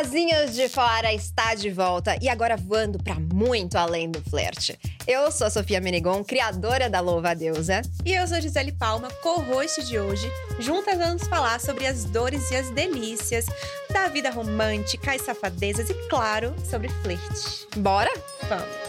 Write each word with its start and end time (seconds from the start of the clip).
Asinhas 0.00 0.54
de 0.54 0.70
Fora 0.70 1.12
está 1.12 1.54
de 1.54 1.68
volta 1.68 2.16
e 2.22 2.26
agora 2.26 2.56
voando 2.56 2.98
para 2.98 3.16
muito 3.16 3.76
além 3.76 4.10
do 4.10 4.22
flerte. 4.22 4.78
Eu 5.06 5.30
sou 5.30 5.46
a 5.46 5.50
Sofia 5.50 5.82
Menegon, 5.82 6.24
criadora 6.24 6.88
da 6.88 6.98
Louva 6.98 7.32
a 7.32 7.34
Deusa. 7.34 7.82
E 8.02 8.14
eu 8.14 8.26
sou 8.26 8.40
Gisele 8.40 8.72
Palma, 8.72 9.10
co-host 9.22 9.84
de 9.84 9.98
hoje. 9.98 10.26
Juntas 10.58 10.96
vamos 10.96 11.24
falar 11.24 11.60
sobre 11.60 11.86
as 11.86 12.04
dores 12.04 12.50
e 12.50 12.56
as 12.56 12.70
delícias 12.70 13.44
da 13.92 14.08
vida 14.08 14.30
romântica, 14.30 15.12
as 15.12 15.20
safadezas 15.20 15.90
e, 15.90 15.94
claro, 16.08 16.54
sobre 16.70 16.88
flerte. 16.88 17.68
Bora? 17.76 18.10
Vamos! 18.48 18.81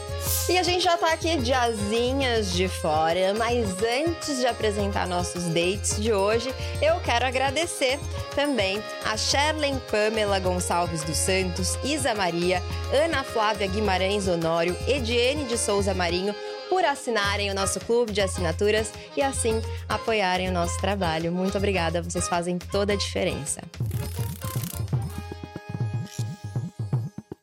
E 0.50 0.58
a 0.58 0.64
gente 0.64 0.84
já 0.84 0.98
tá 0.98 1.14
aqui 1.14 1.38
de 1.38 1.54
asinhas 1.54 2.52
de 2.52 2.68
fora, 2.68 3.34
mas 3.34 3.68
antes 3.82 4.40
de 4.40 4.46
apresentar 4.46 5.08
nossos 5.08 5.46
dates 5.46 6.00
de 6.02 6.14
hoje, 6.14 6.54
eu 6.82 7.00
quero 7.00 7.26
agradecer 7.26 8.00
também 8.36 8.84
a 9.06 9.16
Sherlen 9.16 9.80
Pamela 9.90 10.40
Gonçalves 10.40 11.04
dos 11.04 11.18
Santos, 11.18 11.78
Isa 11.84 12.14
Maria, 12.14 12.62
Ana 12.94 13.24
Flávia 13.24 13.68
Guimarães 13.68 14.28
Honório, 14.28 14.76
Ediene 14.88 15.46
de 15.46 15.58
Souza 15.58 15.94
Marinho, 15.94 16.36
por 16.70 16.84
assinarem 16.84 17.50
o 17.50 17.56
nosso 17.56 17.80
clube 17.80 18.12
de 18.12 18.22
assinaturas 18.22 18.92
e 19.16 19.22
assim 19.22 19.62
apoiarem 19.88 20.50
o 20.50 20.52
nosso 20.52 20.80
trabalho. 20.80 21.32
Muito 21.32 21.58
obrigada, 21.58 22.02
vocês 22.02 22.28
fazem 22.28 22.58
toda 22.58 22.94
a 22.94 22.96
diferença. 22.96 23.62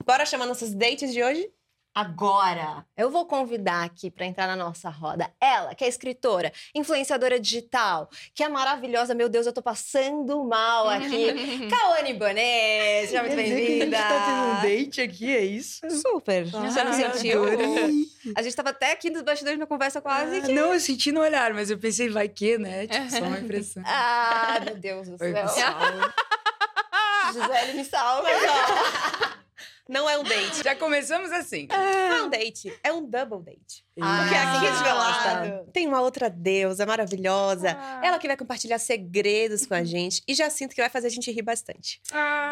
Bora 0.05 0.27
chamar 0.27 0.47
nossos 0.47 0.74
dates 0.74 1.12
de 1.12 1.23
hoje? 1.23 1.49
Agora, 1.93 2.87
eu 2.97 3.11
vou 3.11 3.27
convidar 3.27 3.83
aqui 3.85 4.11
para 4.12 4.25
entrar 4.25 4.47
na 4.47 4.55
nossa 4.55 4.89
roda 4.89 5.29
ela, 5.41 5.75
que 5.75 5.85
é 5.85 5.89
escritora, 5.89 6.53
influenciadora 6.73 7.39
digital, 7.41 8.09
que 8.33 8.45
é 8.45 8.49
maravilhosa. 8.49 9.13
Meu 9.13 9.29
Deus, 9.29 9.45
eu 9.45 9.53
tô 9.53 9.61
passando 9.61 10.45
mal 10.45 10.89
aqui. 10.89 11.66
Kawane 11.69 12.15
Bonet, 12.15 13.07
seja 13.09 13.21
muito 13.23 13.35
bem-vinda. 13.35 13.99
A 13.99 14.01
gente 14.01 14.09
tá 14.09 14.27
tendo 14.27 14.59
um 14.59 14.63
date 14.63 15.01
aqui, 15.01 15.37
é 15.37 15.45
isso? 15.45 15.80
Super. 15.91 16.47
Ah, 16.55 16.71
Já 16.71 16.85
me 16.85 16.95
sentiu? 16.95 17.43
A 18.37 18.43
gente 18.43 18.55
tava 18.55 18.71
até 18.71 18.93
aqui 18.93 19.11
nos 19.11 19.23
bastidores 19.23 19.59
uma 19.59 19.66
conversa 19.66 20.01
quase 20.01 20.38
Ah, 20.38 20.43
que... 20.43 20.52
não, 20.52 20.73
eu 20.73 20.79
senti 20.80 21.11
no 21.11 21.21
olhar, 21.21 21.52
mas 21.52 21.71
eu 21.71 21.79
pensei, 21.79 22.09
vai 22.09 22.29
que, 22.29 22.57
né? 22.57 22.87
Tipo, 22.87 23.11
só 23.11 23.18
uma 23.24 23.38
impressão. 23.41 23.83
Ah, 23.85 24.61
meu 24.65 24.77
Deus 24.77 25.09
do 25.09 25.18
céu. 25.18 25.33
Gisele, 27.33 27.73
me 27.74 27.85
salva. 27.85 28.29
Não 29.91 30.09
é 30.09 30.16
um 30.16 30.23
date. 30.23 30.63
Já 30.63 30.77
começamos 30.77 31.33
assim. 31.33 31.66
Não 31.69 31.77
é 31.77 32.23
um 32.23 32.30
date, 32.30 32.73
é 32.85 32.93
um 32.93 33.05
double 33.05 33.43
date. 33.43 33.85
Ah, 34.01 34.21
Porque 34.23 34.37
aqui 34.37 34.66
ah. 34.69 34.77
de 34.77 34.83
meu 34.85 34.95
lado 34.95 35.73
tem 35.73 35.88
uma 35.88 36.01
outra 36.01 36.30
deusa 36.30 36.87
maravilhosa. 36.87 37.71
Ela 38.01 38.16
que 38.21 38.29
vai 38.29 38.37
compartilhar 38.37 38.79
segredos 38.79 39.66
com 39.66 39.74
a 39.74 39.83
gente. 39.83 40.23
E 40.29 40.35
já 40.35 40.49
sinto 40.49 40.77
que 40.77 40.80
vai 40.80 40.88
fazer 40.88 41.09
a 41.09 41.11
gente 41.11 41.33
rir 41.33 41.43
bastante. 41.43 42.01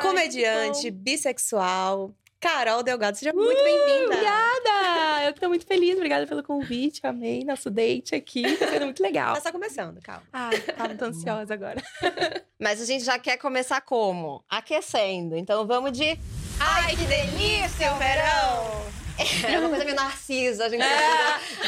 Comediante, 0.03 0.91
bissexual. 0.91 2.12
Carol 2.41 2.83
Delgado, 2.84 3.16
seja 3.16 3.33
muito 3.33 3.62
bem-vinda. 3.62 4.14
Obrigada! 4.14 5.25
Eu 5.27 5.33
tô 5.33 5.48
muito 5.48 5.66
feliz, 5.66 5.97
obrigada 5.97 6.25
pelo 6.25 6.41
convite, 6.41 7.00
amei 7.05 7.44
nosso 7.44 7.69
date 7.69 8.14
aqui, 8.14 8.56
tá 8.56 8.69
sendo 8.69 8.84
muito 8.84 9.03
legal. 9.03 9.34
Tá 9.34 9.41
só 9.41 9.50
começando, 9.50 10.00
calma. 10.00 10.22
Ai, 10.33 10.56
tá 10.61 10.84
muito 10.84 11.05
ansiosa 11.05 11.53
agora. 11.53 11.83
Mas 12.56 12.81
a 12.81 12.84
gente 12.84 13.05
já 13.05 13.19
quer 13.19 13.39
começar 13.39 13.81
como? 13.81 14.44
Aquecendo. 14.48 15.36
Então 15.36 15.66
vamos 15.66 15.91
de... 15.91 16.16
Ai, 16.61 16.97
que 16.97 17.05
delícia 17.06 17.95
o 17.95 17.98
verão! 17.98 18.89
É 19.48 19.59
uma 19.59 19.69
coisa 19.69 19.84
meio 19.84 19.97
narcisa, 19.97 20.67
a 20.67 20.69
gente. 20.69 20.84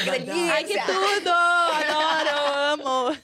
Que 0.05 0.11
delícia! 0.11 0.53
Ai, 0.53 0.65
que 0.65 0.81
tudo! 0.81 1.31
Adoro, 1.31 2.81
amo! 2.89 3.17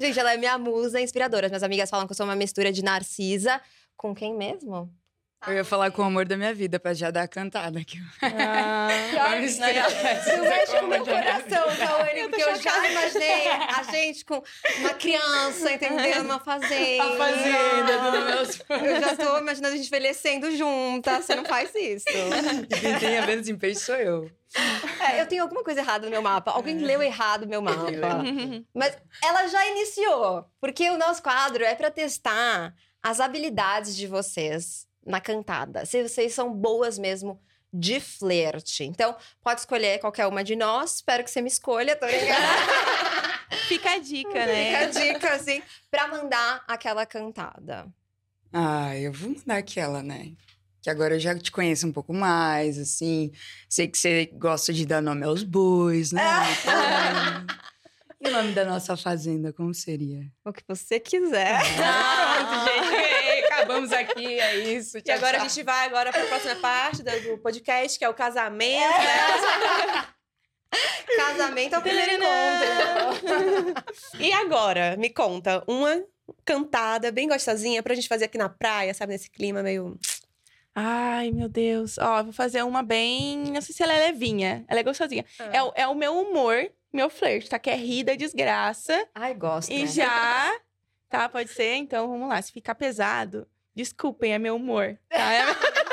Gente, 0.00 0.18
ela 0.18 0.32
é 0.32 0.36
minha 0.36 0.58
musa 0.58 1.00
inspiradora. 1.00 1.46
As 1.46 1.50
minhas 1.50 1.62
amigas 1.62 1.90
falam 1.90 2.06
que 2.06 2.12
eu 2.12 2.16
sou 2.16 2.26
uma 2.26 2.34
mistura 2.34 2.72
de 2.72 2.82
Narcisa 2.82 3.60
com 3.96 4.14
quem 4.14 4.34
mesmo? 4.34 4.90
Eu 5.46 5.54
ia 5.54 5.64
falar 5.64 5.90
com 5.92 6.02
o 6.02 6.04
amor 6.04 6.26
da 6.26 6.36
minha 6.36 6.52
vida, 6.52 6.78
pra 6.78 6.92
já 6.92 7.10
dar 7.10 7.22
a 7.22 7.28
cantada 7.28 7.78
aqui. 7.78 7.98
Ah, 8.20 8.88
Uma 9.12 9.28
Narcisa 9.36 10.36
Não 10.36 10.44
mexe 10.44 10.80
com 10.80 10.86
meu 10.86 11.04
coração, 11.04 11.76
Cauane, 11.76 12.28
porque 12.28 12.42
eu 12.42 12.56
já 12.56 12.90
imaginei 12.90 13.48
a 13.48 13.82
gente 13.84 14.24
com 14.24 14.42
uma 14.78 14.94
criança, 14.94 15.72
entendeu? 15.72 16.22
Numa 16.24 16.40
fazenda. 16.40 17.04
A 17.04 17.16
fazenda 17.16 18.10
do 18.10 18.24
meus 18.26 18.60
Eu 18.70 19.00
já 19.00 19.16
tô 19.16 19.38
imaginando 19.38 19.74
a 19.74 19.76
gente 19.76 19.86
envelhecendo 19.86 20.56
juntas. 20.56 21.24
Você 21.24 21.34
não 21.34 21.44
faz 21.44 21.72
isso. 21.74 22.06
E 22.08 22.80
quem 22.80 22.98
tem 22.98 23.18
a 23.18 23.26
menos 23.26 23.48
em 23.48 23.56
peixe 23.56 23.80
sou 23.80 23.94
eu. 23.96 24.30
É, 25.00 25.20
eu 25.20 25.26
tenho 25.26 25.42
alguma 25.42 25.62
coisa 25.62 25.80
errada 25.80 26.06
no 26.06 26.10
meu 26.10 26.22
mapa. 26.22 26.50
Alguém 26.52 26.78
leu 26.78 27.02
errado 27.02 27.44
o 27.44 27.48
meu 27.48 27.62
mapa. 27.62 27.90
Mas 28.74 28.96
ela 29.22 29.46
já 29.46 29.66
iniciou. 29.68 30.44
Porque 30.60 30.88
o 30.90 30.98
nosso 30.98 31.22
quadro 31.22 31.62
é 31.64 31.74
pra 31.74 31.90
testar 31.90 32.74
as 33.02 33.20
habilidades 33.20 33.94
de 33.96 34.06
vocês 34.06 34.86
na 35.06 35.20
cantada. 35.20 35.86
Se 35.86 36.02
vocês 36.02 36.34
são 36.34 36.52
boas 36.52 36.98
mesmo 36.98 37.40
de 37.72 38.00
flerte. 38.00 38.84
Então, 38.84 39.14
pode 39.42 39.60
escolher 39.60 39.98
qualquer 39.98 40.26
uma 40.26 40.42
de 40.42 40.56
nós. 40.56 40.96
Espero 40.96 41.22
que 41.22 41.30
você 41.30 41.40
me 41.42 41.48
escolha, 41.48 41.94
tô 41.94 42.06
ligada? 42.06 42.46
Fica 43.68 43.92
a 43.92 43.98
dica, 43.98 44.28
Fica 44.28 44.42
a 44.42 44.46
né? 44.46 44.86
dica, 44.86 45.34
assim, 45.34 45.62
pra 45.90 46.08
mandar 46.08 46.64
aquela 46.66 47.04
cantada. 47.04 47.86
Ah, 48.52 48.96
eu 48.96 49.12
vou 49.12 49.30
mandar 49.30 49.58
aquela, 49.58 50.02
né? 50.02 50.32
Que 50.80 50.88
agora 50.88 51.14
eu 51.14 51.20
já 51.20 51.36
te 51.36 51.50
conheço 51.50 51.86
um 51.86 51.92
pouco 51.92 52.14
mais, 52.14 52.78
assim. 52.78 53.30
Sei 53.68 53.88
que 53.88 53.98
você 53.98 54.30
gosta 54.34 54.72
de 54.72 54.86
dar 54.86 55.02
nome 55.02 55.24
aos 55.24 55.42
bois, 55.42 56.12
né? 56.12 56.22
E 58.18 58.28
o 58.28 58.32
nome 58.32 58.52
da 58.52 58.64
nossa 58.64 58.96
fazenda, 58.96 59.52
como 59.52 59.74
seria? 59.74 60.24
O 60.42 60.50
que 60.50 60.62
você 60.66 60.98
quiser. 60.98 61.60
Pronto, 61.76 62.64
gente. 62.64 63.05
Acabamos 63.56 63.92
aqui, 63.92 64.38
é 64.40 64.56
isso. 64.56 64.98
E 64.98 65.02
tchau, 65.02 65.14
agora 65.16 65.36
a 65.36 65.40
tchau. 65.40 65.48
gente 65.48 65.62
vai 65.64 65.86
agora 65.86 66.12
para 66.12 66.22
a 66.22 66.26
próxima 66.26 66.56
parte 66.56 67.02
do 67.02 67.38
podcast, 67.38 67.98
que 67.98 68.04
é 68.04 68.08
o 68.08 68.14
casamento, 68.14 68.98
né? 68.98 70.06
Casamento 71.16 71.74
é 71.74 71.78
o 71.78 71.82
primeiro 71.82 72.12
encontro. 72.12 73.74
E 74.18 74.32
agora, 74.32 74.96
me 74.98 75.08
conta, 75.08 75.62
uma 75.66 76.02
cantada 76.44 77.10
bem 77.10 77.28
gostosinha 77.28 77.82
pra 77.82 77.94
gente 77.94 78.08
fazer 78.08 78.26
aqui 78.26 78.36
na 78.36 78.48
praia, 78.48 78.92
sabe? 78.92 79.12
Nesse 79.12 79.30
clima 79.30 79.62
meio. 79.62 79.98
Ai, 80.74 81.30
meu 81.30 81.48
Deus. 81.48 81.96
Ó, 81.98 82.24
vou 82.24 82.32
fazer 82.32 82.62
uma 82.62 82.82
bem. 82.82 83.38
Não 83.52 83.62
sei 83.62 83.74
se 83.74 83.82
ela 83.82 83.94
é 83.94 84.06
levinha. 84.08 84.64
Ela 84.68 84.80
é 84.80 84.82
gostosinha. 84.82 85.24
É, 85.52 85.62
o- 85.62 85.72
é 85.74 85.86
o 85.88 85.94
meu 85.94 86.18
humor, 86.20 86.70
meu 86.92 87.08
flerte, 87.08 87.48
tá? 87.48 87.58
Que 87.58 87.70
é 87.70 87.76
rir 87.76 88.04
da 88.04 88.14
desgraça. 88.14 89.06
Ai, 89.14 89.32
gosto. 89.34 89.70
E 89.72 89.86
já. 89.86 90.52
Tá, 91.16 91.28
pode 91.30 91.50
ser? 91.50 91.74
Então 91.76 92.08
vamos 92.08 92.28
lá. 92.28 92.40
Se 92.42 92.52
ficar 92.52 92.74
pesado, 92.74 93.46
desculpem, 93.74 94.34
é 94.34 94.38
meu 94.38 94.56
humor. 94.56 94.98
Tá? 95.08 95.32
É- 95.32 95.44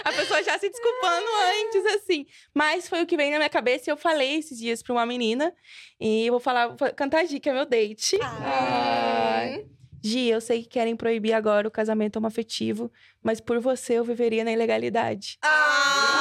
A 0.04 0.12
pessoa 0.12 0.42
já 0.42 0.58
se 0.58 0.68
desculpando 0.68 1.26
antes, 1.62 1.94
assim. 1.94 2.26
Mas 2.54 2.88
foi 2.88 3.02
o 3.02 3.06
que 3.06 3.16
veio 3.18 3.30
na 3.32 3.36
minha 3.36 3.50
cabeça 3.50 3.90
e 3.90 3.92
eu 3.92 3.96
falei 3.98 4.36
esses 4.38 4.58
dias 4.58 4.82
pra 4.82 4.94
uma 4.94 5.04
menina. 5.04 5.54
E 6.00 6.26
eu 6.26 6.32
vou 6.32 6.40
falar, 6.40 6.68
vou 6.68 6.92
cantar 6.94 7.20
a 7.20 7.24
Gi, 7.24 7.38
que 7.38 7.50
é 7.50 7.52
meu 7.52 7.66
date. 7.66 8.18
Ai. 8.22 9.66
Gi, 10.02 10.28
eu 10.28 10.40
sei 10.40 10.62
que 10.62 10.68
querem 10.68 10.96
proibir 10.96 11.34
agora 11.34 11.68
o 11.68 11.70
casamento 11.70 12.16
homoafetivo, 12.16 12.90
mas 13.22 13.40
por 13.40 13.60
você 13.60 13.94
eu 13.94 14.04
viveria 14.04 14.42
na 14.42 14.52
ilegalidade. 14.52 15.38
Ai! 15.42 16.19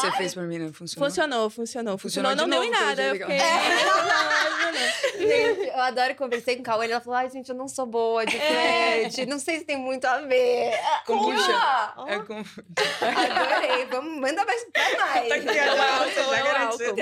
Você 0.00 0.12
fez 0.12 0.34
pra 0.34 0.42
mim, 0.44 0.58
não 0.58 0.72
funcionou? 0.72 1.08
Funcionou, 1.08 1.50
funcionou. 1.50 1.98
Funcionou 1.98 2.30
Funcionou, 2.32 2.36
não 2.36 2.44
de 2.44 2.50
deu 2.50 2.64
em 2.64 2.70
nada. 2.70 3.02
Eu 3.02 3.14
fiquei... 3.16 3.38
Gente, 5.18 5.68
eu 5.68 5.80
adoro 5.80 6.14
conversei 6.14 6.56
com 6.56 6.62
o 6.62 6.64
Cauê. 6.64 6.90
Ela 6.90 7.00
falou: 7.00 7.18
ai, 7.18 7.28
gente, 7.30 7.50
eu 7.50 7.54
não 7.54 7.68
sou 7.68 7.86
boa 7.86 8.24
de 8.24 8.38
flerte. 8.38 9.26
Não 9.26 9.38
sei 9.38 9.58
se 9.58 9.64
tem 9.64 9.76
muito 9.76 10.04
a 10.06 10.20
ver. 10.22 10.72
Kombucha. 11.06 11.52
É 12.06 12.18
com... 12.20 12.38
Adorei. 12.38 13.86
Vamos, 13.86 14.20
manda 14.20 14.44
mais 14.44 14.64
pra 14.64 14.82
mais. 14.96 15.28
Tá 15.28 15.34
aqui, 15.34 15.46
já, 15.46 15.54
já 15.54 16.42
garantiu. 16.42 16.96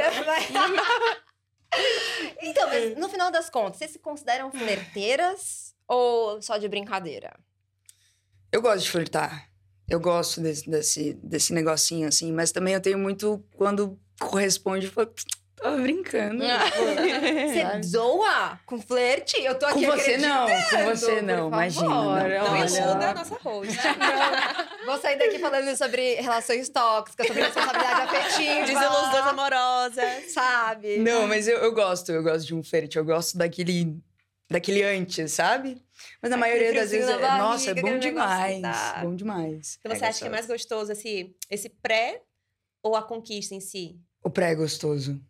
então, 2.42 2.68
mas 2.68 2.96
no 2.96 3.08
final 3.08 3.30
das 3.30 3.48
contas, 3.50 3.78
vocês 3.78 3.92
se 3.92 3.98
consideram 3.98 4.50
flerteiras 4.50 5.74
ou 5.86 6.40
só 6.42 6.56
de 6.58 6.68
brincadeira? 6.68 7.32
Eu 8.50 8.62
gosto 8.62 8.84
de 8.84 8.90
flertar. 8.90 9.48
Eu 9.88 10.00
gosto 10.00 10.40
desse, 10.40 10.68
desse, 10.68 11.14
desse 11.22 11.52
negocinho, 11.52 12.08
assim. 12.08 12.32
Mas 12.32 12.52
também 12.52 12.74
eu 12.74 12.80
tenho 12.80 12.98
muito... 12.98 13.42
Quando 13.56 13.98
corresponde, 14.20 14.86
eu 14.86 14.92
falo... 14.92 15.12
Tava 15.60 15.76
brincando. 15.78 16.38
pô." 16.38 16.44
Você 17.82 17.88
zoa 17.88 18.60
com 18.64 18.80
flerte? 18.80 19.40
Eu 19.42 19.58
tô 19.58 19.66
Com 19.66 19.72
aqui 19.72 19.86
você 19.86 20.16
não, 20.16 20.46
com 20.46 20.84
você 20.84 21.22
não, 21.22 21.48
imagina. 21.48 21.88
Não, 21.88 22.14
Não 22.14 22.54
ajuda 22.62 23.10
a 23.10 23.14
nossa 23.14 23.34
host. 23.42 23.76
Vou 24.86 24.98
sair 24.98 25.18
daqui 25.18 25.38
falando 25.38 25.76
sobre 25.76 26.14
relações 26.14 26.68
tóxicas, 26.68 27.26
sobre 27.26 27.42
responsabilidade 27.42 28.00
afetiva. 28.02 28.66
Desilusões 28.66 29.26
amorosas. 29.26 30.32
Sabe? 30.32 30.98
Não, 30.98 31.26
mas 31.26 31.48
eu, 31.48 31.58
eu 31.58 31.72
gosto, 31.72 32.12
eu 32.12 32.22
gosto 32.22 32.46
de 32.46 32.54
um 32.54 32.62
flerte. 32.62 32.96
Eu 32.96 33.04
gosto 33.04 33.36
daquele, 33.36 33.96
daquele 34.50 34.82
antes, 34.82 35.32
sabe? 35.32 35.82
Mas 36.22 36.30
na 36.30 36.36
Aquele 36.36 36.52
maioria 36.58 36.80
das 36.80 36.90
vezes, 36.90 37.06
na 37.08 37.14
é, 37.36 37.38
nossa, 37.38 37.70
é 37.70 37.74
barriga, 37.74 37.92
bom 37.92 37.98
demais. 37.98 38.62
tá. 38.62 39.00
Bom 39.02 39.14
demais. 39.14 39.78
Então 39.80 39.94
você 39.96 40.04
acha 40.04 40.20
que 40.20 40.26
é 40.26 40.30
mais 40.30 40.46
gostoso 40.46 40.92
esse, 40.92 41.34
esse 41.50 41.68
pré 41.68 42.22
ou 42.82 42.94
a 42.96 43.02
conquista 43.02 43.54
em 43.54 43.60
si? 43.60 43.98
O 44.22 44.30
pré 44.30 44.52
é 44.52 44.54
gostoso. 44.54 45.20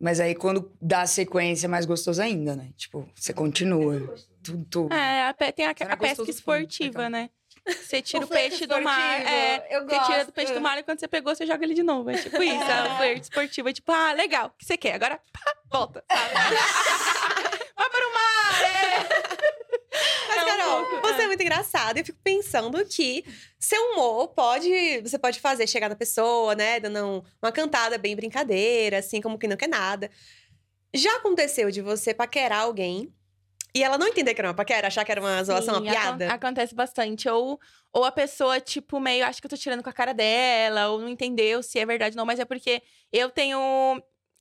Mas 0.00 0.20
aí 0.20 0.34
quando 0.34 0.72
dá 0.80 1.02
a 1.02 1.06
sequência, 1.06 1.66
é 1.66 1.68
mais 1.68 1.86
gostoso 1.86 2.20
ainda, 2.20 2.56
né? 2.56 2.70
Tipo, 2.76 3.08
você 3.14 3.32
continua. 3.32 4.00
Tudo, 4.42 4.64
tudo. 4.66 4.92
É, 4.94 5.28
a 5.28 5.32
tem 5.32 5.66
a, 5.66 5.68
não 5.68 5.90
é 5.90 5.92
a 5.92 5.96
pesca 5.96 5.96
gostoso 6.16 6.30
esportiva, 6.30 6.98
legal. 6.98 7.10
né? 7.10 7.30
Você 7.66 8.00
tira 8.02 8.22
O 8.24 8.26
o, 8.26 8.28
peixe 8.28 8.66
do 8.66 8.80
mar. 8.82 9.20
É, 9.26 9.66
eu 9.76 9.84
você 9.86 10.00
tira 10.00 10.24
do 10.26 10.32
peixe 10.32 10.52
do 10.52 10.60
mar 10.60 10.76
e 10.78 10.82
quando 10.82 11.00
você 11.00 11.08
pegou, 11.08 11.34
você 11.34 11.46
joga 11.46 11.64
ele 11.64 11.74
de 11.74 11.82
novo. 11.82 12.10
É 12.10 12.18
tipo 12.18 12.42
isso, 12.42 12.62
é 12.62 12.92
o 12.92 12.96
flerte 12.96 13.22
esportivo. 13.22 13.68
É 13.68 13.72
tipo, 13.72 13.90
ah, 13.92 14.12
legal, 14.12 14.48
o 14.48 14.50
que 14.58 14.64
você 14.66 14.76
quer? 14.76 14.94
Agora, 14.94 15.18
pá, 15.32 15.54
volta. 15.70 16.04
sabe? 16.10 16.56
Vai 17.76 17.90
para 17.90 18.08
o 18.08 18.12
mar! 18.12 18.62
É. 18.62 19.24
Mas, 20.28 20.36
É 20.38 20.43
um 20.43 20.43
Carol, 20.56 20.86
pouco, 20.86 21.06
você 21.08 21.20
é 21.20 21.24
é. 21.24 21.26
muito 21.26 21.40
engraçada. 21.42 22.00
Eu 22.00 22.04
fico 22.04 22.18
pensando 22.22 22.84
que 22.86 23.24
seu 23.58 23.80
humor 23.92 24.28
pode. 24.28 25.00
Você 25.02 25.18
pode 25.18 25.40
fazer 25.40 25.66
chegar 25.66 25.88
na 25.88 25.96
pessoa, 25.96 26.54
né? 26.54 26.80
Dando 26.80 27.04
um- 27.04 27.22
uma 27.42 27.52
cantada 27.52 27.98
bem 27.98 28.14
brincadeira, 28.16 28.98
assim, 28.98 29.20
como 29.20 29.38
que 29.38 29.48
não 29.48 29.56
quer 29.56 29.68
nada. 29.68 30.10
Já 30.94 31.16
aconteceu 31.16 31.70
de 31.70 31.80
você 31.80 32.14
paquerar 32.14 32.62
alguém 32.62 33.12
e 33.74 33.82
ela 33.82 33.98
não 33.98 34.06
entender 34.06 34.32
que 34.34 34.40
era 34.40 34.48
uma 34.48 34.54
paquera, 34.54 34.86
achar 34.86 35.04
que 35.04 35.10
era 35.10 35.20
uma 35.20 35.42
zoação, 35.42 35.74
uma 35.74 35.80
Sim, 35.82 35.90
piada? 35.90 36.32
acontece 36.32 36.72
bastante. 36.74 37.28
Ou, 37.28 37.58
ou 37.92 38.04
a 38.04 38.12
pessoa, 38.12 38.60
tipo, 38.60 39.00
meio, 39.00 39.24
acha 39.26 39.40
que 39.40 39.46
eu 39.46 39.50
tô 39.50 39.56
tirando 39.56 39.82
com 39.82 39.90
a 39.90 39.92
cara 39.92 40.14
dela, 40.14 40.90
ou 40.90 41.00
não 41.00 41.08
entendeu 41.08 41.60
se 41.62 41.78
é 41.80 41.84
verdade 41.84 42.14
ou 42.14 42.18
não, 42.18 42.26
mas 42.26 42.38
é 42.38 42.44
porque 42.44 42.80
eu 43.12 43.28
tenho. 43.30 43.58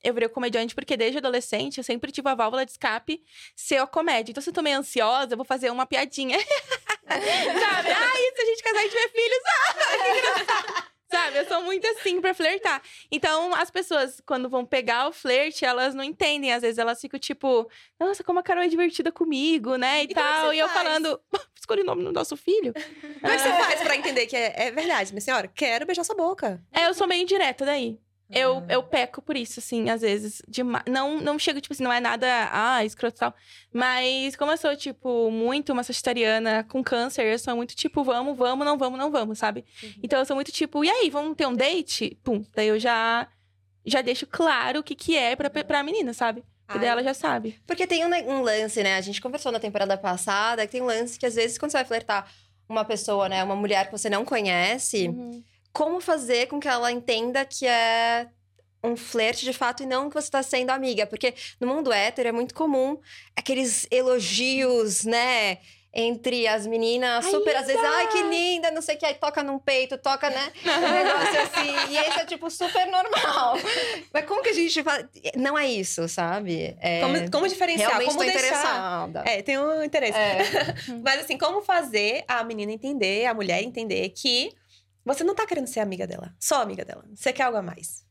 Eu 0.03 0.13
virei 0.13 0.27
comediante 0.27 0.75
porque 0.75 0.97
desde 0.97 1.17
adolescente 1.19 1.77
eu 1.77 1.83
sempre 1.83 2.11
tive 2.11 2.27
a 2.29 2.35
válvula 2.35 2.65
de 2.65 2.71
escape 2.71 3.23
ser 3.55 3.77
a 3.77 3.88
comédia. 3.88 4.31
Então, 4.31 4.44
se 4.44 4.50
eu 4.50 4.53
tô 4.53 4.61
meio 4.61 4.77
ansiosa, 4.77 5.33
eu 5.33 5.38
vou 5.38 5.45
fazer 5.45 5.71
uma 5.71 5.85
piadinha. 5.85 6.38
Sabe? 7.07 7.91
Ah, 7.91 8.13
e 8.15 8.35
se 8.35 8.41
a 8.41 8.45
gente 8.45 8.63
casar 8.63 8.85
e 8.85 8.89
tiver 8.89 9.09
filhos? 9.09 9.44
Ah. 9.47 10.88
Sabe? 11.13 11.38
Eu 11.38 11.45
sou 11.45 11.61
muito 11.61 11.85
assim 11.88 12.19
pra 12.19 12.33
flertar. 12.33 12.81
Então, 13.11 13.53
as 13.53 13.69
pessoas, 13.69 14.19
quando 14.25 14.50
vão 14.50 14.65
pegar 14.65 15.07
o 15.07 15.13
flerte, 15.13 15.63
elas 15.63 15.94
não 15.94 16.03
entendem. 16.03 16.51
Às 16.51 16.63
vezes 16.63 16.79
elas 16.79 16.99
ficam 16.99 17.19
tipo, 17.19 17.69
nossa, 17.99 18.23
como 18.23 18.39
a 18.39 18.44
Carol 18.44 18.63
é 18.63 18.67
divertida 18.67 19.11
comigo, 19.11 19.75
né? 19.75 20.01
E, 20.01 20.06
E 20.06 20.07
tal. 20.07 20.51
E 20.51 20.57
eu 20.57 20.67
faz? 20.67 20.81
falando, 20.81 21.21
escolhi 21.56 21.81
o 21.81 21.85
nome 21.85 22.03
do 22.03 22.11
nosso 22.11 22.35
filho. 22.35 22.73
Como 22.73 23.31
é 23.31 23.38
que 23.38 23.44
você 23.44 23.49
faz 23.49 23.81
pra 23.81 23.95
entender 23.95 24.25
que 24.25 24.35
é, 24.35 24.53
é 24.67 24.71
verdade, 24.71 25.13
minha 25.13 25.21
senhora? 25.21 25.47
Quero 25.47 25.85
beijar 25.85 26.03
sua 26.03 26.15
boca. 26.15 26.59
É, 26.71 26.88
eu 26.88 26.94
sou 26.95 27.06
meio 27.06 27.27
direta 27.27 27.63
daí. 27.63 27.99
Eu, 28.33 28.57
Ah. 28.59 28.65
eu 28.74 28.83
peco 28.83 29.21
por 29.21 29.35
isso, 29.38 29.59
assim, 29.59 29.89
às 29.89 30.01
vezes. 30.01 30.41
dema- 30.47 30.83
Não, 30.88 31.19
não 31.21 31.38
chego, 31.39 31.62
tipo 31.62 31.74
assim, 31.74 31.83
não 31.83 31.91
é 31.94 32.00
nada, 32.00 32.27
ah, 32.51 32.83
escroto 32.85 33.18
e 33.18 33.19
tal. 33.19 33.33
Mas 33.71 34.35
como 34.35 34.51
eu 34.51 34.57
sou, 34.57 34.75
tipo, 34.75 35.30
muito 35.31 35.71
uma 35.74 35.83
sagitariana 35.83 36.63
com 36.63 36.83
câncer, 36.83 37.24
eu 37.25 37.39
sou 37.39 37.56
muito, 37.56 37.75
tipo, 37.75 38.03
vamos, 38.03 38.38
vamos, 38.38 38.65
não 38.65 38.77
vamos, 38.77 39.00
não 39.00 39.12
vamos, 39.12 39.38
sabe? 39.39 39.65
Então 40.01 40.19
eu 40.19 40.25
sou 40.25 40.35
muito, 40.35 40.51
tipo, 40.51 40.83
e 40.83 40.89
aí, 40.89 41.09
vamos 41.09 41.35
ter 41.35 41.47
um 41.47 41.53
date? 41.56 42.18
Pum. 42.24 42.45
Daí 42.56 42.68
eu 42.68 42.80
já, 42.80 43.27
já 43.85 44.01
deixo 44.01 44.25
claro 44.27 44.80
o 44.80 44.83
que 44.83 44.95
que 44.95 45.15
é 45.18 45.35
pra, 45.35 45.50
pra 45.50 45.83
menina, 45.83 46.13
sabe? 46.13 46.44
E 46.69 46.77
daí 46.80 46.85
Ai. 46.88 46.91
ela 46.94 47.03
já 47.03 47.13
sabe. 47.13 47.59
Porque 47.68 47.85
tem 47.85 48.06
um, 48.06 48.09
um 48.09 48.41
lance, 48.41 48.81
né? 48.81 48.95
A 48.95 49.01
gente 49.01 49.21
conversou 49.21 49.51
na 49.51 49.59
temporada 49.59 49.97
passada 49.97 50.65
que 50.65 50.71
tem 50.71 50.81
um 50.81 50.85
lance 50.85 51.19
que 51.19 51.25
às 51.25 51.35
vezes 51.35 51.57
quando 51.57 51.71
você 51.71 51.77
vai 51.77 51.85
flertar 51.85 52.31
uma 52.69 52.85
pessoa, 52.85 53.27
né? 53.27 53.44
Uma 53.44 53.56
mulher 53.56 53.85
que 53.88 53.91
você 53.91 54.09
não 54.09 54.24
conhece, 54.24 55.09
Uhum. 55.09 55.44
Como 55.73 55.99
fazer 55.99 56.47
com 56.47 56.59
que 56.59 56.67
ela 56.67 56.91
entenda 56.91 57.43
que 57.43 57.65
é 57.65 58.27
um 58.83 58.95
flerte 58.95 59.45
de 59.45 59.53
fato 59.53 59.81
e 59.81 59.85
não 59.85 60.09
que 60.09 60.15
você 60.15 60.29
tá 60.29 60.43
sendo 60.43 60.69
amiga. 60.69 61.07
Porque 61.07 61.33
no 61.59 61.67
mundo 61.67 61.91
hétero 61.91 62.29
é 62.29 62.31
muito 62.31 62.53
comum 62.53 62.99
aqueles 63.35 63.87
elogios, 63.89 65.03
né? 65.03 65.57
Entre 65.95 66.47
as 66.47 66.65
meninas, 66.65 67.23
super, 67.25 67.55
às 67.55 67.67
vezes, 67.67 67.79
ai, 67.83 68.07
que 68.07 68.23
linda, 68.23 68.71
não 68.71 68.81
sei 68.81 68.95
o 68.95 68.97
que, 68.97 69.05
aí 69.05 69.13
toca 69.13 69.43
num 69.43 69.59
peito, 69.59 69.95
toca, 69.95 70.27
né? 70.27 70.51
Um 70.65 70.91
negócio 70.91 71.41
assim. 71.41 71.91
E 71.91 71.97
esse 71.97 72.19
é, 72.19 72.25
tipo, 72.25 72.49
super 72.49 72.87
normal. 72.87 73.57
Mas 74.11 74.25
como 74.25 74.41
que 74.41 74.49
a 74.49 74.53
gente 74.53 74.81
faz? 74.81 75.05
Não 75.35 75.55
é 75.55 75.67
isso, 75.67 76.09
sabe? 76.09 76.75
É... 76.81 76.99
Como, 76.99 77.31
como 77.31 77.47
diferenciar? 77.47 77.91
Realmente 77.91 78.09
como 78.09 78.23
deixar... 78.23 78.39
interessada. 78.39 79.23
É, 79.23 79.43
tem 79.43 79.59
um 79.59 79.83
interesse. 79.83 80.17
É. 80.17 80.39
Mas 81.03 81.25
assim, 81.25 81.37
como 81.37 81.61
fazer 81.61 82.23
a 82.27 82.43
menina 82.43 82.71
entender, 82.71 83.27
a 83.27 83.33
mulher 83.35 83.61
entender 83.61 84.09
que 84.09 84.51
você 85.05 85.23
não 85.23 85.35
tá 85.35 85.45
querendo 85.45 85.67
ser 85.67 85.79
amiga 85.79 86.05
dela, 86.07 86.33
só 86.39 86.61
amiga 86.61 86.83
dela. 86.85 87.05
Você 87.13 87.31
quer 87.33 87.44
algo 87.44 87.57
a 87.57 87.61
mais. 87.61 88.03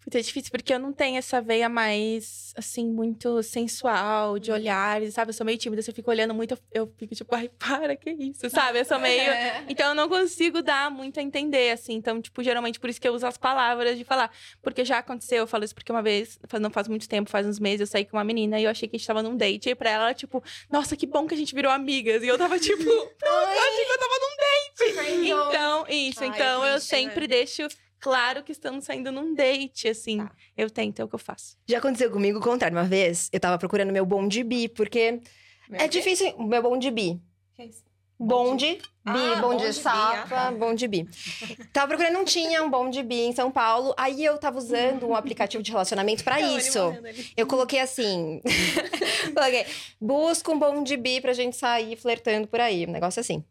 Puta, 0.00 0.20
é 0.20 0.22
difícil, 0.22 0.52
porque 0.52 0.72
eu 0.72 0.78
não 0.78 0.92
tenho 0.92 1.18
essa 1.18 1.42
veia 1.42 1.68
mais, 1.68 2.52
assim, 2.56 2.86
muito 2.88 3.42
sensual, 3.42 4.38
de 4.38 4.52
olhares, 4.52 5.14
sabe? 5.14 5.30
Eu 5.30 5.34
sou 5.34 5.44
meio 5.44 5.58
tímida, 5.58 5.82
se 5.82 5.90
eu 5.90 5.94
fico 5.96 6.08
olhando 6.08 6.32
muito, 6.32 6.52
eu- 6.52 6.58
eu 6.72 6.94
fico 6.96 7.12
tipo, 7.12 7.34
ai, 7.34 7.48
para, 7.58 7.96
que 7.96 8.10
isso, 8.12 8.48
sabe? 8.48 8.78
Eu 8.78 8.84
sou 8.84 9.00
meio... 9.00 9.20
Então, 9.68 9.88
eu 9.88 9.94
não 9.96 10.08
consigo 10.08 10.62
dar 10.62 10.92
muito 10.92 11.18
a 11.18 11.22
entender, 11.24 11.72
assim. 11.72 11.94
Então, 11.94 12.22
tipo, 12.22 12.40
geralmente, 12.40 12.78
por 12.78 12.88
isso 12.88 13.00
que 13.00 13.08
eu 13.08 13.14
uso 13.14 13.26
as 13.26 13.36
palavras 13.36 13.98
de 13.98 14.04
falar. 14.04 14.30
Porque 14.62 14.84
já 14.84 14.98
aconteceu, 14.98 15.38
eu 15.38 15.46
falo 15.48 15.64
isso 15.64 15.74
porque 15.74 15.90
uma 15.90 16.02
vez, 16.02 16.38
não 16.60 16.70
faz 16.70 16.86
muito 16.86 17.08
tempo, 17.08 17.28
faz 17.28 17.44
uns 17.44 17.58
meses, 17.58 17.80
eu 17.80 17.86
saí 17.88 18.04
com 18.04 18.16
uma 18.16 18.22
menina 18.22 18.60
e 18.60 18.62
eu 18.64 18.70
achei 18.70 18.88
que 18.88 18.94
a 18.94 18.98
gente 19.00 19.08
tava 19.08 19.24
num 19.24 19.36
date. 19.36 19.70
E 19.70 19.74
pra 19.74 19.90
ela, 19.90 20.04
ela, 20.04 20.14
tipo, 20.14 20.40
nossa, 20.70 20.94
que 20.96 21.04
bom 21.04 21.26
que 21.26 21.34
a 21.34 21.36
gente 21.36 21.52
virou 21.52 21.72
amigas. 21.72 22.22
E 22.22 22.28
eu 22.28 22.38
tava, 22.38 22.60
tipo, 22.60 22.80
eu 22.84 22.88
achei 22.92 23.84
que 23.84 23.92
eu 23.92 23.98
tava 23.98 24.14
num 24.20 24.36
date. 24.36 24.45
Então, 24.80 25.86
isso. 25.88 26.22
Ai, 26.22 26.28
então, 26.28 26.64
é 26.64 26.68
eu 26.68 26.76
triste, 26.76 26.92
né? 26.92 26.98
sempre 27.00 27.26
deixo 27.26 27.62
claro 27.98 28.42
que 28.42 28.52
estamos 28.52 28.84
saindo 28.84 29.10
num 29.10 29.34
date, 29.34 29.88
assim. 29.88 30.18
Tá. 30.18 30.30
Eu 30.56 30.70
tento, 30.70 31.00
é 31.00 31.04
o 31.04 31.08
que 31.08 31.14
eu 31.14 31.18
faço. 31.18 31.56
Já 31.66 31.78
aconteceu 31.78 32.10
comigo 32.10 32.38
o 32.38 32.42
contrário. 32.42 32.76
Uma 32.76 32.84
vez, 32.84 33.28
eu 33.32 33.40
tava 33.40 33.58
procurando 33.58 33.92
meu 33.92 34.06
bonde 34.06 34.42
bi, 34.44 34.68
porque 34.68 35.20
é 35.72 35.88
difícil... 35.88 36.34
O 36.36 36.44
meu 36.44 36.62
bonde 36.62 36.90
bi. 36.90 37.20
Bonde, 38.18 38.76
bi, 38.76 38.82
Ah, 39.04 39.36
bonde, 39.42 39.70
sapa, 39.74 40.50
bonde 40.50 40.88
bi. 40.88 41.06
Tava 41.70 41.88
procurando, 41.88 42.14
não 42.14 42.24
tinha 42.24 42.62
um 42.62 42.70
bonde 42.70 43.02
bi 43.02 43.20
em 43.20 43.32
São 43.32 43.50
Paulo. 43.50 43.94
Aí 43.98 44.24
eu 44.24 44.38
tava 44.38 44.56
usando 44.56 45.06
um 45.06 45.14
aplicativo 45.14 45.62
de 45.62 45.70
relacionamento 45.70 46.24
pra 46.24 46.40
isso. 46.56 46.78
Eu 47.36 47.46
coloquei 47.46 47.78
assim. 47.78 48.40
coloquei, 49.34 49.66
busca 50.00 50.50
um 50.50 50.58
bonde 50.58 50.96
bi 50.96 51.20
pra 51.20 51.34
gente 51.34 51.56
sair 51.56 51.94
flertando 51.96 52.48
por 52.48 52.58
aí. 52.58 52.86
Um 52.86 52.92
negócio 52.92 53.20
assim. 53.20 53.44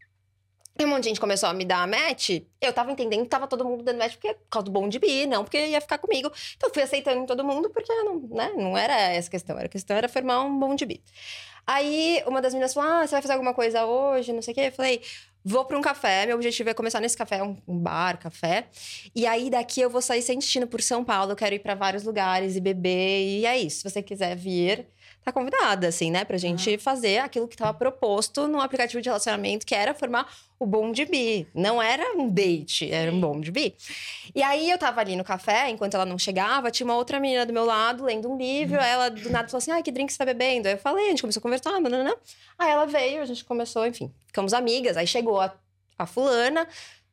E 0.77 0.83
um 0.83 0.89
monte 0.89 1.03
de 1.03 1.09
gente 1.09 1.21
começou 1.21 1.47
a 1.47 1.53
me 1.53 1.63
dar 1.63 1.87
match. 1.87 2.41
Eu 2.59 2.73
tava 2.73 2.91
entendendo 2.91 3.23
que 3.23 3.29
tava 3.29 3.47
todo 3.47 3.63
mundo 3.63 3.83
dando 3.83 3.97
match 3.97 4.13
porque, 4.13 4.33
por 4.33 4.49
causa 4.49 4.65
do 4.65 4.71
bonde 4.71 4.99
bi, 4.99 5.25
não 5.25 5.43
porque 5.43 5.57
ia 5.67 5.79
ficar 5.79 5.97
comigo. 5.97 6.29
Então 6.57 6.69
eu 6.69 6.73
fui 6.73 6.83
aceitando 6.83 7.25
todo 7.25 7.43
mundo 7.45 7.69
porque 7.69 7.93
não, 8.03 8.19
né, 8.29 8.51
não 8.57 8.77
era 8.77 8.93
essa 8.93 9.29
questão. 9.29 9.57
Era 9.57 9.67
a 9.67 9.69
questão 9.69 9.95
era 9.95 10.09
formar 10.09 10.43
um 10.43 10.59
bonde 10.59 10.85
bi. 10.85 11.01
Aí 11.65 12.21
uma 12.27 12.41
das 12.41 12.53
meninas 12.53 12.73
falou: 12.73 12.89
Ah, 12.91 13.07
você 13.07 13.11
vai 13.11 13.21
fazer 13.21 13.33
alguma 13.33 13.53
coisa 13.53 13.85
hoje? 13.85 14.33
Não 14.33 14.41
sei 14.41 14.51
o 14.51 14.55
quê. 14.55 14.61
Eu 14.61 14.71
falei. 14.71 15.01
Vou 15.47 15.63
pra 15.63 15.77
um 15.77 15.81
café, 15.81 16.25
meu 16.25 16.37
objetivo 16.37 16.71
é 16.71 16.73
começar 16.73 16.99
nesse 16.99 17.15
café, 17.15 17.43
um 17.43 17.55
bar, 17.67 18.17
café. 18.17 18.67
E 19.13 19.27
aí 19.27 19.51
daqui 19.51 19.79
eu 19.79 19.91
vou 19.91 20.01
sair 20.01 20.23
sem 20.23 20.39
destino 20.39 20.65
por 20.65 20.81
São 20.81 21.05
Paulo, 21.05 21.33
eu 21.33 21.35
quero 21.35 21.53
ir 21.53 21.59
pra 21.59 21.75
vários 21.75 22.03
lugares 22.03 22.55
e 22.55 22.59
beber. 22.59 23.21
E 23.21 23.45
é 23.45 23.55
isso. 23.55 23.77
Se 23.77 23.83
você 23.83 24.01
quiser 24.01 24.35
vir, 24.35 24.87
tá 25.25 25.31
convidada, 25.31 25.87
assim, 25.87 26.11
né? 26.11 26.23
Pra 26.23 26.37
gente 26.37 26.77
fazer 26.77 27.17
aquilo 27.17 27.47
que 27.47 27.57
tava 27.57 27.73
proposto 27.73 28.47
no 28.47 28.61
aplicativo 28.61 29.01
de 29.01 29.09
relacionamento, 29.09 29.65
que 29.65 29.73
era 29.73 29.91
formar 29.95 30.31
o 30.59 30.67
bonde 30.67 31.03
bi. 31.03 31.47
Não 31.51 31.81
era 31.81 32.15
um 32.15 32.29
date, 32.29 32.91
era 32.91 33.11
um 33.11 33.19
bonde 33.19 33.51
bi. 33.51 33.75
E 34.35 34.43
aí 34.43 34.69
eu 34.69 34.77
tava 34.77 35.01
ali 35.01 35.15
no 35.15 35.23
café, 35.23 35.67
enquanto 35.71 35.95
ela 35.95 36.05
não 36.05 36.19
chegava, 36.19 36.69
tinha 36.69 36.85
uma 36.85 36.95
outra 36.95 37.19
menina 37.19 37.43
do 37.43 37.51
meu 37.51 37.65
lado 37.65 38.03
lendo 38.03 38.31
um 38.31 38.37
livro. 38.37 38.79
Aí 38.79 38.91
ela 38.91 39.09
do 39.09 39.31
nada 39.31 39.47
falou 39.47 39.57
assim: 39.57 39.71
ai, 39.71 39.81
que 39.81 39.91
drink 39.91 40.13
você 40.13 40.17
tá 40.19 40.25
bebendo? 40.25 40.67
Aí 40.67 40.75
eu 40.75 40.77
falei, 40.77 41.07
a 41.07 41.09
gente 41.09 41.21
começou 41.21 41.39
a 41.39 41.43
conversar, 41.43 41.81
nananã. 41.81 42.13
Aí 42.59 42.69
ela 42.69 42.85
veio, 42.85 43.23
a 43.23 43.25
gente 43.25 43.43
começou, 43.43 43.87
enfim, 43.87 44.13
ficamos 44.27 44.53
amigas. 44.53 44.95
Aí 44.95 45.07
chegou 45.07 45.41
a, 45.41 45.51
a 45.97 46.05
fulana. 46.05 46.67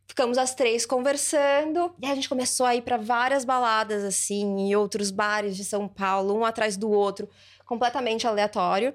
Ficamos 0.07 0.37
as 0.37 0.54
três 0.54 0.85
conversando. 0.85 1.95
E 1.99 2.04
aí 2.04 2.12
a 2.12 2.14
gente 2.14 2.28
começou 2.28 2.66
a 2.66 2.76
ir 2.76 2.83
pra 2.83 2.99
várias 2.99 3.47
baladas, 3.47 4.04
assim, 4.04 4.69
e 4.69 4.76
outros 4.76 5.11
bares 5.11 5.57
de 5.57 5.64
São 5.64 5.88
Paulo, 5.88 6.37
um 6.37 6.45
atrás 6.45 6.76
do 6.76 6.90
outro, 6.90 7.26
completamente 7.73 8.26
aleatório. 8.26 8.95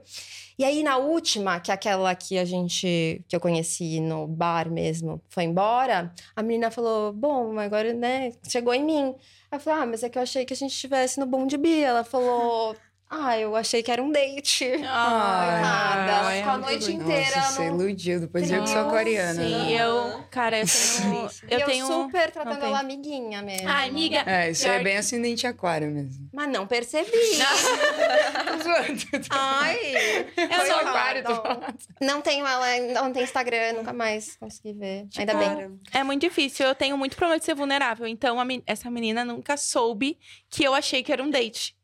E 0.59 0.63
aí, 0.63 0.83
na 0.83 0.97
última, 0.97 1.59
que 1.59 1.71
é 1.71 1.73
aquela 1.73 2.13
que 2.15 2.37
a 2.37 2.45
gente, 2.45 3.23
que 3.27 3.35
eu 3.35 3.39
conheci 3.39 3.99
no 3.99 4.27
bar 4.27 4.69
mesmo, 4.69 5.21
foi 5.29 5.43
embora, 5.43 6.13
a 6.35 6.43
menina 6.43 6.69
falou: 6.69 7.11
Bom, 7.11 7.57
agora, 7.59 7.93
né, 7.93 8.33
chegou 8.47 8.73
em 8.73 8.83
mim. 8.83 9.15
Aí 9.51 9.57
eu 9.57 9.59
falei: 9.59 9.81
Ah, 9.81 9.85
mas 9.85 10.03
é 10.03 10.09
que 10.09 10.17
eu 10.17 10.21
achei 10.21 10.45
que 10.45 10.53
a 10.53 10.55
gente 10.55 10.71
estivesse 10.71 11.19
no 11.19 11.25
bom 11.25 11.47
de 11.47 11.57
bi. 11.57 11.81
Ela 11.81 12.03
falou. 12.03 12.75
Ah, 13.09 13.39
eu 13.39 13.55
achei 13.55 13.81
que 13.81 13.89
era 13.89 14.03
um 14.03 14.11
date. 14.11 14.65
Ai, 14.65 14.81
nada. 15.61 16.27
ai, 16.27 16.37
Ficou 16.39 16.51
a 16.51 16.55
é 16.55 16.57
noite 16.59 16.91
inteira. 16.91 17.35
Nossa, 17.37 17.51
você 17.53 17.69
no- 17.69 17.81
iludiu. 17.81 18.19
Depois 18.19 18.51
eu 18.51 18.61
que 18.63 18.67
sou 18.69 18.81
Sim, 18.81 18.87
aquariana. 18.87 19.41
Sim, 19.43 19.49
né? 19.49 19.71
eu... 19.81 20.23
Cara, 20.29 20.59
eu 20.59 20.65
tenho... 20.67 21.29
Eu 21.49 21.59
eu 21.59 21.65
tenho... 21.65 21.87
super 21.87 22.31
tratando 22.31 22.65
ela 22.65 22.79
amiguinha 22.81 23.41
mesmo. 23.41 23.69
Ai, 23.69 23.87
amiga... 23.87 24.23
É, 24.25 24.51
isso 24.51 24.67
é 24.67 24.73
Pior 24.73 24.83
bem 24.83 24.97
ascendente 24.97 25.47
aquário 25.47 25.89
mesmo. 25.89 26.27
Mas 26.33 26.49
não 26.51 26.67
percebi. 26.67 27.09
Ai, 29.29 30.25
Eu 30.35 30.65
sou 30.65 30.75
aquário, 30.75 31.23
tô 31.23 32.05
não, 32.05 32.21
tenho 32.21 32.45
ela, 32.45 32.65
não 33.01 33.13
tem 33.13 33.23
Instagram, 33.23 33.73
nunca 33.77 33.93
mais 33.93 34.35
consegui 34.37 34.73
ver. 34.73 35.07
Ainda 35.17 35.33
bem. 35.33 35.49
Cara, 35.55 35.71
É 35.93 36.03
muito 36.03 36.21
difícil. 36.21 36.65
Eu 36.67 36.75
tenho 36.75 36.97
muito 36.97 37.15
problema 37.15 37.39
de 37.39 37.45
ser 37.45 37.55
vulnerável. 37.55 38.05
Então, 38.05 38.39
a 38.39 38.45
men- 38.45 38.63
essa 38.65 38.91
menina 38.91 39.23
nunca 39.23 39.55
soube 39.55 40.19
que 40.49 40.63
eu 40.63 40.73
achei 40.73 41.01
que 41.03 41.11
era 41.11 41.23
um 41.23 41.29
date. 41.29 41.76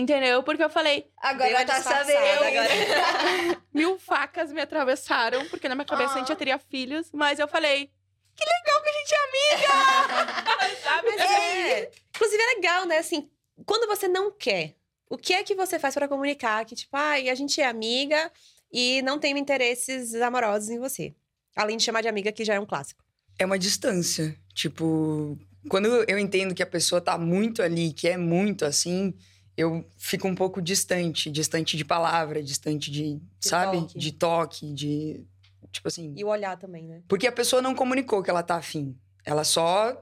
Entendeu? 0.00 0.42
Porque 0.42 0.64
eu 0.64 0.70
falei, 0.70 1.10
Agora 1.18 1.62
tá 1.66 1.82
sabendo. 1.82 2.42
agora. 2.42 3.62
mil 3.72 3.98
facas 4.00 4.50
me 4.50 4.60
atravessaram, 4.62 5.44
porque 5.48 5.68
na 5.68 5.74
minha 5.74 5.84
cabeça 5.84 6.14
a 6.14 6.18
gente 6.18 6.28
já 6.28 6.36
teria 6.36 6.58
filhos. 6.58 7.10
Mas 7.12 7.38
eu 7.38 7.46
falei, 7.46 7.90
que 8.34 8.44
legal 8.44 8.82
que 8.82 8.88
a 8.88 8.92
gente 8.92 9.14
é 9.14 9.18
amiga! 9.28 10.76
Sabe? 10.82 11.08
É. 11.10 11.90
Inclusive 12.16 12.42
é 12.42 12.54
legal, 12.54 12.86
né? 12.86 12.96
Assim, 12.96 13.28
quando 13.66 13.86
você 13.86 14.08
não 14.08 14.30
quer, 14.30 14.74
o 15.10 15.18
que 15.18 15.34
é 15.34 15.44
que 15.44 15.54
você 15.54 15.78
faz 15.78 15.92
para 15.92 16.08
comunicar 16.08 16.64
que, 16.64 16.74
tipo, 16.74 16.96
ai, 16.96 17.28
a 17.28 17.34
gente 17.34 17.60
é 17.60 17.66
amiga 17.66 18.32
e 18.72 19.02
não 19.02 19.18
tenho 19.18 19.36
interesses 19.36 20.14
amorosos 20.14 20.70
em 20.70 20.78
você? 20.78 21.14
Além 21.54 21.76
de 21.76 21.82
chamar 21.82 22.00
de 22.00 22.08
amiga, 22.08 22.32
que 22.32 22.44
já 22.44 22.54
é 22.54 22.60
um 22.60 22.64
clássico. 22.64 23.04
É 23.38 23.44
uma 23.44 23.58
distância. 23.58 24.34
Tipo, 24.54 25.38
quando 25.68 25.86
eu 26.08 26.18
entendo 26.18 26.54
que 26.54 26.62
a 26.62 26.66
pessoa 26.66 27.02
tá 27.02 27.18
muito 27.18 27.62
ali, 27.62 27.92
que 27.92 28.08
é 28.08 28.16
muito 28.16 28.64
assim, 28.64 29.14
eu 29.60 29.84
fico 29.98 30.26
um 30.26 30.34
pouco 30.34 30.60
distante, 30.60 31.30
distante 31.30 31.76
de 31.76 31.84
palavra, 31.84 32.42
distante 32.42 32.90
de, 32.90 33.16
De 33.16 33.48
sabe? 33.48 33.78
toque. 33.78 33.98
De 33.98 34.12
toque, 34.12 34.72
de 34.72 35.24
tipo 35.70 35.88
assim. 35.88 36.14
E 36.16 36.24
o 36.24 36.28
olhar 36.28 36.56
também, 36.58 36.84
né? 36.84 37.02
Porque 37.06 37.26
a 37.26 37.32
pessoa 37.32 37.60
não 37.62 37.74
comunicou 37.74 38.22
que 38.22 38.30
ela 38.30 38.42
tá 38.42 38.56
afim. 38.56 38.96
Ela 39.24 39.44
só 39.44 39.92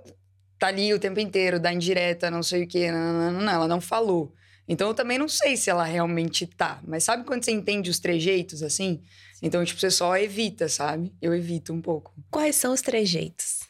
tá 0.59 0.69
ali 0.69 0.93
o 0.95 0.99
tempo 0.99 1.21
inteiro, 1.21 1.61
dá 1.61 1.73
indireta, 1.73 2.31
não 2.31 2.43
sei 2.43 2.65
o 2.65 2.67
quê, 2.69 2.91
não, 2.91 3.13
não, 3.13 3.33
não, 3.33 3.41
não, 3.43 3.53
ela 3.53 3.69
não 3.69 3.81
falou. 3.81 4.35
Então 4.67 4.89
eu 4.89 4.95
também 4.95 5.19
não 5.19 5.29
sei 5.29 5.57
se 5.57 5.71
ela 5.71 5.85
realmente 5.85 6.47
tá. 6.47 6.81
Mas 6.87 7.05
sabe 7.05 7.25
quando 7.25 7.43
você 7.45 7.51
entende 7.51 7.91
os 7.91 7.99
trejeitos 7.99 8.63
assim? 8.63 9.03
Então, 9.41 9.65
tipo, 9.65 9.81
você 9.81 9.91
só 9.91 10.17
evita, 10.17 10.69
sabe? 10.69 11.15
Eu 11.23 11.35
evito 11.35 11.73
um 11.73 11.81
pouco. 11.81 12.13
Quais 12.31 12.57
são 12.57 12.73
os 12.73 12.83
trejeitos? 12.83 13.61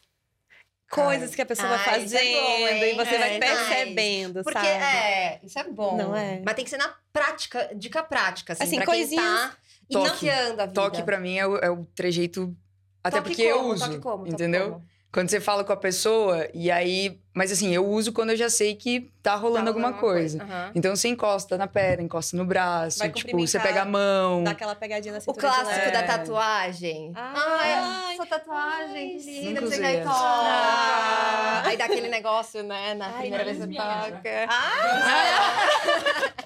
Coisas 0.91 1.35
que 1.35 1.43
a 1.43 1.47
pessoa 1.47 1.69
vai 1.69 1.77
isso 1.77 2.17
é 2.17 2.19
fazendo 2.19 2.41
bom, 2.41 2.69
e 2.69 2.95
você 2.95 3.15
É, 3.15 3.19
vai 3.19 3.39
percebendo, 3.39 4.43
Porque 4.43 4.59
sabe? 4.59 4.69
é, 4.69 5.41
isso 5.45 5.59
é 5.59 5.65
bom. 5.65 5.97
Não 5.97 6.17
é? 6.17 6.41
Mas 6.45 6.55
tem 6.55 6.65
que 6.65 6.71
ser 6.71 6.79
na 6.79 6.95
prática, 7.13 7.71
dica 7.75 8.03
prática, 8.03 8.55
assim, 8.55 8.63
Assim, 8.65 8.77
pra 8.77 8.87
quem 8.87 8.95
coisinhas- 8.95 9.41
tá 9.51 9.57
Toque. 9.91 10.09
iniciando 10.09 10.63
a 10.63 10.67
vida. 10.67 10.73
Toque 10.81 11.03
pra 11.03 11.19
mim 11.21 11.37
é 11.37 11.47
o, 11.47 11.57
é 11.59 11.71
o 11.71 11.85
trejeito. 11.95 12.57
Até 13.05 13.19
Toque 13.19 13.31
porque 13.31 13.43
eu 13.43 13.59
como? 13.59 13.73
uso. 13.73 13.85
Toque 13.85 13.99
como? 14.01 14.19
Toque 14.25 14.31
entendeu? 14.33 14.73
como? 14.73 14.87
Quando 15.19 15.31
você 15.31 15.41
fala 15.41 15.65
com 15.65 15.73
a 15.73 15.77
pessoa 15.77 16.49
e 16.55 16.71
aí. 16.71 17.19
Mas 17.35 17.51
assim, 17.51 17.75
eu 17.75 17.85
uso 17.85 18.13
quando 18.13 18.31
eu 18.31 18.37
já 18.37 18.49
sei 18.49 18.77
que 18.77 19.11
tá 19.21 19.35
rolando 19.35 19.65
Tá 19.65 19.71
alguma 19.71 19.93
coisa. 19.95 20.41
Aham. 20.41 20.71
Então 20.77 20.95
você 20.95 21.09
encosta 21.09 21.59
na 21.59 21.67
perna, 21.67 22.05
encosta 22.05 22.37
no 22.37 22.45
braço, 22.45 23.01
Vai 23.01 23.11
tipo, 23.11 23.37
você 23.37 23.59
pega 23.59 23.83
a 23.83 23.85
mão. 23.85 24.45
Dá 24.45 24.53
aquela 24.53 24.77
pegadinha 24.77 25.11
na 25.15 25.19
O 25.19 25.23
cintura. 25.23 25.41
clássico 25.49 25.91
da 25.91 26.03
tatuagem. 26.05 27.13
Ai, 27.17 27.73
Ai, 27.75 28.15
sua 28.17 28.27
tatuagem, 28.27 29.15
ai, 29.17 29.19
que 29.21 29.41
linda, 29.55 29.89
essa. 29.89 30.09
toca. 30.09 30.19
Ah. 30.21 31.63
Aí 31.65 31.77
dá 31.77 31.87
aquele 31.87 32.09
negócio, 32.09 32.63
né, 32.63 32.95
na 32.95 33.07
Ai, 33.09 33.21
primeira 33.23 33.45
vez 33.45 33.59
que 33.59 33.75
toca. 33.75 34.47
Ah, 34.49 36.45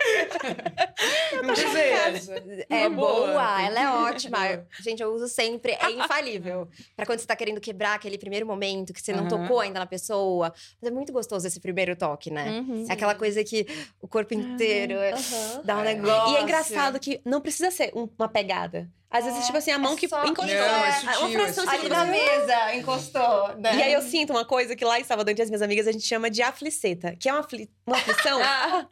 Não 1.42 1.54
essa. 1.54 2.34
É 2.68 2.86
Uma 2.88 2.96
boa. 2.96 3.26
boa, 3.28 3.62
ela 3.62 3.80
é 3.80 3.88
ótima. 4.10 4.38
Gente, 4.80 5.02
eu 5.02 5.12
uso 5.12 5.28
sempre, 5.28 5.72
é 5.72 5.90
infalível. 5.90 6.68
Pra 6.96 7.06
quando 7.06 7.18
você 7.20 7.26
tá 7.26 7.36
querendo 7.36 7.60
quebrar 7.60 7.94
aquele 7.94 8.18
primeiro 8.18 8.46
momento 8.46 8.92
que 8.92 9.00
você 9.00 9.12
não 9.12 9.20
Aham. 9.26 9.28
tocou 9.28 9.60
ainda 9.60 9.78
na 9.78 9.86
pessoa. 9.86 10.52
Mas 10.80 10.90
é 10.90 10.94
muito 10.94 11.12
gostoso 11.12 11.46
esse 11.46 11.60
primeiro 11.60 11.94
toque, 11.96 12.30
né? 12.30 12.60
Uhum. 12.60 12.86
É 12.88 12.92
aquela 12.92 13.14
coisa 13.14 13.42
que 13.44 13.66
o 14.00 14.08
corpo 14.08 14.34
inteiro 14.34 14.94
é- 14.94 15.12
Aham. 15.12 15.62
dá 15.64 15.76
um 15.78 15.80
É. 15.80 15.94
negócio. 15.94 16.34
E 16.34 16.36
é 16.38 16.42
engraçado 16.42 16.98
que 16.98 17.20
não 17.24 17.40
precisa 17.40 17.70
ser 17.70 17.92
um- 17.94 18.08
uma 18.18 18.28
pegada. 18.28 18.88
Às 19.12 19.24
vezes, 19.24 19.44
tipo 19.44 19.58
assim, 19.58 19.72
a 19.72 19.78
mão 19.78 19.94
É 19.94 19.96
que 19.96 20.08
só- 20.08 20.24
encostou. 20.24 20.56
Não, 20.56 20.64
é 20.64 20.78
uma 20.84 20.92
sutil, 20.92 21.26
é 21.26 21.32
fração 21.32 21.64
sutil. 21.64 21.80
Ali 21.80 21.88
na 21.88 22.04
mesa, 22.04 22.74
encostou, 22.76 23.48
né? 23.58 23.74
E 23.74 23.82
aí 23.82 23.92
eu 23.92 24.02
sinto 24.02 24.30
uma 24.32 24.44
coisa 24.44 24.76
que 24.76 24.84
lá 24.84 25.00
em 25.00 25.04
Salvador, 25.04 25.32
entre 25.32 25.42
as 25.42 25.50
minhas 25.50 25.62
amigas, 25.62 25.88
a 25.88 25.92
gente 25.92 26.06
chama 26.06 26.30
de 26.30 26.42
afliceta, 26.42 27.16
que 27.18 27.28
é 27.28 27.32
uma, 27.32 27.40
afli... 27.40 27.68
uma 27.86 27.96
aflição 27.96 28.38
Ah, 28.42 28.86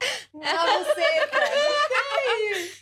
você, 0.85 1.05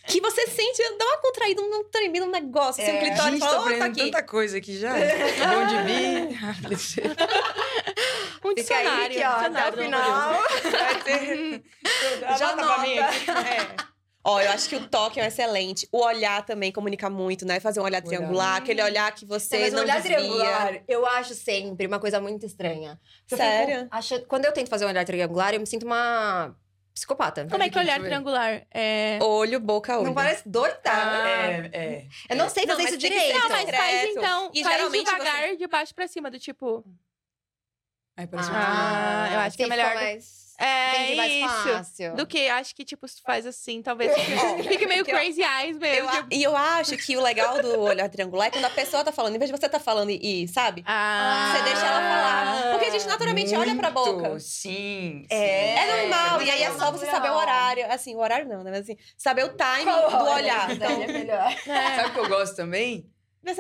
que 0.09 0.21
você 0.21 0.47
sente, 0.47 0.83
dá 0.99 1.05
uma 1.05 1.19
contraída, 1.19 1.61
um 1.63 1.85
tremendo 1.91 2.27
um 2.27 2.31
negócio, 2.31 2.83
assim, 2.83 2.93
um 2.93 2.97
É. 2.97 3.01
clitóris 3.01 3.33
Gente, 3.35 3.41
fala, 3.41 3.57
"Opa, 3.59 3.65
aprendendo 3.71 3.91
aqui. 3.93 4.11
tanta 4.11 4.23
coisa 4.23 4.57
aqui 4.59 4.79
já. 4.79 4.93
Bom 4.95 5.67
de 5.67 5.83
mim. 5.85 6.39
Um 8.45 8.51
Fica 8.55 8.77
aí 8.77 8.85
dicionário. 8.85 9.17
que, 9.17 9.25
ó, 9.25 9.29
até 9.29 9.47
o 9.47 9.51
dicionário 9.51 9.83
final. 9.83 10.43
Vai 10.71 11.03
ter. 11.03 11.63
Já 12.39 12.49
Anota 12.51 12.67
pra 12.75 12.79
mim 12.79 12.99
aqui. 12.99 13.31
É. 13.31 13.96
Ó, 14.29 14.41
eu 14.41 14.51
acho 14.51 14.69
que 14.69 14.75
o 14.75 14.89
toque 14.89 15.21
é 15.21 15.27
excelente. 15.27 15.89
O 15.93 16.05
olhar 16.05 16.45
também 16.45 16.73
comunica 16.73 17.09
muito, 17.09 17.47
né? 17.47 17.61
Fazer 17.61 17.79
um 17.79 17.85
olhar 17.85 18.03
Olhar. 18.05 18.19
triangular, 18.19 18.57
aquele 18.57 18.83
olhar 18.83 19.13
que 19.15 19.25
você 19.25 19.59
Mas 19.61 19.73
não 19.73 19.83
olhar 19.83 20.01
desvia. 20.01 20.17
triangular, 20.17 20.83
eu 20.89 21.07
acho 21.07 21.33
sempre 21.35 21.87
uma 21.87 22.01
coisa 22.01 22.21
muito 22.21 22.45
estranha. 22.45 22.99
Eu 23.31 23.39
fico 23.39 23.51
Sério? 23.51 23.87
achando- 23.91 24.27
quando 24.27 24.45
eu 24.45 24.53
tento 24.53 24.69
fazer 24.69 24.85
um 24.85 24.89
olhar 24.89 25.05
triangular, 25.05 25.55
eu 25.55 25.61
me 25.61 25.67
sinto 25.67 25.87
uma 25.87 26.57
psicopata. 26.93 27.47
Como 27.49 27.63
é 27.63 27.69
que 27.71 27.79
é 27.79 27.81
eu 27.81 27.85
olhar 27.85 28.01
ver. 28.01 28.07
triangular? 28.07 28.67
É... 28.75 29.19
Olho, 29.23 29.61
boca, 29.61 29.97
olho. 29.97 30.07
Não 30.07 30.15
parece 30.15 30.49
doida? 30.49 30.77
É, 30.91 31.71
é. 31.73 32.07
Eu 32.29 32.37
não 32.37 32.49
sei 32.49 32.65
Não, 32.65 32.71
fazer 32.75 32.83
mas 32.83 32.93
isso 32.93 32.99
direito. 32.99 33.39
Não, 33.39 33.49
mas 33.49 33.71
faz 33.71 34.11
então. 34.11 34.51
E 34.53 34.65
faz 34.65 34.77
geralmente 34.77 35.05
devagar, 35.11 35.57
de 35.57 35.67
baixo 35.69 35.95
pra 35.95 36.09
cima, 36.09 36.31
do 36.33 36.39
tipo. 36.41 36.85
Aí 38.17 38.27
parece 38.27 38.51
um 38.51 38.55
Ah, 38.57 39.29
eu 39.35 39.39
acho 39.41 39.57
que 39.57 39.63
é 39.63 39.67
melhor- 39.69 39.95
mais... 39.95 40.46
É 40.59 40.97
Entendi, 41.13 41.17
mais 41.17 41.33
isso. 41.33 41.69
fácil. 41.73 42.15
Do 42.15 42.27
que 42.27 42.49
acho 42.49 42.75
que, 42.75 42.85
tipo, 42.85 43.07
se 43.07 43.21
faz 43.23 43.47
assim, 43.47 43.83
talvez 43.83 44.13
fique, 44.15 44.63
fique 44.69 44.87
meio 44.87 45.05
Porque 45.05 45.13
eu- 45.13 45.19
crazy 45.19 45.43
eyes 45.43 45.77
mesmo. 45.79 46.09
Eu 46.09 46.11
tipo, 46.11 46.29
e 46.33 46.43
eu 46.43 46.57
acho 46.57 46.97
que 46.97 47.17
o 47.17 47.21
legal 47.23 47.61
do 47.61 47.81
olhar 47.81 48.09
triangular 48.09 48.49
é 48.49 48.51
quando 48.51 48.65
a 48.65 48.71
pessoa 48.71 49.05
tá 49.05 49.13
falando, 49.13 49.35
em 49.37 49.39
vez 49.39 49.51
de 49.51 49.57
você 49.59 49.69
tá 49.69 49.79
falando 49.79 50.11
e, 50.11 50.45
e, 50.45 50.49
sabe? 50.49 50.83
ah, 50.87 51.53
Você 51.57 51.63
deixa 51.65 51.87
ela 51.87 52.01
falar. 52.01 52.71
Porque 52.73 52.87
a 52.87 52.91
gente 52.91 53.07
naturalmente 53.07 53.55
olha 53.55 53.75
pra 53.77 53.91
Muito, 53.91 54.13
boca. 54.23 54.41
Sim. 54.41 55.25
É. 55.29 55.37
sim. 55.37 55.81
É 55.83 55.97
normal, 56.03 56.43
e 56.43 56.51
aí 56.51 56.63
é 56.63 56.73
só 56.73 56.91
você 56.91 57.07
saber 57.07 57.31
o 57.31 57.35
horário. 57.35 57.93
Assim, 57.93 58.15
o 58.15 58.19
horário 58.19 58.49
não, 58.49 58.63
né? 58.65 58.71
Mas 58.71 58.81
assim, 58.81 58.97
saber 59.17 59.45
o 59.45 59.51
timing 59.51 59.85
do 59.85 60.25
olhar. 60.31 60.71
Então, 60.71 61.03
é 61.03 61.07
melhor. 61.07 61.53
É. 61.67 61.97
Sabe 61.97 62.09
o 62.11 62.13
que 62.15 62.19
eu 62.21 62.29
gosto 62.29 62.57
também? 62.57 63.11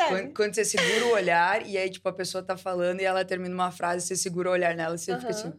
Quando, 0.09 0.35
quando 0.35 0.55
você 0.55 0.65
segura 0.65 1.05
o 1.07 1.11
olhar 1.13 1.65
e 1.67 1.77
aí, 1.79 1.89
tipo, 1.89 2.09
a 2.09 2.13
pessoa 2.13 2.43
tá 2.43 2.57
falando 2.57 3.01
e 3.01 3.05
ela 3.05 3.25
termina 3.25 3.55
uma 3.55 3.71
frase, 3.71 4.05
você 4.07 4.17
segura 4.17 4.49
o 4.51 4.53
olhar 4.53 4.75
nela 4.75 4.97
e 4.97 4.99
você 4.99 5.15
fica 5.17 5.31
Aham. 5.31 5.39
assim. 5.39 5.53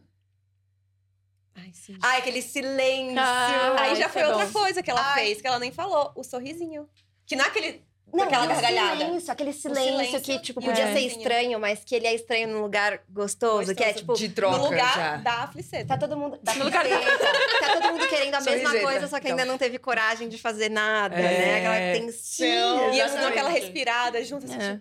Ai, 1.58 1.70
sim. 1.74 1.98
Ai, 2.02 2.18
aquele 2.18 2.40
silêncio. 2.42 3.18
Ah, 3.18 3.76
Aí 3.80 3.92
isso 3.92 4.00
já 4.02 4.08
foi 4.08 4.22
é 4.22 4.28
outra 4.28 4.46
bom. 4.46 4.52
coisa 4.52 4.82
que 4.82 4.90
ela 4.90 5.00
Ai. 5.14 5.20
fez, 5.24 5.40
que 5.40 5.46
ela 5.46 5.58
nem 5.58 5.72
falou. 5.72 6.12
O 6.14 6.22
sorrisinho. 6.24 6.88
Que 7.26 7.34
não 7.36 7.44
é 7.44 7.48
aquele. 7.48 7.86
Não, 8.10 8.24
aquela 8.24 8.46
gargalhada. 8.46 8.96
Silêncio, 9.04 9.30
aquele 9.32 9.52
silêncio, 9.52 9.90
silêncio. 10.06 10.20
que, 10.22 10.38
tipo, 10.40 10.62
podia 10.62 10.84
É. 10.84 10.92
ser 10.94 11.00
estranho, 11.00 11.60
mas 11.60 11.84
que 11.84 11.94
ele 11.94 12.06
é 12.06 12.14
estranho 12.14 12.48
num 12.48 12.62
lugar 12.62 13.02
gostoso, 13.10 13.74
que 13.74 13.82
é, 13.84 13.92
Gostoso. 13.92 13.98
tipo... 13.98 14.14
De 14.14 14.28
troca 14.30 14.56
no 14.56 14.64
lugar 14.64 14.94
já. 14.96 15.16
da 15.18 15.32
afliceta. 15.42 15.88
Tá 15.88 15.98
todo 15.98 16.16
mundo. 16.16 16.38
Da 16.42 16.54
No 16.54 16.64
lugar 16.64 16.86
fliceta. 16.86 17.18
Tá 17.60 17.72
todo 17.80 17.92
mundo 17.92 18.08
querendo 18.08 18.34
a 18.34 18.40
mesma 18.40 18.60
Sorriseta, 18.70 18.80
coisa, 18.90 19.08
só 19.08 19.20
que 19.20 19.28
ainda 19.28 19.42
então. 19.42 19.52
não 19.52 19.58
teve 19.58 19.78
coragem 19.78 20.26
de 20.26 20.38
fazer 20.38 20.70
nada, 20.70 21.16
É. 21.16 21.20
né? 21.20 21.56
Aquela 21.58 22.00
tensão. 22.06 22.94
e 22.94 22.98
eles 23.00 23.12
dão 23.12 23.26
aquela 23.28 23.50
respirada 23.50 24.24
junto, 24.24 24.46
assim. 24.46 24.58
É. 24.58 24.80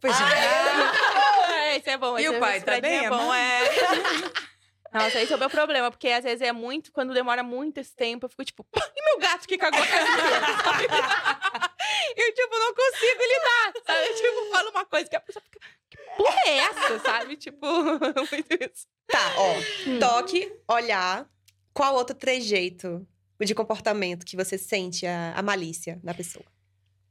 Pois 0.00 0.14
é. 0.18 1.72
É, 1.72 1.76
esse 1.76 1.90
é 1.90 1.98
bom. 1.98 2.18
E 2.18 2.26
o 2.26 2.34
é- 2.36 2.40
pai, 2.40 2.60
tá 2.62 2.80
bem, 2.80 3.04
É 3.04 3.10
bom, 3.10 3.32
é. 3.34 3.60
Nossa, 4.94 5.20
esse 5.20 5.32
é 5.32 5.36
o 5.36 5.38
meu 5.38 5.50
problema, 5.50 5.90
porque 5.90 6.08
às 6.08 6.22
vezes 6.22 6.40
é 6.40 6.52
muito, 6.52 6.92
quando 6.92 7.12
demora 7.12 7.42
muito 7.42 7.78
esse 7.78 7.94
tempo, 7.94 8.26
eu 8.26 8.30
fico 8.30 8.44
tipo, 8.44 8.64
"Pá, 8.64 8.80
e 8.96 9.02
meu 9.04 9.18
gato 9.18 9.46
que 9.46 9.58
cagou 9.58 9.82
a 9.82 9.86
casa 9.86 10.08
inteira?" 10.08 10.46
sabe? 10.62 10.86
Eu, 12.16 12.34
tipo, 12.34 12.58
não 12.58 12.74
consigo 12.74 13.22
lidar, 13.22 13.72
sabe? 13.86 14.06
Eu, 14.08 14.14
tipo, 14.14 14.50
falo 14.52 14.70
uma 14.70 14.84
coisa 14.86 15.10
que 15.10 15.16
a 15.16 15.20
pessoa 15.20 15.42
fica, 15.44 15.58
que 15.90 15.96
porra 16.16 16.40
é 16.46 16.56
essa, 16.58 16.98
sabe? 17.00 17.36
Tipo, 17.36 17.66
muito 18.30 18.54
isso. 18.54 18.86
Tá, 19.06 19.34
ó. 19.36 19.54
Hum. 19.88 19.98
Toque, 19.98 20.52
olhar. 20.68 21.28
Qual 21.72 21.94
outro 21.94 22.14
trejeito 22.14 23.06
de 23.40 23.54
comportamento 23.54 24.24
que 24.24 24.36
você 24.36 24.56
sente 24.56 25.06
a, 25.06 25.34
a 25.36 25.42
malícia 25.42 26.00
da 26.02 26.14
pessoa? 26.14 26.44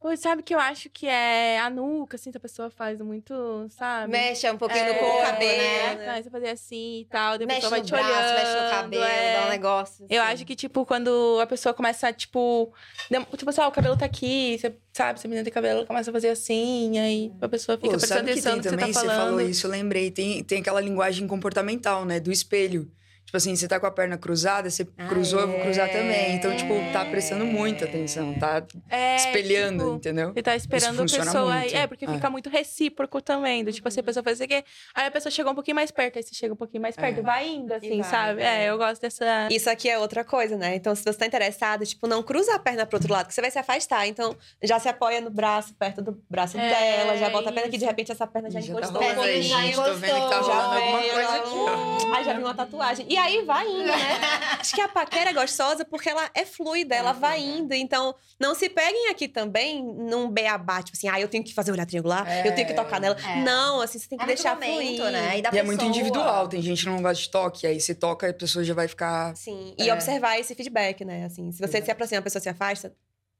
Pô, 0.03 0.17
sabe 0.17 0.43
que 0.43 0.53
eu 0.53 0.59
acho 0.59 0.89
que 0.89 1.07
é 1.07 1.57
a 1.61 1.69
nuca, 1.69 2.17
assim, 2.17 2.29
que 2.29 2.35
a 2.35 2.39
pessoa 2.41 2.69
faz 2.69 2.99
muito, 2.99 3.33
sabe? 3.69 4.11
Mexe 4.11 4.51
um 4.51 4.57
pouquinho 4.57 4.83
É, 4.83 4.91
no 4.91 4.99
corpo, 4.99 5.21
cabelo, 5.21 5.57
né? 5.57 5.95
né? 5.95 6.21
Você 6.21 6.29
fazer 6.29 6.49
assim 6.49 6.99
e 6.99 7.05
tal, 7.05 7.37
depois 7.37 7.57
a 7.57 7.61
Mexe 7.61 7.69
vai 7.69 7.79
no 7.79 7.85
te 7.85 7.91
braço, 7.93 8.09
olhando. 8.09 8.33
mexe 8.35 8.63
no 8.65 8.69
cabelo, 8.69 9.03
é. 9.05 9.33
dá 9.39 9.45
um 9.45 9.49
negócio. 9.49 10.05
Eu 10.09 10.21
assim. 10.21 10.33
acho 10.33 10.45
que, 10.45 10.55
tipo, 10.57 10.85
quando 10.85 11.39
a 11.41 11.47
pessoa 11.47 11.73
começa, 11.73 12.11
tipo... 12.11 12.73
dem- 13.09 13.23
Tipo 13.37 13.49
assim, 13.49 13.61
ah, 13.61 13.67
o 13.69 13.71
cabelo 13.71 13.95
tá 13.95 14.03
aqui, 14.05 14.57
você 14.59 14.75
sabe, 14.91 15.21
se 15.21 15.25
a 15.25 15.29
menina 15.29 15.45
tem 15.45 15.53
cabelo, 15.53 15.77
ela 15.79 15.87
começa 15.87 16.09
a 16.11 16.13
fazer 16.13 16.27
assim, 16.31 16.99
aí 16.99 17.31
a 17.41 17.47
pessoa 17.47 17.77
fica 17.77 17.89
Pô, 17.91 17.97
prestando 17.97 18.19
sabe 18.19 18.33
que 18.33 18.39
atenção 18.39 18.51
tem 18.51 18.57
no 18.57 18.61
que 18.63 18.69
você 18.69 18.75
também? 18.75 18.93
tá 18.93 18.99
Você 18.99 19.05
falando. 19.07 19.25
falou 19.25 19.41
isso, 19.41 19.65
eu 19.67 19.71
lembrei. 19.71 20.11
Tem, 20.11 20.43
tem 20.43 20.59
aquela 20.59 20.81
linguagem 20.81 21.25
comportamental, 21.29 22.03
né? 22.03 22.19
Do 22.19 22.29
espelho. 22.29 22.91
Tipo 23.25 23.37
assim, 23.37 23.55
você 23.55 23.67
tá 23.67 23.79
com 23.79 23.87
a 23.87 23.91
perna 23.91 24.15
cruzada, 24.15 24.69
você 24.69 24.87
Ah, 24.95 25.07
cruzou, 25.07 25.39
eu 25.39 25.47
vou 25.47 25.59
cruzar 25.61 25.89
é. 25.89 25.91
também. 25.91 26.35
Então, 26.35 26.55
tipo, 26.55 26.73
tá 26.91 27.03
prestando 27.05 27.45
muita 27.45 27.85
atenção, 27.85 28.31
tá 28.35 28.63
É, 28.91 29.15
espelhando, 29.15 29.83
tipo, 29.85 29.95
entendeu? 29.95 30.33
Você 30.33 30.43
tá 30.43 30.55
esperando 30.55 30.99
a 31.01 31.03
pessoa. 31.05 31.55
muito. 31.55 31.75
É, 31.75 31.87
porque 31.87 32.05
É. 32.05 32.13
fica 32.13 32.29
muito 32.29 32.49
recíproco 32.49 33.19
também. 33.21 33.63
Do, 33.63 33.71
tipo, 33.73 33.87
assim, 33.87 34.01
a 34.01 34.03
pessoa 34.03 34.23
faz 34.23 34.37
isso 34.37 34.43
aqui. 34.43 34.63
Aí 34.93 35.07
a 35.07 35.11
pessoa 35.11 35.31
chegou 35.31 35.51
um 35.51 35.55
pouquinho 35.55 35.73
mais 35.73 35.89
perto, 35.89 36.17
aí 36.17 36.23
você 36.23 36.35
chega 36.35 36.53
um 36.53 36.57
pouquinho 36.57 36.81
mais 36.81 36.95
perto. 36.95 37.19
É. 37.19 37.21
Vai 37.23 37.47
indo, 37.49 37.73
assim, 37.73 38.01
vai, 38.01 38.09
sabe? 38.11 38.41
é. 38.43 38.65
É, 38.65 38.69
eu 38.69 38.77
gosto 38.77 39.01
dessa. 39.01 39.47
Isso 39.49 39.67
aqui 39.67 39.89
é 39.89 39.97
outra 39.97 40.23
coisa, 40.23 40.55
né? 40.55 40.75
Então, 40.75 40.93
se 40.93 41.01
você 41.03 41.13
tá 41.17 41.25
interessado, 41.25 41.83
tipo, 41.87 42.05
não 42.05 42.21
cruza 42.21 42.53
a 42.53 42.59
perna 42.59 42.85
pro 42.85 42.97
outro 42.97 43.11
lado, 43.11 43.27
que 43.29 43.33
você 43.33 43.41
vai 43.41 43.49
se 43.49 43.57
afastar. 43.57 44.05
Então, 44.07 44.35
já 44.61 44.77
se 44.79 44.87
apoia 44.89 45.19
no 45.21 45.31
braço, 45.31 45.73
perto 45.73 46.03
do 46.03 46.21
braço 46.29 46.55
É, 46.59 46.69
dela, 46.69 47.17
já 47.17 47.31
bota 47.31 47.49
a 47.49 47.51
perna 47.53 47.67
aqui, 47.67 47.79
de 47.79 47.85
repente 47.85 48.11
essa 48.11 48.27
perna 48.27 48.51
já 48.51 48.59
já 48.59 48.73
tá 48.75 48.79
encostou. 48.79 49.01
rolando 49.01 49.21
um 49.21 49.23
aí, 49.23 49.33
pouquinho. 49.49 49.73
já 49.75 49.83
tô 49.83 49.93
vendo 49.95 50.01
que 50.01 50.07
tá 50.11 50.17
encostou, 50.17 50.53
rolando 50.53 50.73
já 50.75 50.75
alguma 50.75 50.99
coisa 50.99 51.21
já- 51.23 51.35
aqui. 51.37 52.11
Aí 52.13 52.23
já 52.25 52.33
viu 52.33 52.41
uma 52.45 52.53
tatuagem. 52.53 53.05
E 53.13 53.17
aí 53.17 53.43
vai 53.45 53.67
indo, 53.67 53.85
né? 53.85 54.19
Acho 54.59 54.73
que 54.73 54.81
a 54.81 54.87
paquera 54.87 55.29
é 55.29 55.33
gostosa 55.33 55.85
porque 55.85 56.09
ela 56.09 56.29
é 56.33 56.45
fluida, 56.45 56.95
ela 56.95 57.11
vai 57.13 57.39
indo. 57.39 57.73
Então, 57.73 58.15
não 58.39 58.55
se 58.55 58.69
peguem 58.69 59.09
aqui 59.09 59.27
também 59.27 59.83
num 59.83 60.29
beabá, 60.29 60.81
tipo 60.81 60.97
assim, 60.97 61.07
ah, 61.07 61.19
eu 61.19 61.27
tenho 61.27 61.43
que 61.43 61.53
fazer 61.53 61.71
olhar 61.71 61.85
triangular, 61.85 62.25
eu 62.45 62.53
tenho 62.55 62.67
que 62.67 62.73
tocar 62.73 62.99
nela. 62.99 63.15
É. 63.27 63.43
Não, 63.43 63.81
assim, 63.81 63.99
você 63.99 64.07
tem 64.07 64.17
que 64.17 64.23
É 64.23 64.27
muito 64.27 64.35
deixar 64.41 64.55
momento, 64.55 64.97
fluir. 64.97 65.11
né? 65.11 65.39
E, 65.39 65.55
E 65.55 65.59
é 65.59 65.63
muito 65.63 65.85
individual. 65.85 66.47
Tem 66.47 66.61
gente 66.61 66.83
que 66.83 66.89
não 66.89 67.01
gosta 67.01 67.21
de 67.23 67.29
toque, 67.29 67.67
aí 67.67 67.79
você 67.79 67.93
toca 67.93 68.27
e 68.27 68.31
a 68.31 68.33
pessoa 68.33 68.63
já 68.63 68.73
vai 68.73 68.87
ficar. 68.87 69.35
Sim, 69.35 69.75
e 69.77 69.89
É. 69.89 69.93
observar 69.93 70.39
esse 70.39 70.55
feedback, 70.55 71.05
né? 71.05 71.25
Assim, 71.25 71.51
se 71.51 71.59
você 71.59 71.65
Exato. 71.77 71.85
se 71.85 71.91
aproxima, 71.91 72.19
a 72.19 72.23
pessoa 72.23 72.41
se 72.41 72.49
afasta, 72.49 72.93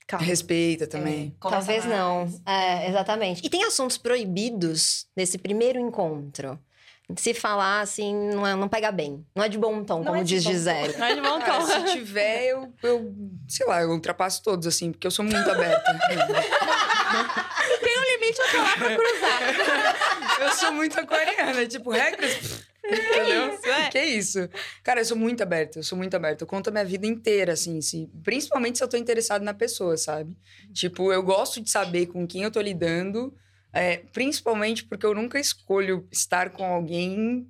calma. 0.06 0.26
Respeita 0.26 0.86
também. 0.86 1.36
Talvez 1.42 1.66
Conversa 1.84 1.88
não. 1.88 2.20
mais. 2.20 2.42
É, 2.46 2.90
exatamente. 2.90 3.42
E 3.46 3.50
tem 3.50 3.64
assuntos 3.64 3.98
proibidos 3.98 5.08
nesse 5.16 5.38
primeiro 5.38 5.80
encontro. 5.80 6.60
Se 7.18 7.34
falar 7.34 7.82
assim, 7.82 8.16
não, 8.34 8.48
é- 8.48 8.56
não 8.56 8.68
pega 8.70 8.92
bem. 8.92 9.26
Não 9.36 9.44
é 9.44 9.50
de 9.50 9.58
bom 9.58 9.84
tom, 9.84 10.00
Não 10.00 10.06
como 10.06 10.18
é 10.18 10.24
diz. 10.24 10.42
Gisele. 10.42 10.96
Não 10.98 11.06
é 11.06 11.16
de 11.16 11.22
bom 11.22 11.40
Cara, 11.40 11.60
tom. 11.60 11.66
se 11.68 11.84
tiver, 11.94 12.46
eu, 12.46 12.74
eu, 12.82 13.14
sei 13.48 13.68
lá, 13.68 13.82
eu 13.82 13.90
ultrapasso 13.92 14.42
todos, 14.42 14.66
assim, 14.66 14.92
porque 14.92 15.06
eu 15.06 15.12
sou 15.12 15.24
muito 15.26 15.50
aberta. 15.52 15.84
Tem 17.82 17.98
um 17.98 18.20
limite, 18.20 18.40
eu 18.40 18.52
tô 18.52 18.58
lá 18.58 18.78
pra 18.78 18.96
cruzar. 18.96 20.42
eu 20.42 20.52
sou 20.52 20.72
muito 20.72 21.00
aquariana, 21.00 21.66
tipo, 21.68 21.92
regras. 21.92 22.64
Entendeu? 22.86 23.54
isso, 23.54 23.66
é. 23.68 23.90
Que 23.90 24.02
isso? 24.04 24.50
Cara, 24.84 25.00
eu 25.02 25.06
sou 25.06 25.16
muito 25.18 25.42
aberta, 25.42 25.80
eu 25.80 25.84
sou 25.84 25.98
muito 25.98 26.16
aberta. 26.16 26.44
Eu 26.44 26.48
conto 26.48 26.68
a 26.68 26.72
minha 26.72 26.84
vida 26.86 27.06
inteira, 27.08 27.54
assim, 27.54 27.80
se, 27.82 28.10
principalmente 28.24 28.78
se 28.78 28.84
eu 28.84 28.88
tô 28.90 28.98
interessado 28.98 29.42
na 29.44 29.54
pessoa, 29.54 29.96
sabe? 29.98 30.36
Tipo, 30.74 31.12
eu 31.14 31.24
gosto 31.24 31.62
de 31.62 31.70
saber 31.70 32.08
com 32.08 32.28
quem 32.28 32.44
eu 32.44 32.52
tô 32.52 32.60
lidando, 32.60 33.34
é, 33.74 33.98
principalmente 34.14 34.86
porque 34.86 35.06
eu 35.06 35.16
nunca 35.16 35.40
escolho 35.40 36.08
estar 36.12 36.52
com 36.52 36.64
alguém, 36.64 37.48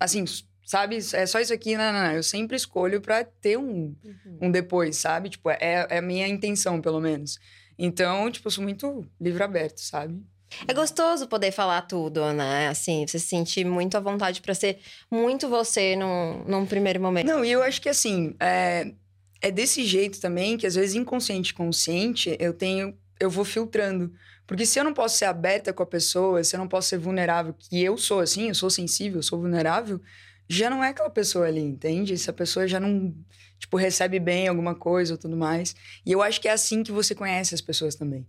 assim, 0.00 0.24
sabe? 0.64 0.96
É 1.12 1.26
só 1.26 1.38
isso 1.38 1.52
aqui, 1.52 1.76
não, 1.76 1.92
não, 1.92 2.04
não. 2.04 2.12
Eu 2.12 2.22
sempre 2.22 2.56
escolho 2.56 3.00
pra 3.00 3.22
ter 3.22 3.58
um, 3.58 3.94
um 4.40 4.50
depois, 4.50 4.96
sabe? 4.96 5.28
Tipo, 5.28 5.50
é, 5.50 5.86
é 5.90 5.98
a 5.98 6.02
minha 6.02 6.26
intenção, 6.26 6.80
pelo 6.80 7.00
menos. 7.00 7.38
Então, 7.78 8.30
tipo, 8.30 8.48
eu 8.48 8.52
sou 8.52 8.64
muito 8.64 9.06
livre-aberto, 9.20 9.80
sabe? 9.80 10.22
É 10.66 10.74
gostoso 10.74 11.28
poder 11.28 11.52
falar 11.52 11.82
tudo, 11.82 12.32
né? 12.32 12.68
Assim, 12.68 13.06
você 13.06 13.18
se 13.18 13.28
sentir 13.28 13.64
muito 13.64 13.96
à 13.96 14.00
vontade 14.00 14.40
pra 14.40 14.54
ser 14.54 14.78
muito 15.10 15.48
você 15.48 15.94
num, 15.96 16.44
num 16.44 16.66
primeiro 16.66 17.00
momento. 17.00 17.26
Não, 17.26 17.44
e 17.44 17.50
eu 17.50 17.62
acho 17.62 17.80
que 17.80 17.88
assim, 17.88 18.34
é, 18.40 18.92
é 19.40 19.50
desse 19.50 19.84
jeito 19.84 20.20
também 20.20 20.56
que 20.56 20.66
às 20.66 20.74
vezes 20.74 20.94
inconsciente 20.94 21.52
e 21.52 21.54
consciente 21.54 22.36
eu 22.40 22.52
tenho, 22.52 22.96
eu 23.18 23.30
vou 23.30 23.44
filtrando. 23.44 24.12
Porque 24.50 24.66
se 24.66 24.80
eu 24.80 24.82
não 24.82 24.92
posso 24.92 25.16
ser 25.16 25.26
aberta 25.26 25.72
com 25.72 25.80
a 25.80 25.86
pessoa, 25.86 26.42
se 26.42 26.56
eu 26.56 26.58
não 26.58 26.66
posso 26.66 26.88
ser 26.88 26.98
vulnerável, 26.98 27.54
que 27.56 27.80
eu 27.80 27.96
sou 27.96 28.18
assim, 28.18 28.48
eu 28.48 28.54
sou 28.56 28.68
sensível, 28.68 29.20
eu 29.20 29.22
sou 29.22 29.38
vulnerável, 29.38 30.00
já 30.48 30.68
não 30.68 30.82
é 30.82 30.88
aquela 30.88 31.08
pessoa 31.08 31.46
ali, 31.46 31.60
entende? 31.60 32.12
Essa 32.12 32.32
pessoa 32.32 32.66
já 32.66 32.80
não, 32.80 33.14
tipo, 33.60 33.76
recebe 33.76 34.18
bem 34.18 34.48
alguma 34.48 34.74
coisa 34.74 35.14
ou 35.14 35.18
tudo 35.18 35.36
mais. 35.36 35.76
E 36.04 36.10
eu 36.10 36.20
acho 36.20 36.40
que 36.40 36.48
é 36.48 36.50
assim 36.50 36.82
que 36.82 36.90
você 36.90 37.14
conhece 37.14 37.54
as 37.54 37.60
pessoas 37.60 37.94
também. 37.94 38.26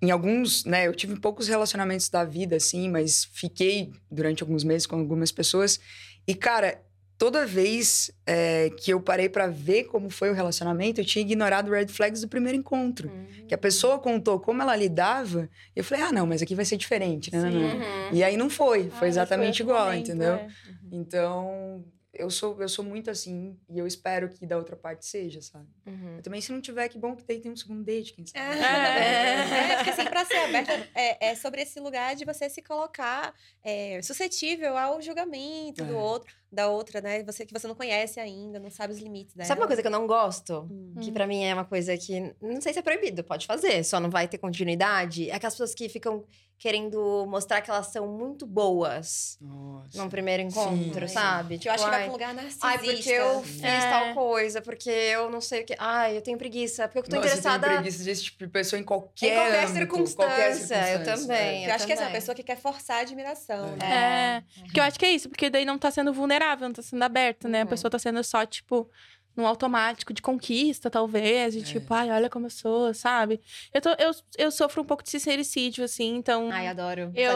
Em 0.00 0.12
alguns, 0.12 0.64
né, 0.64 0.86
eu 0.86 0.94
tive 0.94 1.18
poucos 1.18 1.48
relacionamentos 1.48 2.08
da 2.08 2.24
vida, 2.24 2.54
assim, 2.54 2.88
mas 2.88 3.24
fiquei 3.32 3.90
durante 4.08 4.44
alguns 4.44 4.62
meses 4.62 4.86
com 4.86 5.00
algumas 5.00 5.32
pessoas. 5.32 5.80
E, 6.28 6.32
cara, 6.36 6.80
toda 7.18 7.46
vez 7.46 8.10
é, 8.26 8.70
que 8.76 8.92
eu 8.92 9.00
parei 9.00 9.28
pra 9.28 9.46
ver 9.46 9.84
como 9.84 10.10
foi 10.10 10.30
o 10.30 10.34
relacionamento, 10.34 11.00
eu 11.00 11.04
tinha 11.04 11.22
ignorado 11.22 11.70
red 11.70 11.88
flags 11.88 12.20
do 12.20 12.28
primeiro 12.28 12.58
encontro. 12.58 13.10
Que 13.48 13.54
a 13.54 13.58
pessoa 13.58 13.98
contou 13.98 14.38
como 14.40 14.60
ela 14.62 14.74
lidava, 14.76 15.48
eu 15.74 15.82
falei, 15.84 16.04
ah, 16.04 16.12
não, 16.12 16.26
mas 16.26 16.42
aqui 16.42 16.54
vai 16.54 16.64
ser 16.64 16.76
diferente, 16.76 17.32
né? 17.34 17.42
Uhum. 17.48 17.80
E 18.12 18.22
aí 18.22 18.36
não 18.36 18.50
foi, 18.50 18.88
Ah, 18.92 18.98
foi 18.98 19.08
mas 19.08 19.16
exatamente 19.16 19.54
esse 19.54 19.62
igual, 19.62 19.94
entendeu? 19.94 20.34
é. 20.34 20.48
Então, 20.92 21.84
eu 22.18 22.30
sou, 22.30 22.60
eu 22.60 22.68
sou 22.68 22.84
muito 22.84 23.10
assim, 23.10 23.56
e 23.68 23.78
eu 23.78 23.86
espero 23.86 24.28
que 24.28 24.46
da 24.46 24.56
outra 24.56 24.76
parte 24.76 25.06
seja, 25.06 25.40
sabe? 25.42 25.66
Uhum. 25.86 26.20
Também, 26.22 26.40
se 26.40 26.50
não 26.52 26.60
tiver, 26.60 26.88
que 26.88 26.98
bom 26.98 27.14
que 27.14 27.24
tem, 27.24 27.40
tem 27.40 27.50
um 27.52 27.56
segundo 27.56 27.84
date, 27.84 28.12
quem 28.12 28.26
sabe? 28.26 28.38
É, 28.58 29.72
é, 29.72 29.76
porque 29.76 29.90
assim, 29.90 30.04
pra 30.04 30.24
ser 30.24 30.36
aberta, 30.36 30.88
é, 30.94 31.28
é 31.30 31.34
sobre 31.34 31.62
esse 31.62 31.78
lugar 31.80 32.14
de 32.16 32.24
você 32.24 32.48
se 32.48 32.62
colocar 32.62 33.34
é, 33.62 34.00
suscetível 34.02 34.76
ao 34.76 35.00
julgamento 35.00 35.84
do 35.84 35.92
É. 35.94 35.96
outro, 35.96 36.34
da 36.50 36.68
outra, 36.68 37.00
né? 37.00 37.22
Você, 37.24 37.44
que 37.44 37.52
você 37.52 37.66
não 37.66 37.74
conhece 37.74 38.18
ainda, 38.20 38.58
não 38.58 38.70
sabe 38.70 38.92
os 38.92 38.98
limites 38.98 39.34
dela. 39.34 39.46
Sabe 39.46 39.60
uma 39.60 39.66
coisa 39.66 39.82
que 39.82 39.88
eu 39.88 39.92
não 39.92 40.06
gosto? 40.06 40.68
Hum. 40.70 40.94
Que 41.00 41.12
pra 41.12 41.26
mim 41.26 41.44
é 41.44 41.52
uma 41.52 41.64
coisa 41.64 41.96
que 41.96 42.34
não 42.40 42.60
sei 42.60 42.72
se 42.72 42.78
é 42.78 42.82
proibido, 42.82 43.22
pode 43.24 43.46
fazer, 43.46 43.84
só 43.84 44.00
não 44.00 44.10
vai 44.10 44.26
ter 44.28 44.38
continuidade. 44.38 45.28
É 45.30 45.34
aquelas 45.34 45.54
pessoas 45.54 45.74
que 45.74 45.88
ficam 45.88 46.24
querendo 46.58 47.26
mostrar 47.28 47.60
que 47.60 47.70
elas 47.70 47.88
são 47.88 48.08
muito 48.08 48.46
boas 48.46 49.36
Nossa. 49.40 49.98
num 49.98 50.08
primeiro 50.08 50.42
encontro, 50.42 51.06
Sim. 51.06 51.14
sabe? 51.14 51.58
Que 51.58 51.68
eu 51.68 51.72
acho 51.72 51.84
que 51.84 51.90
vai 51.90 51.98
ai, 52.00 52.04
pra 52.04 52.10
um 52.10 52.12
lugar 52.14 52.34
narcisista. 52.34 52.66
Ai, 52.66 52.78
porque 52.78 53.10
eu 53.10 53.42
fiz 53.42 53.62
É. 53.62 53.90
tal 53.90 54.14
coisa, 54.14 54.62
porque 54.62 54.88
eu 54.90 55.30
não 55.30 55.40
sei 55.40 55.62
o 55.62 55.64
que. 55.66 55.74
Ai, 55.78 56.16
eu 56.16 56.22
tenho 56.22 56.38
preguiça, 56.38 56.88
porque 56.88 56.98
eu 56.98 57.02
tô 57.04 57.16
Nossa, 57.16 57.28
interessada 57.28 57.66
eu 57.66 57.70
tenho 57.70 57.82
preguiça 57.82 58.04
desse 58.04 58.24
tipo 58.24 58.38
de 58.44 58.50
pessoa 58.50 58.80
em 58.80 58.84
qualquer 58.84 59.26
em 59.26 59.34
qualquer 59.34 59.58
âmbito, 59.64 59.74
circunstância. 59.74 60.16
qualquer 60.26 60.50
Eu 60.50 60.54
circunstância, 60.56 61.04
também. 61.28 61.64
Eu 61.66 61.74
acho 61.74 61.86
que 61.86 61.92
essa 61.92 62.02
é 62.02 62.04
uma 62.04 62.08
também. 62.08 62.20
pessoa 62.20 62.34
que 62.34 62.42
quer 62.42 62.56
forçar 62.56 62.96
a 62.98 63.00
admiração. 63.00 63.76
né? 63.76 64.42
É. 64.56 64.60
Porque 64.62 64.80
eu 64.80 64.84
acho 64.84 64.98
que 64.98 65.04
é 65.04 65.10
isso, 65.10 65.28
porque 65.28 65.50
daí 65.50 65.64
não 65.64 65.78
tá 65.78 65.90
sendo 65.90 66.12
vulnerável, 66.12 66.66
não 66.68 66.74
tá 66.74 66.82
sendo 66.82 67.02
aberto, 67.02 67.48
né? 67.48 67.60
A 67.60 67.62
Uhum. 67.64 67.68
pessoa 67.68 67.90
tá 67.90 67.98
sendo 67.98 68.22
só, 68.24 68.44
tipo, 68.46 68.90
num 69.36 69.46
automático 69.46 70.12
de 70.14 70.22
conquista, 70.22 70.88
talvez. 70.90 71.54
E 71.54 71.60
É. 71.60 71.62
tipo, 71.62 71.92
ai, 71.92 72.10
olha 72.10 72.30
como 72.30 72.46
eu 72.46 72.50
sou, 72.50 72.94
sabe? 72.94 73.40
Eu, 73.72 73.80
tô, 73.80 73.90
eu, 73.90 74.10
eu 74.38 74.50
sofro 74.50 74.82
um 74.82 74.84
pouco 74.84 75.02
de 75.02 75.10
sincericídio, 75.10 75.84
assim, 75.84 76.16
então. 76.16 76.48
Ai, 76.50 76.66
adoro. 76.68 77.12
Eu-. 77.14 77.32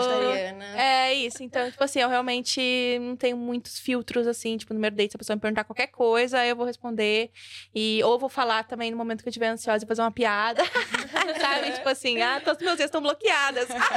É 0.76 1.12
isso, 1.14 1.42
então, 1.42 1.70
tipo 1.70 1.82
assim, 1.84 2.00
eu 2.00 2.08
realmente 2.08 2.98
não 3.00 3.14
tenho 3.16 3.36
muitos 3.36 3.78
filtros, 3.78 4.26
assim, 4.26 4.56
tipo, 4.56 4.72
no 4.72 4.76
primeiro 4.78 4.96
date, 4.96 5.10
se 5.12 5.16
a 5.16 5.18
pessoa 5.18 5.36
me 5.36 5.40
perguntar 5.42 5.64
qualquer 5.64 5.88
coisa, 5.88 6.44
eu 6.46 6.56
vou 6.56 6.64
responder. 6.64 7.30
E, 7.74 8.00
ou 8.04 8.18
vou 8.18 8.28
falar 8.28 8.64
também 8.64 8.90
no 8.90 8.96
momento 8.96 9.22
que 9.22 9.28
eu 9.28 9.30
estiver 9.30 9.48
ansiosa 9.48 9.84
e 9.84 9.88
fazer 9.88 10.00
uma 10.02 10.10
piada. 10.10 10.62
sabe? 11.40 11.72
Tipo 11.72 11.88
assim, 11.88 12.20
ah, 12.22 12.40
todos 12.42 12.60
os 12.60 12.64
meus 12.66 12.78
ex 12.80 12.86
estão 12.86 13.02
bloqueadas. 13.02 13.68
sabe? 13.68 13.80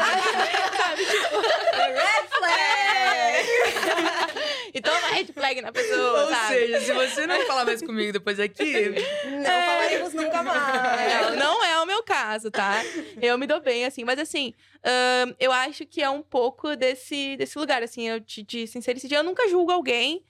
Tipo, 1.24 1.42
Red 1.42 2.28
flag! 2.30 4.13
Então 4.74 4.98
uma 4.98 5.08
red 5.10 5.26
flag 5.26 5.62
na 5.62 5.72
pessoa, 5.72 6.24
Ou 6.24 6.30
sabe? 6.30 6.54
seja, 6.56 6.80
se 6.82 6.94
você 6.94 7.28
não 7.28 7.46
falar 7.46 7.66
mais 7.66 7.82
comigo 7.82 8.12
depois 8.14 8.40
aqui, 8.40 8.90
Não 9.26 9.44
falaremos 9.44 10.14
nunca 10.14 10.44
mais. 10.44 11.22
Não, 11.24 11.36
não 11.36 11.66
é 11.66 11.80
o 11.82 11.86
meu 11.86 12.04
caso, 12.04 12.50
tá? 12.50 12.82
Eu 13.22 13.38
me 13.38 13.46
dou 13.48 13.60
bem, 13.62 13.86
assim. 13.86 14.04
Mas, 14.04 14.20
assim, 14.20 14.54
eu 15.40 15.52
acho 15.52 15.86
que 15.86 16.02
é 16.02 16.10
um 16.10 16.22
pouco 16.22 16.76
desse, 16.76 17.36
desse 17.38 17.58
lugar, 17.58 17.84
assim, 17.84 18.10
eu, 18.10 18.20
de, 18.20 18.44
de 18.44 18.68
sincericídio. 18.68 19.16
Eu 19.16 19.24
nunca 19.24 19.48
julgo 19.48 19.72
alguém 19.72 20.24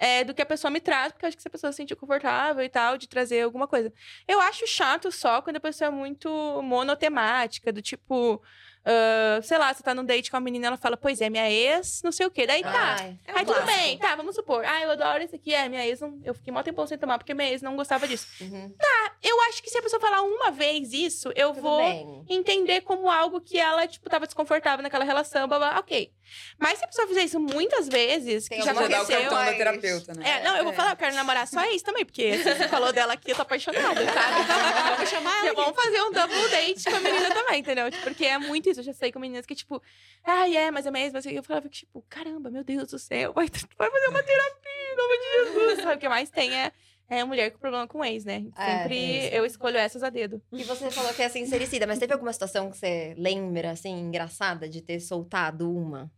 é, 0.00 0.24
do 0.24 0.32
que 0.34 0.40
a 0.42 0.46
pessoa 0.46 0.70
me 0.70 0.80
traz, 0.80 1.12
porque 1.12 1.26
eu 1.26 1.28
acho 1.28 1.36
que 1.36 1.42
se 1.42 1.48
a 1.48 1.50
pessoa 1.50 1.70
se 1.70 1.76
sentir 1.76 1.94
confortável 1.94 2.64
e 2.64 2.68
tal, 2.68 2.96
de 2.96 3.06
trazer 3.06 3.42
alguma 3.42 3.68
coisa. 3.68 3.92
Eu 4.26 4.40
acho 4.40 4.66
chato 4.66 5.12
só 5.12 5.42
quando 5.42 5.56
a 5.56 5.60
pessoa 5.60 5.88
é 5.88 5.90
muito 5.90 6.28
monotemática, 6.62 7.70
do 7.70 7.82
tipo... 7.82 8.42
ah, 8.84 9.40
sei 9.42 9.58
lá, 9.58 9.74
você 9.74 9.82
tá 9.82 9.94
num 9.94 10.04
date 10.04 10.30
com 10.30 10.38
a 10.38 10.40
menina 10.40 10.68
ela 10.68 10.76
fala, 10.78 10.96
pois 10.96 11.20
é, 11.20 11.28
minha 11.28 11.50
ex, 11.50 12.00
não 12.02 12.10
sei 12.10 12.26
o 12.26 12.30
quê. 12.30 12.46
Daí 12.46 12.62
tá. 12.62 12.96
Ai, 12.98 13.18
é 13.26 13.32
um 13.32 13.36
Aí 13.36 13.44
tudo 13.44 13.62
bem, 13.66 13.98
tá, 13.98 14.16
vamos 14.16 14.34
supor. 14.34 14.64
Ah, 14.64 14.80
eu 14.82 14.90
adoro 14.90 15.22
esse 15.22 15.36
aqui. 15.36 15.52
É, 15.52 15.68
minha 15.68 15.86
ex, 15.86 16.00
não, 16.00 16.18
eu 16.24 16.32
fiquei 16.32 16.50
mó 16.52 16.62
tempão 16.62 16.86
sem 16.86 16.96
tomar 16.96 17.18
porque 17.18 17.34
minha 17.34 17.50
ex 17.50 17.60
não 17.60 17.76
gostava 17.76 18.08
disso. 18.08 18.26
Uhum. 18.40 18.74
Eu 19.22 19.38
acho 19.42 19.62
que 19.62 19.68
se 19.68 19.76
a 19.76 19.82
pessoa 19.82 20.00
falar 20.00 20.22
uma 20.22 20.50
vez 20.50 20.94
isso, 20.94 21.30
eu 21.36 21.50
Tudo 21.50 21.60
vou 21.60 21.78
bem. 21.78 22.24
entender 22.28 22.80
como 22.80 23.10
algo 23.10 23.38
que 23.40 23.58
ela, 23.58 23.86
tipo, 23.86 24.08
tava 24.08 24.24
desconfortável 24.26 24.82
naquela 24.82 25.04
relação, 25.04 25.46
blá, 25.46 25.58
blá, 25.58 25.78
ok. 25.78 26.10
Mas 26.58 26.78
se 26.78 26.84
a 26.84 26.88
pessoa 26.88 27.06
fizer 27.06 27.24
isso 27.24 27.38
muitas 27.38 27.86
vezes, 27.88 28.48
Tem 28.48 28.58
que 28.60 28.64
já 28.64 28.72
já 28.72 28.80
dá 28.80 28.86
o 28.88 28.92
aconteceu, 28.94 29.20
cartão 29.20 29.44
da 29.44 29.52
terapeuta, 29.52 30.14
né? 30.14 30.28
É, 30.28 30.42
não, 30.42 30.56
eu 30.56 30.64
vou 30.64 30.72
É. 30.72 30.76
falar, 30.76 30.92
eu 30.92 30.96
quero 30.96 31.14
namorar 31.14 31.46
só 31.46 31.62
isso 31.70 31.84
também, 31.84 32.04
porque 32.06 32.38
você 32.38 32.66
falou 32.68 32.92
dela 32.94 33.12
aqui, 33.12 33.30
eu 33.32 33.36
tô 33.36 33.42
apaixonada, 33.42 34.00
sabe? 34.06 34.40
Vou 35.00 35.06
chamar 35.06 35.40
Já 35.42 35.46
ela. 35.48 35.54
vamos 35.54 35.82
fazer 35.82 36.02
um 36.02 36.12
double 36.12 36.48
date 36.50 36.84
com 36.84 36.96
a 36.96 37.00
menina 37.00 37.34
também, 37.34 37.60
entendeu? 37.60 37.90
Tipo, 37.90 38.04
Porque 38.04 38.24
é 38.26 38.38
muito 38.38 38.68
isso. 38.70 38.80
Eu 38.80 38.84
já 38.84 38.92
sei 38.94 39.10
com 39.12 39.18
meninas 39.18 39.44
que, 39.46 39.54
tipo, 39.54 39.82
ai, 40.24 40.56
é, 40.56 40.70
mas 40.70 40.86
é 40.86 40.90
mesmo. 40.90 41.18
Assim, 41.18 41.30
eu 41.32 41.42
falava 41.42 41.68
que, 41.68 41.78
tipo, 41.80 42.02
caramba, 42.08 42.50
meu 42.50 42.62
Deus 42.64 42.88
do 42.90 42.98
céu, 42.98 43.32
vai, 43.32 43.46
vai 43.78 43.90
fazer 43.90 44.08
uma 44.08 44.22
terapia, 44.22 44.92
em 44.92 44.96
nome 44.96 45.18
de 45.18 45.24
Jesus. 45.60 45.82
Sabe? 45.82 45.94
O 45.96 45.98
que 45.98 46.08
mais 46.08 46.30
tem 46.30 46.54
é, 46.54 46.72
é 47.10 47.24
mulher 47.24 47.50
com 47.50 47.58
problema 47.58 47.86
com 47.88 48.04
ex, 48.04 48.24
né? 48.24 48.46
É, 48.56 48.82
Sempre 48.82 49.26
isso. 49.26 49.34
eu 49.34 49.44
escolho 49.44 49.76
essas 49.76 50.02
a 50.02 50.10
dedo. 50.10 50.40
E 50.52 50.62
você 50.62 50.90
falou 50.90 51.12
que 51.12 51.22
é 51.22 51.28
sincericida, 51.28 51.86
mas 51.86 51.98
teve 51.98 52.12
alguma 52.12 52.32
situação 52.32 52.70
que 52.70 52.78
você 52.78 53.14
lembra, 53.18 53.72
assim, 53.72 53.90
engraçada 53.90 54.68
de 54.68 54.80
ter 54.80 55.00
soltado 55.00 55.74
uma? 55.74 56.10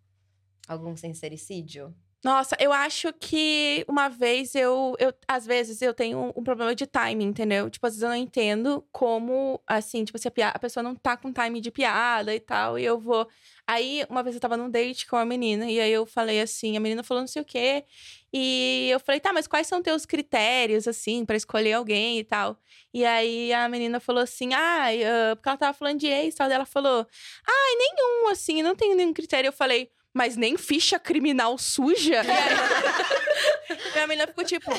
Algum 0.69 0.95
sincericídio? 0.95 1.95
Nossa, 2.25 2.57
eu 2.61 2.73
acho 2.73 3.13
que 3.15 3.85
uma 3.89 4.09
vez 4.09 4.55
eu, 4.55 4.95
eu 5.01 5.13
às 5.27 5.45
vezes 5.45 5.83
eu 5.83 5.93
tenho 5.93 6.33
um, 6.37 6.45
problema 6.45 6.73
de 6.73 6.87
timing, 6.87 7.25
entendeu? 7.27 7.69
Tipo, 7.69 7.85
às 7.89 7.95
vezes 7.95 8.03
eu 8.05 8.09
não 8.11 8.15
entendo 8.17 8.87
como, 8.93 9.61
assim, 9.67 10.05
tipo, 10.05 10.17
se 10.19 10.29
a, 10.29 10.31
pia- 10.31 10.51
a 10.51 10.59
pessoa 10.59 10.85
não 10.85 10.95
tá 10.95 11.17
com 11.17 11.33
timing 11.33 11.61
de 11.61 11.73
piada 11.73 12.33
e 12.33 12.39
tal, 12.39 12.79
e 12.79 12.85
eu 12.85 12.97
vou. 13.01 13.27
Aí, 13.67 14.05
uma 14.09 14.23
vez 14.23 14.37
eu 14.37 14.41
tava 14.41 14.57
num 14.57 14.71
date 14.71 15.05
com 15.09 15.17
a 15.17 15.25
menina, 15.25 15.69
e 15.69 15.81
aí 15.81 15.91
eu 15.91 16.07
falei 16.07 16.41
assim, 16.41 16.77
a 16.77 16.81
menina 16.81 17.03
falou 17.03 17.23
não 17.23 17.27
sei 17.29 17.43
o 17.43 17.45
quê, 17.45 17.85
e 18.33 18.89
eu 18.93 19.01
falei, 19.01 19.21
tá, 19.21 19.33
mas 19.33 19.49
quais 19.49 19.67
são 19.67 19.83
teus 19.83 20.07
critérios, 20.07 20.87
assim, 20.87 21.25
pra 21.25 21.37
escolher 21.37 21.73
alguém 21.73 22.19
e 22.21 22.25
tal? 22.25 22.57
E 22.95 23.05
aí 23.05 23.53
a 23.53 23.69
menina 23.69 23.99
falou 23.99 24.23
assim, 24.23 24.55
ah, 24.55 24.87
porque 25.35 25.49
ela 25.49 25.59
tava 25.59 25.75
falando 25.77 25.99
de 25.99 26.07
ex 26.07 26.35
e 26.35 26.37
tal, 26.39 26.47
daí 26.49 26.55
ela 26.55 26.67
falou, 26.67 27.05
ai, 27.47 27.75
nenhum, 27.77 28.29
assim, 28.29 28.63
não 28.63 28.75
tenho 28.77 28.95
nenhum 28.97 29.13
critério. 29.13 29.49
Eu 29.49 29.53
falei, 29.53 29.91
mas 30.13 30.37
nem 30.37 30.57
ficha 30.57 30.99
criminal 30.99 31.57
suja? 31.57 32.23
Minha 33.95 34.07
menina 34.07 34.27
ficou 34.27 34.45
tipo, 34.45 34.71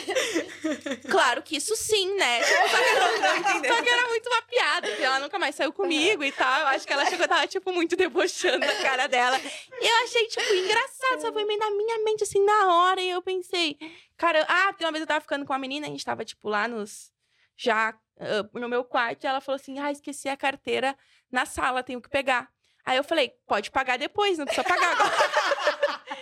claro 1.09 1.41
que 1.41 1.55
isso 1.57 1.75
sim, 1.75 2.15
né? 2.15 2.43
Só 2.43 2.77
que, 2.77 2.89
era, 2.89 3.75
só 3.75 3.81
que 3.81 3.89
era 3.89 4.07
muito 4.09 4.27
uma 4.27 4.41
piada, 4.43 4.87
porque 4.87 5.03
ela 5.03 5.19
nunca 5.19 5.39
mais 5.39 5.55
saiu 5.55 5.73
comigo 5.73 6.23
e 6.23 6.31
tal. 6.31 6.61
Eu 6.61 6.67
acho 6.67 6.85
que 6.85 6.93
ela 6.93 7.03
eu 7.09 7.27
tava, 7.27 7.47
tipo, 7.47 7.71
muito 7.71 7.95
debochando 7.95 8.65
a 8.65 8.75
cara 8.75 9.07
dela. 9.07 9.39
E 9.39 9.87
eu 9.87 10.03
achei, 10.03 10.27
tipo, 10.27 10.53
engraçado, 10.53 11.21
só 11.21 11.33
foi 11.33 11.45
meio 11.45 11.59
na 11.59 11.71
minha 11.71 11.99
mente, 12.03 12.23
assim, 12.23 12.43
na 12.43 12.73
hora. 12.73 13.01
E 13.01 13.09
eu 13.09 13.21
pensei, 13.21 13.77
cara, 14.17 14.45
ah, 14.47 14.67
porque 14.67 14.83
uma 14.83 14.91
vez 14.91 15.01
eu 15.01 15.07
tava 15.07 15.21
ficando 15.21 15.45
com 15.45 15.53
uma 15.53 15.59
menina, 15.59 15.87
a 15.87 15.89
gente 15.89 16.05
tava, 16.05 16.23
tipo, 16.23 16.49
lá 16.49 16.67
nos. 16.67 17.11
Já 17.55 17.93
ah, 18.19 18.47
no 18.53 18.69
meu 18.69 18.83
quarto, 18.83 19.23
e 19.23 19.27
ela 19.27 19.41
falou 19.41 19.55
assim: 19.55 19.79
ah, 19.79 19.91
esqueci 19.91 20.29
a 20.29 20.37
carteira 20.37 20.97
na 21.31 21.45
sala, 21.45 21.83
tenho 21.83 22.01
que 22.01 22.09
pegar. 22.09 22.52
Aí 22.85 22.97
eu 22.97 23.03
falei, 23.03 23.33
pode 23.47 23.71
pagar 23.71 23.97
depois, 23.97 24.37
não 24.37 24.45
precisa 24.45 24.67
pagar 24.67 24.91
agora. 24.93 25.13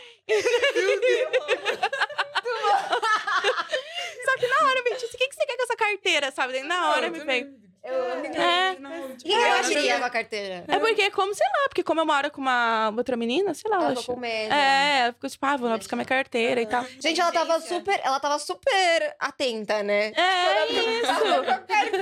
Só 4.26 4.38
que 4.38 4.48
na 4.48 4.68
hora 4.68 4.80
eu 4.86 4.94
disse, 4.94 5.06
o 5.16 5.18
que, 5.18 5.28
que 5.28 5.36
você 5.36 5.46
quer 5.46 5.58
com 5.58 5.64
essa 5.64 5.76
carteira, 5.76 6.32
sabe? 6.32 6.54
Daí 6.54 6.64
na 6.64 6.92
hora 6.92 7.10
me 7.10 7.20
veio. 7.20 7.60
Eu 7.84 7.94
É. 7.96 8.74
O 8.74 9.18
que 9.18 9.32
eu 9.34 9.64
queria 9.68 9.98
uma 9.98 10.10
carteira? 10.12 10.64
É 10.68 10.78
porque, 10.78 11.10
como, 11.10 11.34
sei 11.34 11.48
lá, 11.48 11.68
porque 11.68 11.82
como 11.84 12.00
eu 12.00 12.06
moro 12.06 12.30
com 12.30 12.40
uma 12.40 12.94
outra 12.96 13.18
menina, 13.18 13.56
sei 13.56 13.72
lá, 13.72 13.78
Ela 13.78 13.86
ela 13.88 13.96
ficou 13.96 14.04
achou. 14.04 14.16
com 14.16 14.22
medo. 14.22 14.54
É, 14.54 15.00
ela 15.06 15.14
ficou 15.14 15.28
tipo, 15.30 15.46
ah, 15.48 15.58
vou 15.58 15.68
lá 15.68 15.78
buscar 15.80 15.96
minha 15.96 16.06
carteira 16.06 16.62
e 16.62 16.68
tal. 16.68 16.86
Gente, 17.00 17.20
ela 17.20 17.32
tava 17.32 17.60
super, 17.60 18.00
ela 18.04 18.20
tava 18.20 18.38
super 18.38 19.16
atenta, 19.20 19.82
né? 19.82 20.14
É 20.16 20.68
isso. 20.68 21.12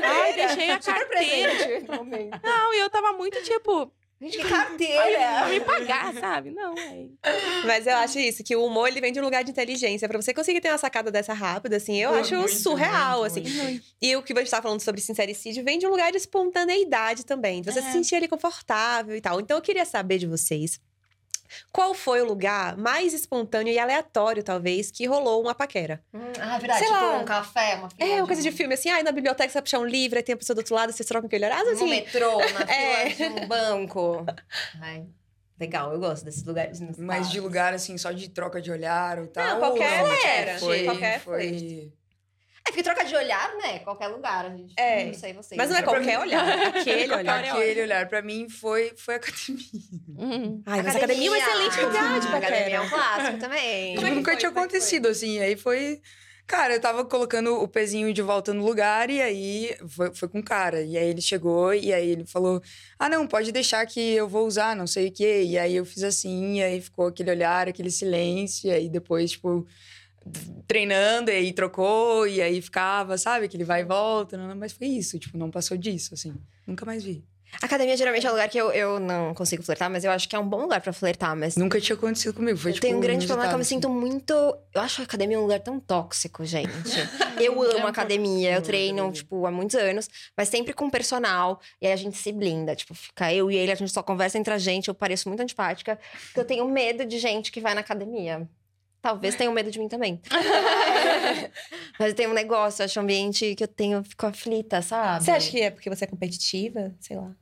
Ai, 0.04 0.34
deixei 0.34 0.70
a 0.70 0.82
Super 0.82 1.08
carteira. 1.08 1.56
presente 1.56 1.88
no 1.88 1.96
momento. 1.96 2.40
Não, 2.44 2.74
e 2.74 2.80
eu 2.80 2.90
tava 2.90 3.14
muito 3.14 3.42
tipo, 3.44 3.90
Gente, 4.22 4.38
que 4.38 4.46
pra 4.48 4.66
carteira! 4.66 5.48
me 5.50 5.60
pagar, 5.62 6.14
sabe? 6.14 6.52
Não, 6.52 6.74
aí. 6.78 7.10
Mas 7.66 7.88
eu 7.88 7.96
acho 7.96 8.20
isso, 8.20 8.44
que 8.44 8.54
o 8.56 8.66
humor 8.66 8.88
ele 8.90 9.00
vem 9.00 9.14
de 9.14 9.20
um 9.20 9.24
lugar 9.24 9.44
de 9.46 9.52
inteligência. 9.52 10.10
Pra 10.10 10.22
você 10.22 10.34
conseguir 10.34 10.60
ter 10.60 10.70
uma 10.70 10.78
sacada 10.78 11.10
dessa 11.10 11.34
rápida, 11.34 11.78
assim, 11.78 11.98
eu 12.02 12.12
Pô, 12.12 12.16
acho 12.18 12.36
muito, 12.36 12.54
surreal, 12.56 13.22
muito, 13.22 13.40
assim. 13.40 13.50
muito. 13.50 13.86
E 14.02 14.16
o 14.18 14.22
que 14.22 14.34
você 14.34 14.46
tá 14.52 14.62
falando 14.62 14.82
sobre 14.82 15.00
sincericídio 15.00 15.64
vem 15.64 15.80
de 15.80 15.88
um 15.88 15.90
lugar 15.90 16.12
de 16.12 16.18
espontaneidade 16.18 17.26
também. 17.26 17.62
De 17.62 17.72
você 17.72 17.82
se 17.82 17.88
É. 17.88 17.92
sentir 17.92 18.16
ali 18.16 18.28
confortável 18.28 19.16
e 19.16 19.22
tal. 19.22 19.40
Então 19.40 19.56
eu 19.58 19.62
queria 19.62 19.86
saber 19.86 20.18
de 20.18 20.28
vocês. 20.28 20.80
Qual 21.72 21.94
foi 21.94 22.22
o 22.22 22.26
lugar 22.26 22.78
mais 22.78 23.14
espontâneo 23.14 23.74
e 23.74 23.80
aleatório, 23.80 24.44
talvez, 24.44 24.92
que 24.92 25.06
rolou 25.06 25.42
uma 25.42 25.54
paquera? 25.56 26.02
Hum, 26.14 26.20
ah, 26.40 26.56
é 26.56 26.60
verdade. 26.60 26.80
Sei 26.80 26.88
tipo 26.88 27.00
lá. 27.00 27.18
um 27.18 27.26
café, 27.26 27.76
uma 27.76 27.90
É, 27.98 28.16
uma 28.22 28.28
coisa 28.28 28.42
de 28.42 28.52
filme, 28.52 28.74
assim, 28.74 28.90
ai, 28.90 29.04
na 29.04 29.12
biblioteca 29.12 29.50
você 29.50 29.54
vai 29.54 29.62
puxar 29.64 29.80
um 29.80 29.86
livro, 29.86 30.18
aí 30.18 30.24
tem 30.24 30.34
a 30.34 30.38
pessoa 30.38 30.56
do 30.56 30.60
outro 30.60 30.76
lado, 30.76 30.92
vocês 30.94 31.08
trocam 31.08 31.28
aquele 31.28 31.46
olhar. 31.46 31.64
No 31.64 31.72
Assim, 31.72 31.90
metrô, 31.90 32.38
na 32.38 32.62
É. 32.72 33.10
fila 33.10 33.30
de 33.30 33.36
um 33.44 33.48
banco. 33.48 34.26
Ai, 34.82 35.06
legal, 35.60 35.92
eu 35.94 36.00
gosto 36.00 36.24
desses 36.26 36.44
lugares. 36.44 36.80
Mas 36.98 37.30
de 37.30 37.40
lugar, 37.40 37.74
assim, 37.74 37.98
só 37.98 38.12
de 38.12 38.30
troca 38.30 38.62
de 38.62 38.72
olhar 38.72 39.20
ou 39.20 39.28
tal. 39.28 39.60
qualquer 39.60 40.02
ou- 40.04 40.08
flerte, 40.08 40.60
Foi, 40.60 40.84
qualquer 40.86 41.20
foi... 41.20 41.94
É, 42.70 42.72
porque 42.72 42.84
troca 42.84 43.04
de 43.04 43.16
olhar, 43.16 43.56
né? 43.58 43.80
Qualquer 43.80 44.08
lugar, 44.08 44.46
a 44.46 44.50
gente. 44.56 44.74
É. 44.78 45.06
Não 45.06 45.14
sei 45.14 45.34
vocês. 45.34 45.58
mas 45.58 45.70
não 45.70 45.78
é 45.78 45.82
qualquer 45.82 46.18
mim- 46.18 46.24
olhar, 46.24 46.48
é 46.76 46.80
aquele 46.80 47.08
Qualquer 47.08 47.18
olhar. 47.18 47.44
Aquele 47.56 47.82
olhar, 47.82 48.08
pra 48.08 48.22
mim, 48.22 48.48
foi, 48.50 48.94
foi 48.96 49.16
academia. 49.16 49.66
Hum. 50.18 50.62
Ai, 50.66 50.82
mas 50.84 50.96
a 50.96 50.98
academia 50.98 51.28
é 51.28 51.32
um 51.32 51.36
excelente 51.36 51.82
lugar 51.82 52.20
de 52.20 52.28
Ah, 52.28 52.38
Academia 52.38 52.58
é 52.60 52.80
paquera. 52.80 52.82
um 52.84 52.90
clássico 52.90 53.38
também. 53.40 53.96
Como 53.96 54.08
é 54.08 54.10
que 54.12 54.16
nunca 54.16 54.32
foi? 54.32 54.40
tinha 54.40 54.52
Como 54.52 54.64
é 54.66 54.68
que 54.68 54.70
foi? 54.70 54.78
acontecido, 54.80 55.08
assim. 55.08 55.40
Aí 55.40 55.56
foi. 55.58 56.02
Cara, 56.46 56.74
eu 56.74 56.82
tava 56.82 57.06
colocando 57.06 57.62
o 57.62 57.68
pezinho 57.68 58.12
de 58.12 58.24
volta 58.24 58.52
no 58.56 58.66
lugar 58.66 59.12
e 59.12 59.22
aí 59.22 59.76
foi, 59.88 60.16
foi 60.16 60.28
com 60.28 60.40
o 60.40 60.44
cara. 60.44 60.82
E 60.82 60.98
aí 60.98 61.08
ele 61.08 61.22
chegou 61.22 61.74
e 61.76 61.94
aí 61.94 62.10
ele 62.10 62.26
falou: 62.26 62.60
Ah, 62.98 63.08
não, 63.08 63.28
pode 63.28 63.52
deixar 63.52 63.86
que 63.86 64.00
eu 64.16 64.28
vou 64.28 64.48
usar, 64.48 64.76
não 64.76 64.88
sei 64.88 65.10
o 65.10 65.12
quê. 65.12 65.44
E 65.46 65.58
aí 65.60 65.76
eu 65.76 65.86
fiz 65.86 66.02
assim, 66.04 66.58
e 66.58 66.64
aí 66.64 66.82
ficou 66.82 67.08
aquele 67.08 67.30
olhar, 67.30 67.68
aquele 67.68 67.92
silêncio. 67.92 68.68
E 68.68 68.72
aí 68.74 68.90
depois, 68.90 69.32
tipo, 69.32 69.68
treinando, 70.68 71.32
e 71.32 71.36
aí 71.36 71.54
trocou, 71.54 72.28
e 72.28 72.42
aí 72.42 72.62
ficava, 72.62 73.18
sabe? 73.18 73.46
Aquele 73.46 73.64
vai 73.64 73.82
e 73.82 73.86
volta. 73.86 74.38
não- 74.38 74.48
não, 74.50 74.56
Mas 74.56 74.72
foi 74.74 74.88
isso, 74.88 75.18
tipo, 75.20 75.38
não 75.38 75.50
passou 75.50 75.78
disso, 75.78 76.14
assim. 76.14 76.34
Nunca 76.68 76.86
mais 76.86 77.04
vi. 77.04 77.24
Academia 77.64 77.98
geralmente 77.98 78.28
é 78.28 78.30
um 78.30 78.34
lugar 78.34 78.48
que 78.48 78.60
eu, 78.60 78.72
eu 78.72 79.00
não 79.00 79.34
consigo 79.34 79.64
flertar, 79.64 79.90
mas 79.90 80.04
eu 80.04 80.12
acho 80.12 80.30
que 80.30 80.36
é 80.36 80.40
um 80.40 80.48
bom 80.48 80.62
lugar 80.62 80.80
pra 80.82 80.94
flertar. 80.94 81.36
Mas 81.36 81.56
Nunca 81.58 81.82
tinha 81.82 81.96
acontecido 81.96 82.32
comigo. 82.32 82.56
Foi, 82.56 82.70
eu 82.70 82.76
tipo, 82.76 82.86
tenho 82.86 82.98
um 83.00 83.02
grande 83.02 83.26
problema 83.26 83.50
que 83.50 83.56
eu 83.56 83.58
me 83.58 83.66
sinto 83.66 83.90
muito. 83.90 84.32
Eu 84.32 84.82
acho 84.82 85.02
a 85.02 85.04
academia 85.06 85.40
um 85.40 85.42
lugar 85.42 85.60
tão 85.60 85.80
tóxico, 85.80 86.46
gente. 86.46 86.70
Eu 87.42 87.64
É 87.64 87.76
amo 87.78 87.86
um 87.86 87.88
academia, 87.88 88.54
eu 88.56 88.62
treino, 88.62 88.98
academia. 89.00 89.14
tipo, 89.24 89.46
há 89.46 89.52
muitos 89.52 89.76
anos, 89.78 90.10
mas 90.38 90.50
sempre 90.50 90.74
com 90.74 90.90
personal. 90.90 91.60
E 91.82 91.88
aí 91.88 91.94
a 91.94 91.96
gente 91.96 92.18
se 92.18 92.32
blinda. 92.34 92.76
Tipo, 92.76 92.94
fica 92.94 93.34
eu 93.34 93.50
e 93.50 93.56
ele, 93.56 93.72
a 93.72 93.76
gente 93.76 93.92
só 93.94 94.04
conversa 94.04 94.38
entre 94.38 94.54
a 94.54 94.58
gente. 94.58 94.90
Eu 94.90 94.94
pareço 94.94 95.28
muito 95.30 95.42
antipática, 95.42 95.98
porque 96.26 96.40
eu 96.42 96.46
tenho 96.46 96.68
medo 96.70 97.06
de 97.06 97.18
gente 97.18 97.50
que 97.52 97.62
vai 97.62 97.74
na 97.74 97.80
academia. 97.80 98.48
Talvez 99.02 99.36
tenham 99.36 99.54
medo 99.54 99.72
de 99.72 99.80
mim 99.80 99.88
também. 99.88 100.22
mas 101.98 102.14
tem 102.14 102.28
um 102.28 102.34
negócio, 102.34 102.82
eu 102.82 102.86
acho 102.86 103.00
um 103.00 103.04
ambiente 103.04 103.56
que 103.56 103.64
eu 103.64 103.68
tenho, 103.68 104.04
fico 104.04 104.26
aflita, 104.26 104.82
sabe? 104.82 105.24
Você 105.24 105.32
acha 105.32 105.50
que 105.50 105.62
é 105.62 105.72
porque 105.72 105.90
você 105.90 106.04
é 106.04 106.08
competitiva? 106.08 106.94
Sei 107.00 107.16
lá. 107.16 107.34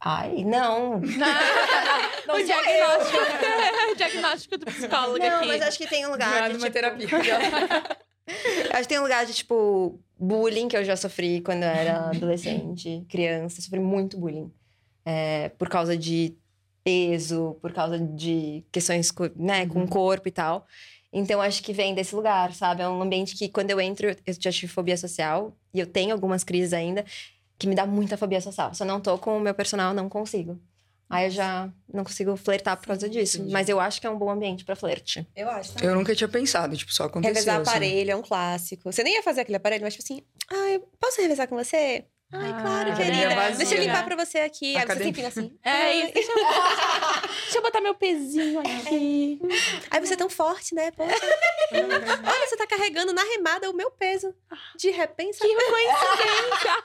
Ai, 0.00 0.44
não. 0.44 0.96
o 0.98 2.42
diagnóstico, 2.42 3.18
o 3.92 3.96
diagnóstico 3.96 4.58
do 4.58 4.66
psicólogo 4.66 5.18
Não, 5.18 5.36
aqui. 5.36 5.46
mas 5.46 5.62
acho 5.62 5.78
que 5.78 5.86
tem 5.86 6.06
um 6.06 6.10
lugar 6.10 6.48
de, 6.48 6.56
uma 6.56 6.70
tipo, 6.70 6.72
terapia. 6.72 7.08
Acho 8.72 8.82
que 8.82 8.88
tem 8.88 8.98
um 8.98 9.02
lugar 9.02 9.26
de, 9.26 9.34
tipo, 9.34 10.00
bullying 10.18 10.68
que 10.68 10.76
eu 10.76 10.84
já 10.84 10.96
sofri 10.96 11.40
quando 11.42 11.64
eu 11.64 11.68
era 11.68 12.08
adolescente, 12.08 13.04
criança. 13.10 13.60
Sofri 13.60 13.78
muito 13.78 14.18
bullying. 14.18 14.50
É, 15.04 15.50
por 15.50 15.68
causa 15.68 15.96
de 15.96 16.34
peso, 16.82 17.56
por 17.60 17.72
causa 17.72 17.98
de 17.98 18.64
questões 18.72 19.12
né, 19.36 19.66
com 19.66 19.82
o 19.82 19.88
corpo 19.88 20.28
e 20.28 20.30
tal. 20.32 20.66
Então, 21.12 21.40
acho 21.40 21.62
que 21.62 21.72
vem 21.72 21.94
desse 21.94 22.14
lugar, 22.14 22.54
sabe? 22.54 22.82
É 22.82 22.88
um 22.88 23.02
ambiente 23.02 23.36
que, 23.36 23.48
quando 23.48 23.70
eu 23.70 23.80
entro, 23.80 24.08
eu 24.08 24.34
já 24.38 24.52
tive 24.52 24.68
fobia 24.68 24.96
social. 24.96 25.56
E 25.74 25.80
eu 25.80 25.86
tenho 25.86 26.12
algumas 26.12 26.44
crises 26.44 26.72
ainda, 26.72 27.04
que 27.58 27.66
me 27.66 27.74
dá 27.74 27.86
muita 27.86 28.16
fobia 28.16 28.40
social. 28.40 28.72
Se 28.74 28.82
eu 28.82 28.86
não 28.86 29.00
tô 29.00 29.18
com 29.18 29.36
o 29.36 29.40
meu 29.40 29.54
personal, 29.54 29.92
não 29.92 30.08
consigo. 30.08 30.60
Aí 31.08 31.26
eu 31.26 31.30
já 31.30 31.68
não 31.92 32.04
consigo 32.04 32.36
flertar 32.36 32.76
por 32.76 32.86
causa 32.86 33.08
disso. 33.08 33.38
entendi. 33.38 33.52
Mas 33.52 33.68
eu 33.68 33.80
acho 33.80 34.00
que 34.00 34.06
é 34.06 34.10
um 34.10 34.16
bom 34.16 34.30
ambiente 34.30 34.64
pra 34.64 34.76
flerte. 34.76 35.26
Eu 35.34 35.50
acho. 35.50 35.72
Eu 35.82 35.96
nunca 35.96 36.14
tinha 36.14 36.28
pensado, 36.28 36.76
tipo, 36.76 36.92
só 36.94 37.04
aconteceu. 37.04 37.34
Revezar 37.34 37.60
assim. 37.60 37.68
aparelho 37.68 38.12
é 38.12 38.16
um 38.16 38.22
clássico. 38.22 38.92
Você 38.92 39.02
nem 39.02 39.14
ia 39.14 39.22
fazer 39.22 39.40
aquele 39.40 39.56
aparelho, 39.56 39.82
mas 39.82 39.94
tipo 39.94 40.04
assim, 40.04 40.22
ai, 40.48 40.80
posso 41.00 41.20
revezar 41.20 41.48
com 41.48 41.56
você? 41.56 42.04
Ai, 42.32 42.50
Ah, 42.50 42.60
claro, 42.62 42.90
academia 42.92 43.12
querida. 43.22 43.34
vazia, 43.34 43.56
Deixa 43.56 43.74
eu 43.74 43.80
limpar 43.80 43.98
né? 43.98 44.02
pra 44.14 44.24
você 44.24 44.38
aqui. 44.38 44.76
Aí 44.76 44.86
você 44.86 44.98
sempre 45.02 45.26
assim. 45.26 45.58
É 45.64 45.94
isso. 45.96 46.14
Deixa 46.14 46.30
eu, 46.30 46.36
deixa 47.42 47.58
eu 47.58 47.62
botar 47.62 47.80
meu 47.80 47.94
pezinho 47.94 48.60
aqui. 48.60 49.40
Ai, 49.90 50.00
você 50.00 50.14
é 50.14 50.16
tão 50.16 50.30
forte, 50.30 50.72
né? 50.74 50.92
Poxa. 50.92 51.12
Olha, 51.72 52.46
você 52.46 52.56
tá 52.56 52.66
carregando 52.68 53.12
na 53.12 53.22
remada 53.22 53.68
o 53.68 53.74
meu 53.74 53.90
peso. 53.90 54.32
De 54.76 54.90
repente, 54.90 55.38
Que 55.38 55.48
coincidência! 55.70 56.84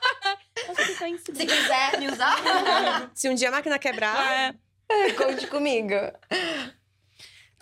Que 0.76 0.84
Se 0.84 0.94
coincidência. 0.98 1.46
quiser 1.46 2.00
me 2.00 2.08
usar, 2.08 2.36
se 3.14 3.28
um 3.28 3.34
dia 3.34 3.48
a 3.48 3.52
máquina 3.52 3.78
quebrar, 3.78 4.54
É. 4.88 5.12
conte 5.12 5.46
comigo. 5.46 5.94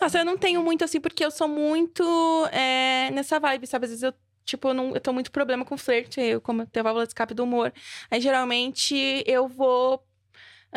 Nossa, 0.01 0.19
eu 0.19 0.25
não 0.25 0.37
tenho 0.37 0.61
muito 0.61 0.83
assim, 0.83 0.99
porque 0.99 1.23
eu 1.23 1.31
sou 1.31 1.47
muito 1.47 2.03
é, 2.51 3.09
nessa 3.11 3.39
vibe, 3.39 3.65
sabe? 3.67 3.85
Às 3.85 3.91
vezes 3.91 4.03
eu, 4.03 4.13
tipo, 4.45 4.69
eu, 4.69 4.73
não, 4.73 4.93
eu 4.93 5.01
tenho 5.01 5.13
muito 5.13 5.31
problema 5.31 5.65
com 5.65 5.77
flerte, 5.77 6.21
eu, 6.21 6.41
como 6.41 6.65
tenho 6.67 6.83
válvula 6.83 7.05
de 7.05 7.11
escape 7.11 7.33
do 7.33 7.43
humor. 7.43 7.73
Aí, 8.09 8.21
geralmente, 8.21 9.23
eu 9.25 9.47
vou 9.47 10.03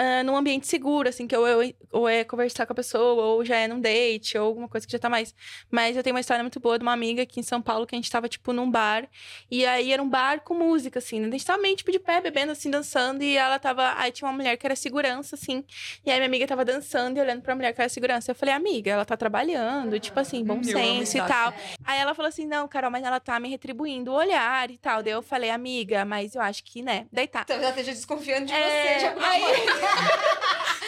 ah, 0.01 0.23
num 0.23 0.37
ambiente 0.37 0.69
seguro, 0.69 1.09
assim, 1.09 1.27
que 1.27 1.35
eu, 1.35 1.45
eu, 1.45 1.75
ou 1.91 2.09
é 2.09 2.23
conversar 2.23 2.65
com 2.67 2.73
a 2.73 2.77
pessoa, 2.77 3.21
ou 3.21 3.45
já 3.45 3.57
é 3.57 3.67
num 3.67 3.81
date, 3.81 4.39
ou 4.39 4.47
alguma 4.47 4.69
coisa 4.69 4.87
que 4.87 4.93
já 4.93 4.99
tá 4.99 5.09
mais. 5.11 5.35
Mas 5.69 5.97
eu 5.97 6.05
tenho 6.05 6.15
uma 6.15 6.21
história 6.21 6.41
muito 6.45 6.61
boa 6.61 6.79
de 6.79 6.85
uma 6.85 6.93
amiga 6.93 7.23
aqui 7.25 7.41
em 7.41 7.43
São 7.43 7.61
Paulo, 7.61 7.85
que 7.85 7.97
a 7.97 7.99
gente 7.99 8.09
tava, 8.09 8.29
tipo, 8.29 8.53
num 8.53 8.71
bar. 8.71 9.09
E 9.51 9.67
aí 9.67 9.93
era 9.93 10.01
um 10.01 10.09
bar 10.09 10.41
com 10.43 10.55
música, 10.55 11.01
assim, 11.01 11.19
né? 11.19 11.27
A 11.27 11.31
gente 11.33 11.45
tava 11.45 11.61
meio, 11.61 11.75
tipo, 11.75 11.91
de 11.91 11.99
pé, 11.99 12.21
bebendo, 12.21 12.53
assim, 12.53 12.71
dançando. 12.71 13.25
E 13.25 13.37
ela 13.37 13.59
tava. 13.59 13.95
Aí 13.97 14.13
tinha 14.13 14.29
uma 14.29 14.37
mulher 14.37 14.57
que 14.57 14.65
era 14.65 14.77
segurança, 14.77 15.35
assim. 15.35 15.65
E 16.07 16.11
aí 16.13 16.19
minha 16.19 16.29
amiga 16.29 16.47
tava 16.47 16.65
dançando 16.65 17.19
e 17.19 17.21
olhando 17.21 17.43
pra 17.43 17.57
mulher 17.57 17.73
que 17.75 17.81
era 17.81 17.89
segurança. 17.89 18.31
Eu 18.31 18.37
falei, 18.37 18.55
amiga, 18.55 18.93
ela 18.93 19.05
tá 19.05 19.17
trabalhando, 19.17 19.99
tipo 19.99 20.21
assim, 20.21 20.45
bom 20.45 20.55
Eu 20.55 20.59
amo 20.59 20.65
senso 20.65 21.19
e 21.19 21.23
tal. 21.23 21.53
Aí 21.85 21.99
ela 21.99 22.15
falou 22.15 22.29
assim: 22.29 22.47
não, 22.47 22.69
Carol, 22.69 22.91
mas 22.91 23.03
ela 23.03 23.19
tá 23.19 23.41
me 23.41 23.49
retribuindo 23.49 24.13
o 24.13 24.15
olhar 24.15 24.71
e 24.71 24.79
tal. 24.79 25.03
Daí 25.03 25.13
eu 25.13 25.23
falei, 25.23 25.51
amiga, 25.51 26.05
mas 26.05 26.37
eu 26.37 26.41
acho 26.43 26.63
que, 26.63 26.83
né? 26.83 27.07
Daí 27.13 27.27
tá. 27.27 27.45
Talvez 27.45 27.63
ela 27.69 27.71
esteja 27.71 27.93
desconfiando 27.97 28.47
de 28.47 28.53
É, 28.53 28.95
você. 28.95 28.99
de 29.01 29.07
alguma 29.07 29.29
aí-. 29.29 29.43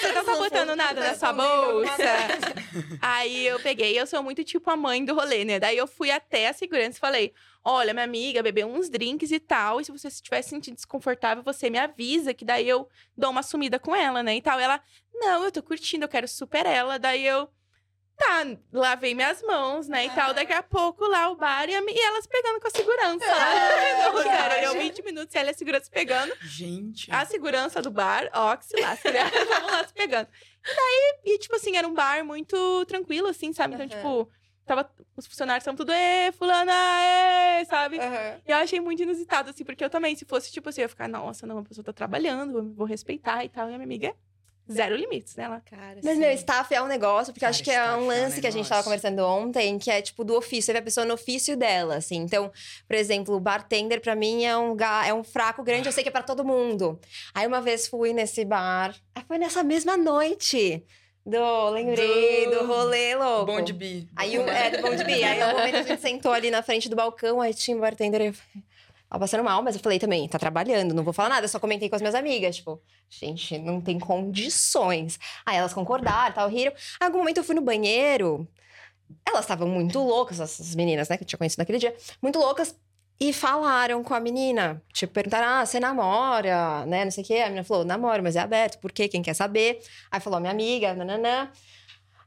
Você 0.00 0.12
não 0.12 0.24
tá 0.24 0.36
botando 0.36 0.76
nada 0.76 1.00
na 1.00 1.14
sua 1.14 1.32
bolsa. 1.32 1.92
Aí 3.02 3.46
eu 3.46 3.60
peguei, 3.60 3.98
eu 3.98 4.06
sou 4.06 4.22
muito 4.22 4.42
tipo 4.44 4.70
a 4.70 4.76
mãe 4.76 5.04
do 5.04 5.14
rolê, 5.14 5.44
né? 5.44 5.58
Daí 5.58 5.76
eu 5.76 5.86
fui 5.86 6.10
até 6.10 6.48
a 6.48 6.52
segurança 6.52 6.96
e 6.96 7.00
falei: 7.00 7.34
Olha, 7.62 7.92
minha 7.92 8.04
amiga 8.04 8.42
bebeu 8.42 8.66
uns 8.66 8.88
drinks 8.88 9.30
e 9.30 9.38
tal. 9.38 9.80
E 9.80 9.84
se 9.84 9.92
você 9.92 10.08
estiver 10.08 10.40
se 10.42 10.50
sentindo 10.50 10.76
desconfortável, 10.76 11.42
você 11.42 11.68
me 11.68 11.78
avisa, 11.78 12.32
que 12.32 12.44
daí 12.44 12.68
eu 12.68 12.88
dou 13.16 13.30
uma 13.30 13.42
sumida 13.42 13.78
com 13.78 13.94
ela, 13.94 14.22
né? 14.22 14.36
E 14.36 14.42
tal. 14.42 14.58
Ela, 14.58 14.80
não, 15.12 15.44
eu 15.44 15.52
tô 15.52 15.62
curtindo, 15.62 16.04
eu 16.04 16.08
quero 16.08 16.26
super 16.26 16.64
ela. 16.64 16.98
Daí 16.98 17.26
eu. 17.26 17.48
Tá, 18.20 18.44
lavei 18.70 19.14
minhas 19.14 19.42
mãos, 19.42 19.88
né, 19.88 20.04
e 20.04 20.11
tal. 20.11 20.35
Daqui 20.35 20.52
a 20.52 20.62
pouco 20.62 21.06
lá 21.06 21.30
o 21.30 21.37
bar 21.37 21.66
e, 21.70 21.74
a, 21.74 21.80
e 21.80 21.98
elas 22.00 22.26
pegando 22.26 22.61
com 22.61 22.68
a 22.68 22.70
segurança. 22.70 23.24
Ah, 23.24 24.12
não, 24.12 24.22
sério, 24.22 24.61
deu 24.61 24.80
20 24.83 25.02
minutos 25.02 25.35
e 25.35 25.38
ela 25.38 25.48
e 25.48 25.52
a 25.52 25.54
segurança 25.54 25.90
pegando. 25.90 26.35
Gente. 26.42 27.11
A 27.11 27.24
segurança 27.24 27.80
do 27.80 27.90
bar, 27.90 28.28
ó, 28.35 28.54
que 28.56 28.66
se 28.66 28.78
lasca, 28.78 29.11
né? 29.11 29.20
Vamos 29.48 29.72
lá 29.72 29.87
se 29.87 29.94
pegando. 29.94 30.28
E 30.62 30.76
daí, 30.76 31.35
e, 31.35 31.38
tipo 31.38 31.56
assim, 31.56 31.76
era 31.78 31.88
um 31.88 31.94
bar 31.94 32.22
muito 32.22 32.85
tranquilo, 32.85 33.28
assim, 33.28 33.54
sabe? 33.54 33.74
Então, 33.74 33.87
Uhum. 33.87 33.90
tipo, 33.90 34.30
tava, 34.66 34.90
os 35.16 35.26
funcionários 35.26 35.62
estavam 35.62 35.76
tudo, 35.78 35.90
ê, 35.90 36.30
fulana, 36.33 36.72
ê, 37.59 37.64
sabe? 37.64 37.96
Uhum. 37.98 38.40
E 38.46 38.50
eu 38.50 38.56
achei 38.59 38.80
muito 38.80 39.02
inusitado, 39.02 39.48
assim, 39.48 39.64
porque 39.64 39.83
eu 39.83 39.88
também, 39.88 40.14
se 40.14 40.26
fosse, 40.26 40.52
tipo 40.52 40.68
assim, 40.68 40.83
eu 40.83 40.85
ia 40.85 40.88
ficar, 40.90 41.09
nossa, 41.09 41.46
não, 41.46 41.59
a 41.59 41.62
pessoa 41.64 41.83
tá 41.83 41.92
trabalhando, 41.92 42.52
vou, 42.52 42.62
vou 42.74 42.87
respeitar 42.87 43.42
e 43.46 43.48
tal. 43.48 43.70
E 43.70 43.74
a 43.74 43.78
minha 43.78 43.85
amiga, 43.87 44.14
zero 44.70 44.96
limites, 44.96 45.37
né? 45.37 45.44
Ela, 45.44 45.61
Cara, 45.68 45.98
Mas, 46.02 46.14
sim. 46.14 46.20
meu, 46.20 46.30
staff 46.33 46.74
é 46.74 46.83
um 46.83 46.87
negócio, 46.87 47.33
porque 47.33 47.40
Cara, 47.40 47.50
acho 47.50 47.62
que 47.62 47.70
é 47.70 47.80
um 47.83 47.85
staff 47.85 48.00
é 48.00 48.02
um 48.02 48.06
lance 48.06 48.40
que 48.40 48.46
a 48.46 48.50
gente 48.50 48.68
tava 48.68 48.83
conversando 48.83 49.20
ontem, 49.20 49.78
que 49.78 49.90
é 49.90 50.00
tipo 50.00 50.24
do 50.24 50.37
ofício. 50.37 50.62
Você 50.62 50.72
vê 50.72 50.78
a 50.78 50.83
pessoa 50.83 51.04
no 51.04 51.14
ofício 51.14 51.56
dela, 51.56 51.96
assim. 51.96 52.16
Então, 52.16 52.50
por 52.87 52.96
exemplo, 52.96 53.35
o 53.35 53.40
bartender 53.40 54.00
pra 54.00 54.14
mim 54.14 54.44
é 54.44 54.56
um, 54.56 54.76
é 55.04 55.12
um 55.12 55.24
fraco 55.24 55.62
grande, 55.62 55.88
eu 55.88 55.92
sei 55.92 56.02
que 56.02 56.09
é 56.09 56.12
pra 56.12 56.22
todo 56.22 56.44
mundo. 56.44 56.98
Aí 57.35 57.46
uma 57.46 57.61
vez 57.61 57.87
fui 57.87 58.12
nesse 58.12 58.44
bar, 58.44 58.94
aí 59.14 59.24
foi 59.26 59.38
nessa 59.38 59.62
mesma 59.62 59.96
noite. 59.96 60.85
Do, 61.24 61.68
lembrei, 61.70 62.46
do, 62.46 62.61
Do 62.61 62.66
rolê 62.66 63.14
louco. 63.14 63.46
Bom 63.46 63.61
de 63.61 63.74
bi. 63.74 64.09
Aí 64.16 64.38
o, 64.38 64.48
é, 64.48 64.70
do 64.70 64.83
Bom 64.83 64.94
de 64.94 65.04
Bi. 65.04 65.22
Aí 65.22 65.44
um 65.44 65.52
momento 65.59 65.76
a 65.76 65.83
gente 65.83 66.00
sentou 66.00 66.33
ali 66.33 66.50
na 66.50 66.62
frente 66.62 66.88
do 66.88 66.96
balcão, 66.96 67.40
aí 67.40 67.52
tinha 67.52 67.76
um 67.76 67.80
bartender 67.80 68.22
e 68.22 68.26
eu 68.28 68.33
falei, 68.33 68.64
tava 69.11 69.20
passando 69.20 69.42
mal, 69.42 69.61
mas 69.62 69.75
eu 69.75 69.81
falei 69.83 69.99
também, 69.99 70.29
tá 70.29 70.38
trabalhando, 70.38 70.94
não 70.94 71.03
vou 71.03 71.12
falar 71.12 71.29
nada, 71.29 71.49
só 71.49 71.59
comentei 71.59 71.88
com 71.88 71.96
as 71.96 72.01
minhas 72.01 72.14
amigas, 72.14 72.57
tipo, 72.57 72.81
gente, 73.09 73.59
não 73.59 73.81
tem 73.81 73.99
condições. 73.99 75.18
Aí 75.44 75.57
elas 75.57 75.75
concordaram, 75.75 76.33
tal, 76.33 76.49
riram. 76.49 76.73
Aí, 77.01 77.07
algum 77.07 77.18
momento 77.18 77.38
eu 77.38 77.44
fui 77.44 77.57
no 77.57 77.61
banheiro, 77.61 78.49
elas 79.27 79.40
estavam 79.40 79.68
muito 79.68 79.99
loucas, 79.99 80.38
essas 80.38 80.75
meninas, 80.77 81.09
né, 81.09 81.16
que 81.16 81.25
eu 81.25 81.27
tinha 81.27 81.38
conhecido 81.38 81.59
naquele 81.59 81.79
dia, 81.79 81.94
muito 82.23 82.38
loucas. 82.38 82.75
E 83.23 83.35
falaram 83.35 84.03
com 84.03 84.14
a 84.14 84.20
menina, 84.20 84.83
tipo, 84.94 85.12
perguntaram, 85.12 85.46
ah, 85.46 85.66
você 85.66 85.79
namora, 85.79 86.87
né, 86.87 87.05
não 87.05 87.11
sei 87.11 87.23
o 87.23 87.27
quê. 87.27 87.35
A 87.35 87.46
menina 87.46 87.62
falou, 87.62 87.85
namoro, 87.85 88.23
mas 88.23 88.35
é 88.35 88.40
aberto, 88.40 88.79
por 88.79 88.90
quê? 88.90 89.09
Quem 89.09 89.20
quer 89.20 89.35
saber? 89.35 89.83
Aí 90.11 90.20
falou, 90.20 90.40
minha 90.40 90.51
amiga, 90.51 90.94
nananã. 90.94 91.51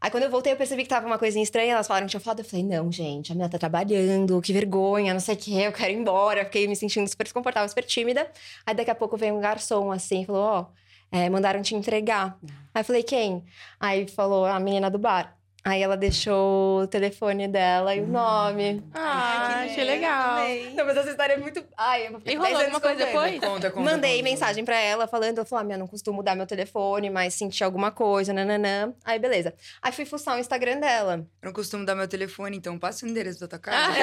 Aí 0.04 0.12
quando 0.12 0.24
eu 0.24 0.30
voltei, 0.30 0.52
eu 0.52 0.58
percebi 0.58 0.84
que 0.84 0.90
tava 0.90 1.08
uma 1.08 1.18
coisinha 1.18 1.42
estranha, 1.42 1.76
elas 1.76 1.88
falaram 1.88 2.06
que 2.06 2.12
tinha 2.12 2.20
falado. 2.20 2.40
Eu 2.40 2.46
falei, 2.46 2.66
não, 2.66 2.92
gente, 2.92 3.32
a 3.32 3.36
menina 3.36 3.50
tá 3.50 3.58
trabalhando, 3.58 4.42
que 4.42 4.52
vergonha, 4.52 5.14
não 5.14 5.22
sei 5.22 5.34
o 5.34 5.38
quê, 5.38 5.52
eu 5.66 5.72
quero 5.72 5.94
ir 5.94 5.96
embora. 5.96 6.44
Fiquei 6.44 6.68
me 6.68 6.76
sentindo 6.76 7.08
super 7.08 7.24
desconfortável, 7.24 7.70
super 7.70 7.86
tímida. 7.86 8.30
Aí 8.66 8.76
daqui 8.76 8.92
a 8.92 8.96
pouco 8.96 9.16
veio 9.16 9.34
um 9.34 9.40
garçom 9.40 9.94
assim, 9.94 10.24
e 10.24 10.26
falou, 10.26 10.42
ó, 10.44 10.66
é, 11.10 11.30
mandaram 11.30 11.62
te 11.62 11.74
entregar. 11.74 12.38
Aí 12.74 12.82
eu 12.82 12.84
falei, 12.84 13.02
quem? 13.02 13.46
Aí 13.80 14.06
falou, 14.10 14.46
a 14.46 14.60
menina 14.60 14.92
do 14.92 15.00
bar. 15.00 15.38
Aí 15.66 15.82
ela 15.82 15.96
deixou 15.96 16.82
o 16.82 16.88
telefone 16.88 17.48
dela 17.48 17.96
e 17.96 18.02
o 18.02 18.06
nome. 18.08 18.84
ah, 18.94 19.62
achei 19.64 19.86
legal. 19.86 20.40
Não, 20.76 20.86
mas 20.86 20.98
essa 20.98 21.10
história 21.12 21.34
é 21.34 21.38
muito. 21.38 21.64
Ai, 21.78 22.08
eu 22.08 22.22
E 22.26 22.36
rolou 22.36 22.58
alguma 22.60 22.82
coisa 22.82 23.06
depois? 23.06 23.40
Conta, 23.40 23.72
conta. 23.72 23.92
Mandei 23.92 24.18
conta. 24.18 24.24
mensagem 24.30 24.66
pra 24.66 24.78
ela 24.78 25.08
falando, 25.08 25.38
eu 25.38 25.46
falei, 25.46 25.62
ah, 25.62 25.66
minha, 25.66 25.78
não 25.78 25.88
costumo 25.88 26.22
dar 26.22 26.36
meu 26.36 26.46
telefone, 26.46 27.10
mas 27.10 27.34
senti 27.36 27.64
alguma 27.64 27.92
coisa, 27.92 28.34
nananã. 28.34 28.94
Aí, 29.06 29.18
beleza. 29.20 29.54
Aí 29.82 29.94
fui 29.94 30.04
fuçar 30.04 30.36
o 30.36 30.40
Instagram 30.40 30.82
dela. 30.82 31.26
Eu 31.42 31.46
não 31.46 31.54
costumo 31.54 31.86
dar 31.86 31.96
meu 31.96 32.10
telefone, 32.10 32.58
então 32.58 32.78
passa 32.78 33.06
o 33.06 33.10
endereço 33.10 33.40
da 33.40 33.48
tua 33.48 33.60
casa. 33.64 33.98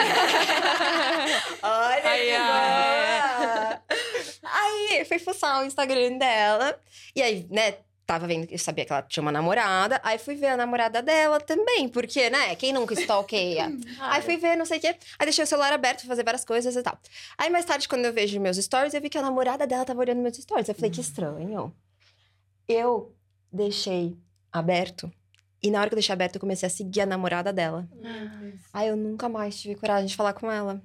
Olha 1.63 2.11
Aí, 2.11 2.31
que! 2.31 3.91
Aí, 4.43 5.05
fui 5.05 5.19
fuçar 5.19 5.61
o 5.61 5.67
Instagram 5.67 6.17
dela. 6.17 6.79
E 7.15 7.21
aí, 7.23 7.47
né, 7.51 7.75
tava 8.11 8.27
vendo, 8.27 8.51
eu 8.51 8.59
sabia 8.59 8.85
que 8.85 8.93
ela 8.93 9.03
tinha 9.03 9.23
uma 9.23 9.31
namorada. 9.31 10.01
Aí 10.03 10.19
fui 10.19 10.35
ver 10.35 10.49
a 10.49 10.57
namorada 10.57 11.01
dela 11.01 11.41
também, 11.41 11.89
porque, 11.89 12.29
né, 12.29 12.57
quem 12.57 12.73
nunca 12.73 12.93
stalkeia? 12.95 13.71
Aí 14.01 14.21
fui 14.23 14.37
ver, 14.37 14.57
não 14.57 14.65
sei 14.65 14.79
o 14.79 14.81
quê. 14.81 14.97
Aí 15.17 15.27
deixei 15.27 15.45
o 15.45 15.47
celular 15.47 15.73
aberto, 15.73 16.05
fazer 16.07 16.25
várias 16.25 16.45
coisas 16.45 16.75
e 16.75 16.83
tal. 16.83 16.99
Aí 17.39 17.49
mais 17.51 17.65
tarde, 17.65 17.89
quando 17.89 18.05
eu 18.05 18.13
vejo 18.13 18.41
meus 18.41 18.57
stories, 18.57 18.95
eu 18.95 19.01
vi 19.01 19.09
que 19.09 19.17
a 19.17 19.23
namorada 19.23 19.65
dela 19.65 19.85
tava 19.85 20.01
olhando 20.01 20.21
meus 20.21 20.37
stories. 20.37 20.69
Eu 20.69 20.75
falei, 20.75 20.91
que 20.91 21.01
estranho. 21.01 21.73
Eu 22.67 23.15
deixei 23.53 24.17
aberto. 24.53 25.11
E 25.63 25.71
na 25.71 25.79
hora 25.81 25.89
que 25.89 25.95
eu 25.95 25.99
deixei 25.99 26.13
aberto, 26.13 26.35
eu 26.35 26.41
comecei 26.41 26.67
a 26.67 26.71
seguir 26.71 27.03
a 27.03 27.07
namorada 27.07 27.53
dela. 27.53 27.89
Aí 28.73 28.89
eu 28.89 28.97
nunca 28.97 29.29
mais 29.29 29.61
tive 29.61 29.77
coragem 29.77 30.07
de 30.07 30.17
falar 30.17 30.33
com 30.33 30.51
ela. 30.51 30.83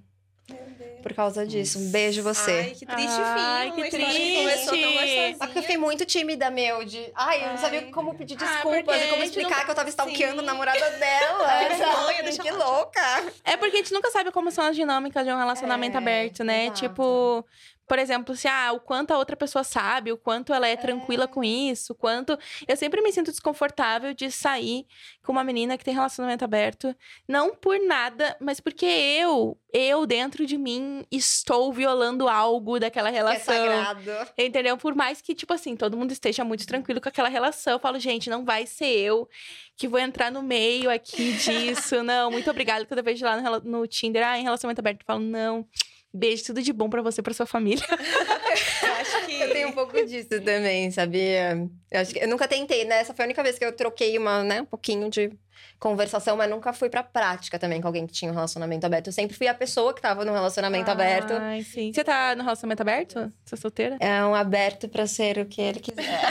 Por 1.05 1.13
causa 1.13 1.45
disso. 1.45 1.77
Um 1.77 1.91
beijo 1.91 2.23
você. 2.23 2.51
Ai, 2.51 2.69
que 2.71 2.83
triste 2.83 3.21
Ai, 3.21 3.67
fim. 3.69 3.75
que 3.75 3.83
que 3.83 3.89
triste. 3.91 4.43
gostosinha. 4.43 5.37
Só 5.37 5.45
que 5.45 5.57
eu 5.59 5.61
fiquei 5.61 5.77
muito 5.77 6.03
tímida, 6.03 6.49
meu, 6.49 6.83
de... 6.83 7.11
Ai, 7.13 7.43
eu 7.45 7.49
não 7.49 7.57
sabia 7.59 7.81
Ai. 7.81 7.91
como 7.91 8.15
pedir 8.15 8.35
Ah, 8.41 8.43
desculpas 8.43 8.83
porque 8.85 9.05
e 9.05 9.09
como 9.11 9.23
explicar 9.23 9.57
não- 9.59 9.65
que 9.65 9.69
eu 9.71 9.75
tava 9.75 9.89
stalkeando 9.89 10.39
Sim. 10.41 10.47
a 10.47 10.51
namorada 10.51 10.79
dela. 10.97 11.47
Ai, 11.47 11.77
sabe? 11.77 12.39
que 12.41 12.49
louca. 12.51 13.23
É 13.43 13.55
porque 13.55 13.75
a 13.75 13.79
gente 13.81 13.93
nunca 13.93 14.09
sabe 14.09 14.31
como 14.31 14.49
são 14.49 14.65
as 14.65 14.75
dinâmicas 14.75 15.23
de 15.23 15.31
um 15.31 15.37
relacionamento 15.37 15.93
É, 15.95 15.99
aberto, 15.99 16.43
né? 16.43 16.63
exato. 16.65 16.79
Tipo, 16.81 17.45
por 17.87 17.99
exemplo, 17.99 18.35
se 18.35 18.47
ah, 18.47 18.71
o 18.73 18.79
quanto 18.79 19.11
a 19.11 19.17
outra 19.17 19.35
pessoa 19.35 19.63
sabe, 19.63 20.11
o 20.11 20.17
quanto 20.17 20.53
ela 20.53 20.67
é 20.67 20.75
tranquila 20.75 21.27
com 21.27 21.43
isso, 21.43 21.93
o 21.93 21.95
quanto. 21.95 22.37
Eu 22.67 22.75
sempre 22.75 23.01
me 23.01 23.11
sinto 23.11 23.31
desconfortável 23.31 24.13
de 24.13 24.31
sair 24.31 24.85
com 25.23 25.31
uma 25.31 25.43
menina 25.43 25.77
que 25.77 25.83
tem 25.85 25.93
relacionamento 25.93 26.43
aberto. 26.43 26.95
Não 27.27 27.55
por 27.55 27.79
nada, 27.79 28.35
mas 28.39 28.59
porque 28.59 28.85
eu, 28.85 29.57
eu, 29.71 30.05
dentro 30.05 30.45
de 30.45 30.57
mim, 30.57 31.05
estou 31.11 31.71
violando 31.71 32.27
algo 32.27 32.79
daquela 32.79 33.09
Que 33.09 33.15
é 33.15 33.19
relação. 33.19 33.53
sagrado. 33.55 34.31
Entendeu? 34.37 34.77
Por 34.77 34.95
mais 34.95 35.21
que, 35.21 35.35
tipo 35.35 35.53
assim, 35.53 35.75
todo 35.75 35.95
mundo 35.97 36.11
esteja 36.11 36.43
muito 36.43 36.65
tranquilo 36.65 36.99
com 36.99 37.09
aquela 37.09 37.29
relação. 37.29 37.73
Eu 37.73 37.79
falo, 37.79 37.99
gente, 37.99 38.29
não 38.29 38.43
vai 38.43 38.65
ser 38.65 38.87
eu 38.87 39.29
que 39.77 39.87
vou 39.87 39.99
entrar 39.99 40.31
no 40.31 40.41
meio 40.41 40.89
aqui 40.89 41.33
disso. 41.33 42.01
não, 42.03 42.31
muito 42.31 42.49
obrigada. 42.49 42.85
Quando 42.85 42.99
eu 42.99 43.03
vejo 43.03 43.25
lá 43.25 43.39
no, 43.41 43.59
no 43.59 43.87
Tinder, 43.87 44.25
ah, 44.25 44.39
em 44.39 44.43
relacionamento 44.43 44.79
aberto, 44.79 45.01
eu 45.01 45.05
falo, 45.05 45.19
não. 45.19 45.67
Beijo, 46.15 46.45
tudo 46.45 46.61
de 46.61 46.71
bom 46.71 46.89
pra 46.89 47.01
você 47.01 47.19
e 47.19 47.23
pra 47.23 47.33
sua 47.33 47.45
família. 47.45 47.83
Eu 47.89 48.93
acho 49.01 49.25
que. 49.25 49.33
Eu 49.33 49.51
tenho 49.51 49.67
um 49.67 49.73
pouco 49.73 49.93
disso 50.05 50.29
também, 50.29 50.89
sabia? 50.89 51.69
Eu, 51.91 51.99
acho 51.99 52.13
que 52.13 52.23
eu 52.23 52.27
nunca 52.29 52.47
tentei, 52.47 52.85
né? 52.85 52.99
Essa 52.99 53.13
foi 53.13 53.25
a 53.25 53.27
única 53.27 53.43
vez 53.43 53.59
que 53.59 53.65
eu 53.65 53.73
troquei 53.73 54.17
uma, 54.17 54.41
né, 54.41 54.61
um 54.61 54.65
pouquinho 54.65 55.09
de 55.09 55.29
conversação, 55.77 56.37
mas 56.37 56.49
nunca 56.49 56.71
fui 56.71 56.89
pra 56.89 57.03
prática 57.03 57.59
também 57.59 57.81
com 57.81 57.87
alguém 57.87 58.07
que 58.07 58.13
tinha 58.13 58.31
um 58.31 58.33
relacionamento 58.33 58.85
aberto. 58.85 59.07
Eu 59.07 59.13
sempre 59.13 59.35
fui 59.35 59.45
a 59.45 59.53
pessoa 59.53 59.93
que 59.93 60.01
tava 60.01 60.23
no 60.23 60.31
relacionamento 60.31 60.89
aberto. 60.89 61.33
Ai, 61.33 61.63
sim. 61.63 61.91
Você 61.91 62.01
tá 62.01 62.33
no 62.33 62.43
relacionamento 62.43 62.81
aberto? 62.81 63.33
Você 63.43 63.55
é 63.55 63.57
solteira? 63.57 63.97
É 63.99 64.23
um 64.23 64.33
aberto 64.33 64.87
pra 64.87 65.05
ser 65.05 65.37
o 65.39 65.45
que 65.45 65.61
ele 65.61 65.81
quiser. 65.81 66.21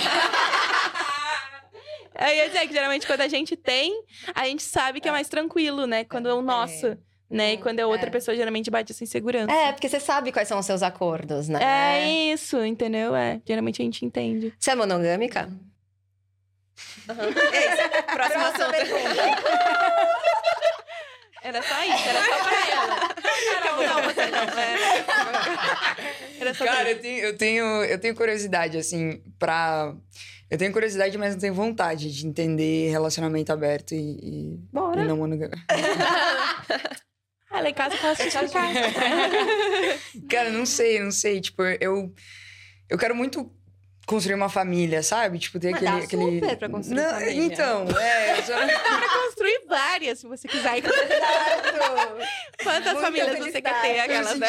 Eu 2.19 2.35
ia 2.35 2.47
dizer 2.49 2.67
que 2.67 2.73
geralmente 2.73 3.07
quando 3.07 3.21
a 3.21 3.29
gente 3.29 3.55
tem, 3.55 3.93
a 4.35 4.47
gente 4.47 4.63
sabe 4.63 5.01
que 5.01 5.09
é 5.09 5.13
mais 5.13 5.29
tranquilo, 5.29 5.87
né? 5.87 6.05
Quando 6.05 6.29
é 6.29 6.33
o 6.33 6.41
nosso, 6.41 6.97
né? 7.31 7.55
E 7.55 7.59
quando 7.59 7.81
é 7.81 7.87
outra 7.87 8.09
É. 8.09 8.11
pessoa, 8.11 8.37
geralmente 8.37 8.71
bate 8.71 8.93
essa 8.93 9.03
insegurança. 9.05 9.53
É, 9.53 9.73
porque 9.73 9.89
você 9.89 9.99
sabe 10.01 10.31
quais 10.33 10.47
são 10.49 10.59
os 10.59 10.67
seus 10.67 10.83
acordos, 10.83 11.49
né? 11.49 11.61
É 11.63 12.33
isso, 12.33 12.63
entendeu? 12.65 13.15
É. 13.17 13.41
Geralmente 13.47 13.81
a 13.83 13.85
gente 13.85 14.05
entende. 14.05 14.53
Você 14.59 14.71
é 14.71 14.75
monogâmica? 14.75 15.49
Próximo 17.07 18.45
assunto. 18.45 18.75
Era 21.43 21.63
só 21.63 21.83
isso, 21.85 22.09
era 22.09 22.23
só 22.25 22.39
pra 22.43 22.71
ela. 22.71 23.15
Carol, 23.63 23.83
não, 23.87 24.03
você 24.03 24.27
não. 24.27 24.39
Era, 24.39 25.97
era 26.41 26.55
só 26.55 26.65
Cara, 26.65 26.91
eu 26.91 27.01
tenho, 27.01 27.19
eu, 27.23 27.37
tenho, 27.37 27.65
eu 27.85 27.99
tenho 28.01 28.15
curiosidade, 28.15 28.79
assim, 28.79 29.23
pra. 29.39 29.95
Eu 30.51 30.57
tenho 30.57 30.73
curiosidade, 30.73 31.17
mas 31.19 31.35
não 31.35 31.41
tenho 31.41 31.53
vontade 31.55 32.11
de 32.15 32.27
entender 32.27 32.91
relacionamento 32.91 33.53
aberto 33.53 33.93
e, 33.93 33.99
e, 33.99 34.59
Bora. 34.73 35.03
e 35.03 35.07
não 35.07 35.17
monogâmico. 35.19 35.59
Ah, 37.55 37.61
lá 37.61 37.71
em 37.71 37.75
casa 37.75 37.97
explicar. 38.27 38.69
Cara, 40.29 40.51
não 40.51 40.67
sei, 40.67 40.99
não 40.99 41.13
sei. 41.13 41.41
Tipo, 41.41 41.63
eu, 41.81 42.13
eu 42.91 42.99
quero 42.99 43.15
muito 43.15 43.49
construir 44.07 44.35
uma 44.35 44.49
família, 44.49 45.03
sabe? 45.03 45.39
Tipo, 45.39 45.59
ter 45.59 45.71
Mas 45.73 45.83
aquele. 45.83 45.99
dá 45.99 46.05
aquele... 46.05 46.41
super 46.41 46.57
pra 46.59 46.69
construir 46.69 46.97
não, 47.01 47.11
família. 47.11 47.45
Então, 47.45 47.85
é. 48.01 48.33
eu 48.39 48.43
só- 48.43 48.53
pra 48.67 49.09
construir 49.25 49.61
várias, 49.69 50.19
se 50.21 50.27
você 50.27 50.47
quiser. 50.49 50.83
Quantas 52.63 52.93
Muita 52.93 53.01
famílias 53.01 53.39
você 53.39 53.61
quer 53.63 53.81
ter? 53.83 54.01
Aquelas, 54.01 54.39
né? 54.39 54.49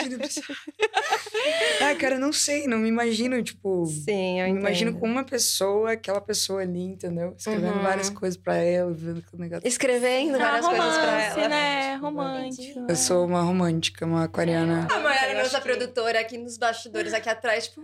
Ai, 1.81 1.95
cara, 1.95 2.17
não 2.19 2.31
sei, 2.33 2.67
não 2.67 2.77
me 2.77 2.87
imagino, 2.89 3.41
tipo. 3.43 3.85
Sim, 3.85 4.41
eu 4.41 4.45
Me 4.53 4.59
imagino 4.59 4.91
entendo. 4.91 5.01
com 5.01 5.07
uma 5.07 5.23
pessoa, 5.23 5.91
aquela 5.93 6.21
pessoa 6.21 6.61
ali, 6.61 6.81
entendeu? 6.83 7.33
Escrevendo 7.37 7.75
Uhum. 7.77 7.83
várias 7.83 8.09
coisas 8.09 8.37
pra 8.37 8.55
ela, 8.55 8.91
vendo 8.93 9.21
que 9.21 9.35
o 9.35 9.37
negócio. 9.39 9.67
Escrevendo 9.67 10.35
Ah, 10.35 10.39
várias 10.39 10.65
coisas 10.65 10.97
pra 10.97 11.11
romance, 11.11 11.39
ela. 11.39 11.49
né? 11.49 11.95
Romântico. 11.95 12.85
Eu 12.87 12.95
sou 12.95 13.25
uma 13.25 13.41
romântica, 13.41 14.05
uma 14.05 14.23
aquariana. 14.25 14.87
A 14.91 14.99
Mayara, 14.99 15.33
Eu 15.33 15.43
nossa 15.43 15.59
produtora, 15.61 16.19
aqui 16.19 16.37
nos 16.37 16.57
bastidores, 16.57 17.13
aqui 17.13 17.29
atrás, 17.29 17.67
tipo, 17.67 17.81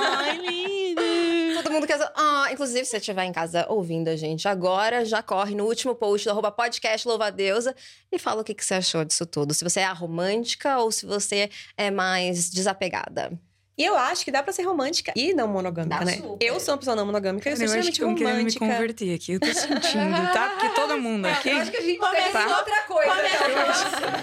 Ai, 0.00 0.38
lindo. 0.38 1.62
Todo 1.62 1.72
mundo 1.72 1.86
quer. 1.86 1.98
Ah, 2.14 2.48
inclusive, 2.50 2.84
se 2.84 2.90
você 2.92 2.96
estiver 2.96 3.24
em 3.24 3.32
casa 3.32 3.66
ouvindo 3.68 4.08
a 4.08 4.16
gente 4.16 4.48
agora, 4.48 5.04
já 5.04 5.22
corre 5.22 5.54
no 5.54 5.64
último 5.64 5.94
post 5.94 6.24
do 6.26 6.30
arroba 6.30 6.50
podcast 6.50 7.06
Louva 7.06 7.26
a 7.26 7.30
Deusa 7.30 7.74
e 8.10 8.18
fala 8.18 8.40
o 8.40 8.44
que, 8.44 8.54
que 8.54 8.64
você 8.64 8.74
achou 8.74 9.04
disso 9.04 9.26
tudo. 9.26 9.52
Se 9.54 9.62
você 9.62 9.80
é 9.80 9.84
a 9.84 9.92
romântica 9.92 10.78
ou 10.78 10.90
se 10.90 11.06
você 11.06 11.50
é 11.76 11.90
mais 11.90 12.50
desapegada. 12.50 13.38
E 13.78 13.84
eu 13.84 13.96
acho 13.96 14.24
que 14.24 14.30
dá 14.30 14.42
pra 14.42 14.52
ser 14.52 14.62
romântica 14.64 15.10
e 15.16 15.32
não 15.32 15.48
monogâmica, 15.48 15.98
Dá 16.00 16.04
né? 16.04 16.12
super. 16.18 16.44
Eu 16.44 16.60
sou 16.60 16.74
uma 16.74 16.78
pessoa 16.78 16.94
não 16.96 17.06
monogâmica, 17.06 17.48
eu 17.48 17.56
sou 17.56 17.64
eu 17.64 17.70
acho 17.72 17.88
extremamente 17.88 17.96
que 17.98 18.02
estão 18.02 18.14
querendo 18.14 18.34
me 18.34 18.38
romântica. 18.42 18.66
converter 18.66 19.14
aqui. 19.14 19.32
Eu 19.32 19.40
tô 19.40 19.46
sentindo, 19.46 20.32
tá? 20.34 20.50
Porque 20.50 20.68
todo 20.74 20.98
mundo 20.98 21.24
aqui. 21.28 21.48
Eu 21.48 21.56
acho 21.60 21.70
que 21.70 21.76
a 21.78 21.80
gente 21.80 21.98
Começou- 21.98 22.30
tem 22.32 22.52
outra 22.54 22.82
coisa. 22.82 23.10
Começou, 23.14 23.48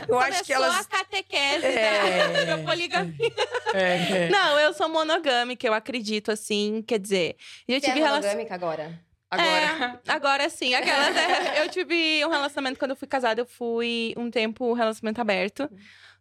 Eu 0.10 0.20
acho 0.20 0.44
que 0.44 0.54
começou 0.54 0.56
elas. 0.56 0.76
a 0.80 0.84
catequese 0.86 1.66
É. 1.66 2.46
da 2.46 2.58
poligamia. 2.60 3.34
É, 3.74 4.26
é. 4.26 4.30
Não, 4.30 4.60
eu 4.60 4.74
sou 4.74 4.88
monogâmica, 4.90 5.66
eu 5.66 5.74
acredito, 5.74 6.32
assim. 6.32 6.84
Quer 6.88 7.00
dizer, 7.00 7.36
eu 7.68 7.80
Você 7.80 7.86
é 7.88 7.90
tive 7.90 8.00
relação. 8.00 8.22
monogâmica 8.22 8.54
agora? 8.54 9.00
Agora. 9.32 10.00
É, 10.06 10.12
agora 10.12 10.50
sim. 10.50 10.74
Aquelas, 10.76 11.16
é, 11.18 11.64
eu 11.66 11.70
tive 11.70 12.24
um 12.26 12.30
relacionamento 12.30 12.78
quando 12.78 12.92
eu 12.92 12.96
fui 12.98 13.08
casada, 13.08 13.42
eu 13.42 13.46
fui 13.46 14.14
um 14.16 14.30
tempo 14.30 14.66
um 14.70 14.74
relacionamento 14.74 15.20
aberto. 15.20 15.68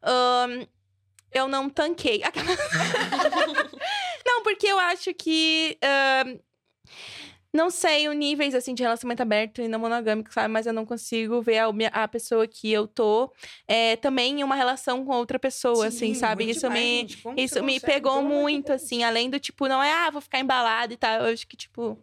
Ahn, 0.02 0.66
eu 1.32 1.48
não 1.48 1.68
tanquei. 1.68 2.22
Não, 4.24 4.42
porque 4.42 4.66
eu 4.66 4.78
acho 4.78 5.12
que. 5.14 5.78
ahn, 5.82 6.38
não 7.52 7.70
sei 7.70 8.06
o 8.08 8.12
níveis 8.12 8.54
assim 8.54 8.74
de 8.74 8.82
relacionamento 8.82 9.22
aberto 9.22 9.62
e 9.62 9.68
não 9.68 9.78
monogâmico, 9.78 10.30
sabe? 10.32 10.48
Mas 10.48 10.66
eu 10.66 10.74
não 10.74 10.84
consigo 10.84 11.40
ver 11.40 11.58
a, 11.58 11.72
minha- 11.72 11.88
a 11.90 12.06
pessoa 12.06 12.46
que 12.46 12.70
eu 12.70 12.86
tô 12.86 13.32
é, 13.66 13.96
também 13.96 14.40
em 14.40 14.44
uma 14.44 14.54
relação 14.54 15.04
com 15.06 15.14
outra 15.14 15.38
pessoa, 15.38 15.86
assim, 15.86 16.12
Sim, 16.12 16.14
sabe? 16.14 16.44
muito 16.44 16.56
Isso 16.58 16.68
demais, 16.68 17.24
me. 17.34 17.42
Isso 17.42 17.62
me 17.64 17.80
pegou 17.80 18.22
muito, 18.22 18.72
assim, 18.72 19.04
além 19.04 19.30
do 19.30 19.40
tipo, 19.40 19.68
não 19.68 19.82
é, 19.82 19.90
ah, 19.90 20.10
vou 20.10 20.20
ficar 20.20 20.38
embalada 20.40 20.92
e 20.92 20.96
tal. 20.98 21.20
Eu 21.22 21.32
acho 21.32 21.46
que, 21.46 21.56
tipo, 21.56 21.98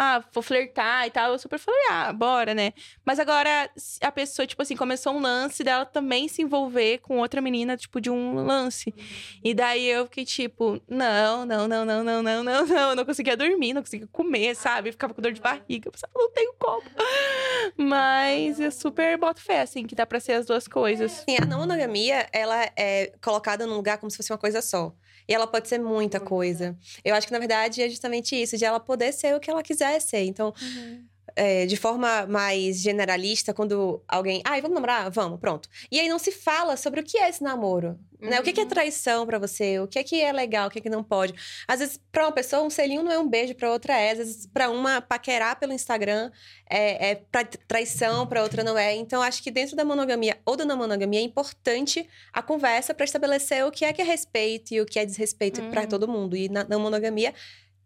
ah, 0.00 0.22
vou 0.32 0.42
flertar 0.42 1.06
e 1.08 1.10
tal. 1.10 1.32
Eu 1.32 1.38
super 1.38 1.58
falei, 1.58 1.80
ah, 1.90 2.12
bora, 2.12 2.54
né? 2.54 2.72
Mas 3.04 3.18
agora 3.18 3.68
a 4.00 4.12
pessoa, 4.12 4.46
tipo 4.46 4.62
assim, 4.62 4.76
começou 4.76 5.12
um 5.12 5.20
lance 5.20 5.64
dela 5.64 5.84
também 5.84 6.28
se 6.28 6.40
envolver 6.40 6.98
com 6.98 7.18
outra 7.18 7.40
menina, 7.40 7.76
tipo, 7.76 8.00
de 8.00 8.08
um 8.08 8.36
lance. 8.44 8.94
E 9.42 9.52
daí 9.52 9.86
eu 9.86 10.04
fiquei, 10.04 10.24
tipo, 10.24 10.80
não, 10.88 11.44
não, 11.44 11.66
não, 11.66 11.84
não, 11.84 12.04
não, 12.04 12.22
não, 12.22 12.44
não, 12.44 12.66
não. 12.66 12.94
Não 12.94 13.04
conseguia 13.04 13.36
dormir, 13.36 13.72
não 13.72 13.82
conseguia 13.82 14.06
comer, 14.12 14.54
sabe? 14.54 14.92
Ficava 14.92 15.12
com 15.12 15.20
dor 15.20 15.32
de 15.32 15.40
barriga. 15.40 15.88
Eu 15.88 15.92
pensava, 15.92 16.12
não 16.14 16.30
tenho 16.30 16.54
como. 16.58 16.82
Mas 17.76 18.60
eu 18.60 18.70
super 18.70 19.18
boto 19.18 19.40
fé, 19.40 19.62
assim, 19.62 19.84
que 19.84 19.96
dá 19.96 20.06
pra 20.06 20.20
ser 20.20 20.32
as 20.32 20.46
duas 20.46 20.68
coisas. 20.68 21.10
Sim, 21.10 21.36
a 21.42 21.44
não 21.44 21.58
monogamia, 21.58 22.28
ela 22.32 22.70
é 22.76 23.12
colocada 23.20 23.66
num 23.66 23.74
lugar 23.74 23.98
como 23.98 24.10
se 24.10 24.16
fosse 24.16 24.32
uma 24.32 24.38
coisa 24.38 24.62
só. 24.62 24.92
E 25.28 25.34
ela 25.34 25.46
pode 25.46 25.68
ser 25.68 25.78
muita 25.78 26.18
coisa. 26.18 26.76
Eu 27.04 27.14
acho 27.14 27.26
que, 27.26 27.32
na 27.32 27.38
verdade, 27.38 27.82
é 27.82 27.88
justamente 27.88 28.34
isso, 28.34 28.56
de 28.56 28.64
ela 28.64 28.80
poder 28.80 29.12
ser 29.12 29.36
o 29.36 29.40
que 29.40 29.50
ela 29.50 29.62
quiser 29.62 30.00
ser. 30.00 30.24
Então, 30.24 30.54
é, 31.38 31.66
de 31.66 31.76
forma 31.76 32.26
mais 32.26 32.80
generalista, 32.80 33.54
quando 33.54 34.02
alguém. 34.08 34.42
Ai, 34.44 34.60
vamos 34.60 34.74
namorar? 34.74 35.08
Vamos, 35.10 35.38
pronto. 35.38 35.68
E 35.90 36.00
aí 36.00 36.08
não 36.08 36.18
se 36.18 36.32
fala 36.32 36.76
sobre 36.76 37.00
o 37.00 37.04
que 37.04 37.16
é 37.16 37.28
esse 37.28 37.42
namoro. 37.42 37.96
Né? 38.20 38.40
O 38.40 38.42
que 38.42 38.52
que 38.52 38.60
é 38.60 38.64
traição 38.66 39.24
pra 39.24 39.38
você? 39.38 39.78
O 39.78 39.86
que 39.86 39.96
é 39.96 40.02
que 40.02 40.20
é 40.20 40.32
legal? 40.32 40.66
O 40.66 40.70
que 40.70 40.80
é 40.80 40.82
que 40.82 40.90
não 40.90 41.04
pode? 41.04 41.32
Às 41.68 41.78
vezes, 41.78 42.00
pra 42.10 42.24
uma 42.24 42.32
pessoa, 42.32 42.64
um 42.64 42.70
selinho 42.70 43.04
não 43.04 43.12
é 43.12 43.18
um 43.20 43.28
beijo, 43.28 43.54
pra 43.54 43.70
outra 43.70 43.96
é. 43.96 44.10
Às 44.10 44.18
vezes, 44.18 44.46
pra 44.46 44.68
uma, 44.68 45.00
paquerar 45.00 45.56
pelo 45.60 45.72
Instagram 45.72 46.28
é, 46.68 47.10
é 47.10 47.14
pra 47.14 47.44
traição, 47.44 48.26
pra 48.26 48.42
outra 48.42 48.64
não 48.64 48.76
é. 48.76 48.96
Então, 48.96 49.22
acho 49.22 49.40
que 49.40 49.52
dentro 49.52 49.76
da 49.76 49.84
monogamia 49.84 50.36
ou 50.44 50.56
da 50.56 50.64
não 50.64 50.76
monogamia 50.76 51.20
é 51.20 51.22
importante 51.22 52.08
a 52.32 52.42
conversa 52.42 52.92
pra 52.92 53.04
estabelecer 53.04 53.64
o 53.64 53.70
que 53.70 53.84
é 53.84 53.92
que 53.92 54.02
é 54.02 54.04
respeito 54.04 54.74
e 54.74 54.80
o 54.80 54.86
que 54.86 54.98
é 54.98 55.06
desrespeito 55.06 55.60
Uhum. 55.60 55.86
todo 55.88 56.08
mundo. 56.08 56.36
E 56.36 56.48
na 56.48 56.64
não 56.64 56.80
monogamia 56.80 57.32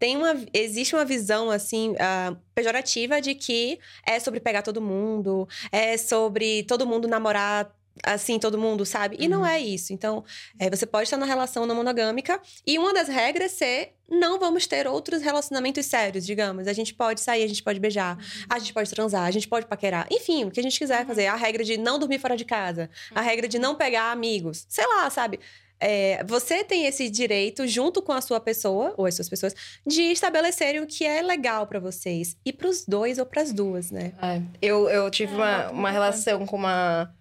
tem 0.03 0.17
uma, 0.17 0.35
existe 0.53 0.93
uma 0.93 1.05
visão, 1.05 1.49
assim, 1.49 1.95
ah, 1.97 2.35
pejorativa 2.53 3.21
de 3.21 3.33
que 3.33 3.79
é 4.05 4.19
sobre 4.19 4.41
pegar 4.41 4.61
todo 4.61 4.81
mundo, 4.81 5.47
é 5.71 5.95
sobre 5.95 6.63
todo 6.63 6.85
mundo 6.85 7.07
namorar, 7.07 7.73
assim, 8.03 8.37
todo 8.37 8.57
mundo, 8.57 8.85
sabe? 8.85 9.15
E 9.17 9.29
não 9.29 9.39
Uhum. 9.39 9.45
é 9.45 9.61
isso. 9.61 9.93
Então, 9.93 10.25
é, 10.59 10.69
você 10.69 10.85
pode 10.85 11.03
estar 11.05 11.15
numa 11.15 11.25
relação 11.25 11.65
não 11.65 11.73
monogâmica 11.73 12.41
e 12.67 12.77
uma 12.77 12.93
das 12.93 13.07
regras 13.07 13.53
ser 13.53 13.93
não 14.09 14.37
vamos 14.37 14.67
ter 14.67 14.85
outros 14.87 15.21
relacionamentos 15.21 15.85
sérios, 15.85 16.25
digamos. 16.25 16.67
A 16.67 16.73
gente 16.73 16.93
pode 16.93 17.21
sair, 17.21 17.43
a 17.45 17.47
gente 17.47 17.63
pode 17.63 17.79
beijar, 17.79 18.17
a 18.49 18.59
gente 18.59 18.73
pode 18.73 18.89
transar, 18.89 19.23
a 19.25 19.31
gente 19.31 19.47
pode 19.47 19.67
paquerar. 19.67 20.05
Enfim, 20.11 20.43
o 20.43 20.51
que 20.51 20.59
a 20.59 20.63
gente 20.63 20.77
quiser 20.77 21.05
fazer. 21.05 21.27
A 21.27 21.35
regra 21.37 21.63
de 21.63 21.77
não 21.77 21.97
dormir 21.97 22.19
fora 22.19 22.35
de 22.35 22.43
casa, 22.43 22.89
a 23.15 23.21
regra 23.21 23.47
de 23.47 23.57
não 23.57 23.73
pegar 23.73 24.11
amigos. 24.11 24.65
Sei 24.67 24.85
lá, 24.85 25.09
sabe? 25.09 25.39
É, 25.79 26.23
você 26.23 26.63
tem 26.63 26.85
esse 26.85 27.09
direito, 27.09 27.67
junto 27.67 28.01
com 28.01 28.13
a 28.13 28.21
sua 28.21 28.39
pessoa, 28.39 28.93
ou 28.97 29.05
as 29.05 29.15
suas 29.15 29.27
pessoas, 29.27 29.53
de 29.85 30.01
estabelecerem 30.03 30.79
o 30.81 30.87
que 30.87 31.03
é 31.05 31.21
legal 31.21 31.67
pra 31.67 31.79
vocês. 31.79 32.37
E 32.45 32.53
pros 32.53 32.85
dois 32.87 33.17
ou 33.19 33.25
pras 33.25 33.51
duas, 33.51 33.91
né? 33.91 34.13
É, 34.21 34.41
eu, 34.61 34.89
eu 34.89 35.11
tive 35.11 35.33
É, 35.33 35.35
uma, 35.35 35.71
uma 35.71 35.91
relação 35.91 36.45
com 36.45 36.55
uma 36.55 37.13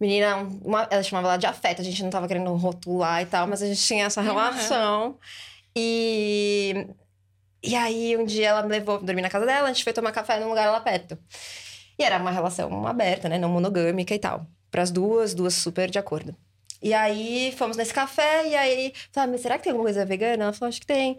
menina, 0.00 0.36
uma- 0.64 0.88
ela 0.90 1.02
chamava 1.02 1.28
ela 1.28 1.36
de 1.36 1.46
afeto, 1.46 1.80
a 1.80 1.84
gente 1.84 2.02
não 2.02 2.10
tava 2.10 2.26
querendo 2.26 2.52
rotular 2.54 3.22
e 3.22 3.26
tal, 3.26 3.46
mas 3.46 3.62
a 3.62 3.66
gente 3.66 3.82
tinha 3.82 4.06
essa 4.06 4.20
Uhum. 4.20 4.26
relação. 4.26 5.18
E, 5.76 6.86
e 7.62 7.74
aí 7.76 8.16
um 8.16 8.24
dia 8.24 8.48
ela 8.48 8.62
me 8.62 8.68
levou 8.70 8.98
pra 8.98 9.06
dormir 9.06 9.22
na 9.22 9.30
casa 9.30 9.44
dela, 9.46 9.68
a 9.68 9.72
gente 9.72 9.84
foi 9.84 9.92
tomar 9.92 10.12
café 10.12 10.40
num 10.40 10.48
lugar 10.48 10.70
lá 10.70 10.80
perto. 10.80 11.18
E 11.98 12.02
era 12.04 12.18
uma 12.18 12.30
relação 12.30 12.86
aberta, 12.86 13.28
né, 13.28 13.38
não 13.38 13.48
monogâmica 13.48 14.14
e 14.14 14.18
tal. 14.18 14.46
Pras 14.70 14.90
duas, 14.90 15.34
duas 15.34 15.54
super 15.54 15.90
de 15.90 15.98
acordo. 15.98 16.34
E 16.82 16.92
aí 16.92 17.54
fomos 17.56 17.76
nesse 17.76 17.94
café 17.94 18.48
e 18.48 18.56
aí, 18.56 18.92
falei, 19.12 19.28
ah, 19.28 19.32
mas 19.32 19.40
será 19.40 19.56
que 19.56 19.64
tem 19.64 19.70
alguma 19.70 19.86
coisa 19.86 20.04
vegana? 20.04 20.44
Ela 20.44 20.52
falou, 20.52 20.68
acho 20.68 20.80
que 20.80 20.86
tem. 20.86 21.18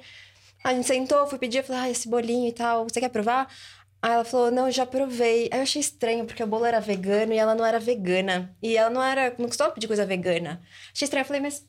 A 0.63 0.73
gente 0.73 0.88
sentou, 0.88 1.28
fui 1.28 1.39
pedir, 1.39 1.60
eu 1.60 1.63
falei, 1.63 1.82
ah, 1.84 1.89
esse 1.89 2.08
bolinho 2.10 2.49
e 2.49 2.54
tal, 2.54 2.84
você 2.84 2.99
quer 2.99 3.10
provar? 3.10 3.47
Aí 4.02 4.12
ela 4.12 4.26
falou, 4.26 4.52
não, 4.52 4.67
eu 4.67 4.71
já 4.71 4.86
provei. 4.86 5.49
Aí 5.52 5.60
eu 5.60 5.63
achei 5.63 5.80
estranho, 5.80 6.26
porque 6.26 6.43
o 6.43 6.47
bolo 6.47 6.65
era 6.65 6.82
vegano 6.82 7.34
e 7.34 7.38
ela 7.38 7.56
não 7.56 7.65
era 7.65 7.80
vegana. 7.80 8.54
E 8.62 8.76
ela 8.76 8.89
não 8.89 9.02
era, 9.02 9.34
não 9.39 9.47
costumava 9.47 9.73
pedir 9.73 9.88
coisa 9.88 10.06
vegana. 10.06 10.62
Achei 10.93 11.06
estranho, 11.06 11.21
eu 11.23 11.28
falei, 11.28 11.41
mas 11.41 11.65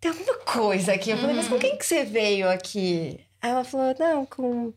tem 0.00 0.10
alguma 0.12 0.38
coisa 0.38 0.92
aqui. 0.94 1.10
Eu 1.10 1.18
falei, 1.18 1.34
mas 1.34 1.48
com 1.48 1.58
quem 1.58 1.76
que 1.76 1.84
você 1.84 2.04
veio 2.04 2.48
aqui? 2.48 3.18
Aí 3.40 3.50
ela 3.50 3.64
falou, 3.64 3.94
não, 3.98 4.24
com 4.26 4.72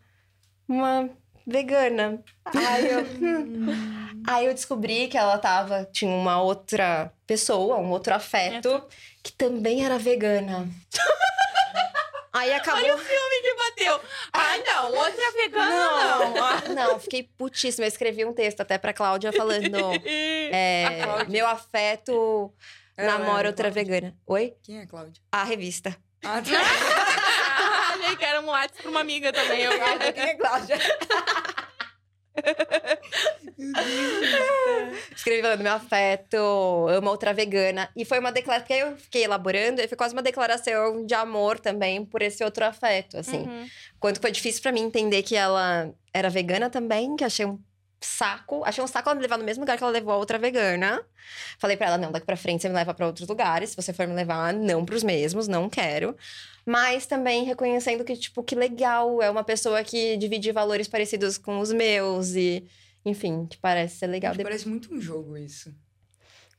uma 0.67 1.09
vegana. 1.45 2.23
Aí 2.45 2.89
eu. 2.89 3.05
Aí 4.27 4.45
eu 4.47 4.53
descobri 4.55 5.07
que 5.07 5.17
ela 5.17 5.37
tava, 5.37 5.87
tinha 5.91 6.09
uma 6.11 6.41
outra 6.41 7.11
pessoa, 7.27 7.77
um 7.77 7.91
outro 7.91 8.13
afeto, 8.15 8.83
que 9.21 9.31
também 9.31 9.85
era 9.85 9.99
vegana. 9.99 10.67
Aí 12.33 12.51
acabou. 12.53 12.81
Olha 12.83 12.95
o 12.95 12.97
filme 12.97 13.41
que 13.41 13.55
bateu. 13.55 14.01
Ai, 14.33 14.61
não, 14.63 14.87
outra 14.93 15.31
vegana 15.31 15.69
não. 15.69 16.75
Não, 16.75 16.99
fiquei 16.99 17.23
putíssima. 17.37 17.85
Eu 17.85 17.87
escrevi 17.87 18.25
um 18.25 18.33
texto 18.33 18.59
até 18.59 18.77
pra 18.77 18.91
Cláudia 18.93 19.31
falando. 19.31 19.77
é, 20.05 20.99
A 21.01 21.03
Cláudia. 21.05 21.29
meu 21.29 21.47
afeto 21.47 22.53
Ela 22.97 23.17
namora 23.19 23.47
outra 23.47 23.71
Cláudia. 23.71 23.93
vegana. 23.93 24.17
Oi? 24.27 24.53
Quem 24.63 24.79
é 24.79 24.85
Cláudia? 24.85 25.21
A 25.31 25.43
revista. 25.45 25.95
Ah, 26.25 26.41
tá. 26.41 27.04
Achei 28.05 28.17
que 28.17 28.25
era 28.25 28.39
um 28.39 28.45
WhatsApp 28.45 28.81
pra 28.83 28.91
uma 28.91 28.99
amiga 28.99 29.33
também. 29.33 29.63
Eu... 29.63 29.71
Quem 30.13 30.23
é 30.23 30.35
Cláudia? 30.35 30.77
Escrevi 35.15 35.41
falando 35.41 35.61
meu 35.61 35.73
afeto, 35.73 36.37
amo 36.89 37.09
outra 37.09 37.33
vegana. 37.33 37.89
E 37.95 38.05
foi 38.05 38.19
uma 38.19 38.31
declaração, 38.31 38.63
porque 38.63 38.73
aí 38.73 38.79
eu 38.81 38.97
fiquei 38.97 39.23
elaborando, 39.23 39.81
e 39.81 39.87
foi 39.87 39.97
quase 39.97 40.13
uma 40.13 40.21
declaração 40.21 41.05
de 41.05 41.13
amor 41.15 41.59
também 41.59 42.05
por 42.05 42.21
esse 42.21 42.43
outro 42.43 42.65
afeto, 42.65 43.17
assim. 43.17 43.39
Uhum. 43.39 43.67
Quanto 43.99 44.21
foi 44.21 44.31
difícil 44.31 44.61
pra 44.61 44.71
mim 44.71 44.81
entender 44.81 45.23
que 45.23 45.35
ela 45.35 45.91
era 46.13 46.29
vegana 46.29 46.69
também, 46.69 47.15
que 47.15 47.23
achei 47.23 47.45
um 47.45 47.59
saco. 48.01 48.63
Achei 48.65 48.83
um 48.83 48.87
saco 48.87 49.09
ela 49.09 49.15
me 49.15 49.21
levar 49.21 49.37
no 49.37 49.43
mesmo 49.43 49.61
lugar 49.61 49.77
que 49.77 49.83
ela 49.83 49.91
levou 49.91 50.13
a 50.13 50.17
outra 50.17 50.37
vegana. 50.37 51.01
Falei 51.57 51.75
pra 51.77 51.87
ela, 51.87 51.97
não, 51.97 52.11
daqui 52.11 52.25
pra 52.25 52.37
frente 52.37 52.61
você 52.61 52.69
me 52.69 52.75
leva 52.75 52.93
pra 52.93 53.07
outros 53.07 53.27
lugares. 53.27 53.71
Se 53.71 53.75
você 53.75 53.91
for 53.93 54.07
me 54.07 54.13
levar, 54.13 54.53
não 54.53 54.85
pros 54.85 55.03
mesmos, 55.03 55.47
não 55.47 55.69
quero. 55.69 56.15
Mas 56.65 57.05
também 57.05 57.43
reconhecendo 57.43 58.03
que, 58.03 58.15
tipo, 58.15 58.43
que 58.43 58.55
legal. 58.55 59.21
É 59.21 59.29
uma 59.29 59.43
pessoa 59.43 59.83
que 59.83 60.17
divide 60.17 60.51
valores 60.51 60.87
parecidos 60.87 61.37
com 61.37 61.59
os 61.59 61.71
meus 61.71 62.35
e... 62.35 62.65
Enfim, 63.05 63.45
que 63.45 63.57
parece 63.57 63.97
ser 63.97 64.07
legal. 64.07 64.33
Depois... 64.33 64.47
Parece 64.55 64.67
muito 64.67 64.93
um 64.93 64.99
jogo 64.99 65.37
isso. 65.37 65.71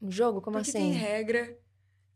Um 0.01 0.11
jogo? 0.11 0.41
Como 0.41 0.57
Porque 0.59 0.71
assim? 0.71 0.79
tem 0.79 0.93
regra. 0.93 1.57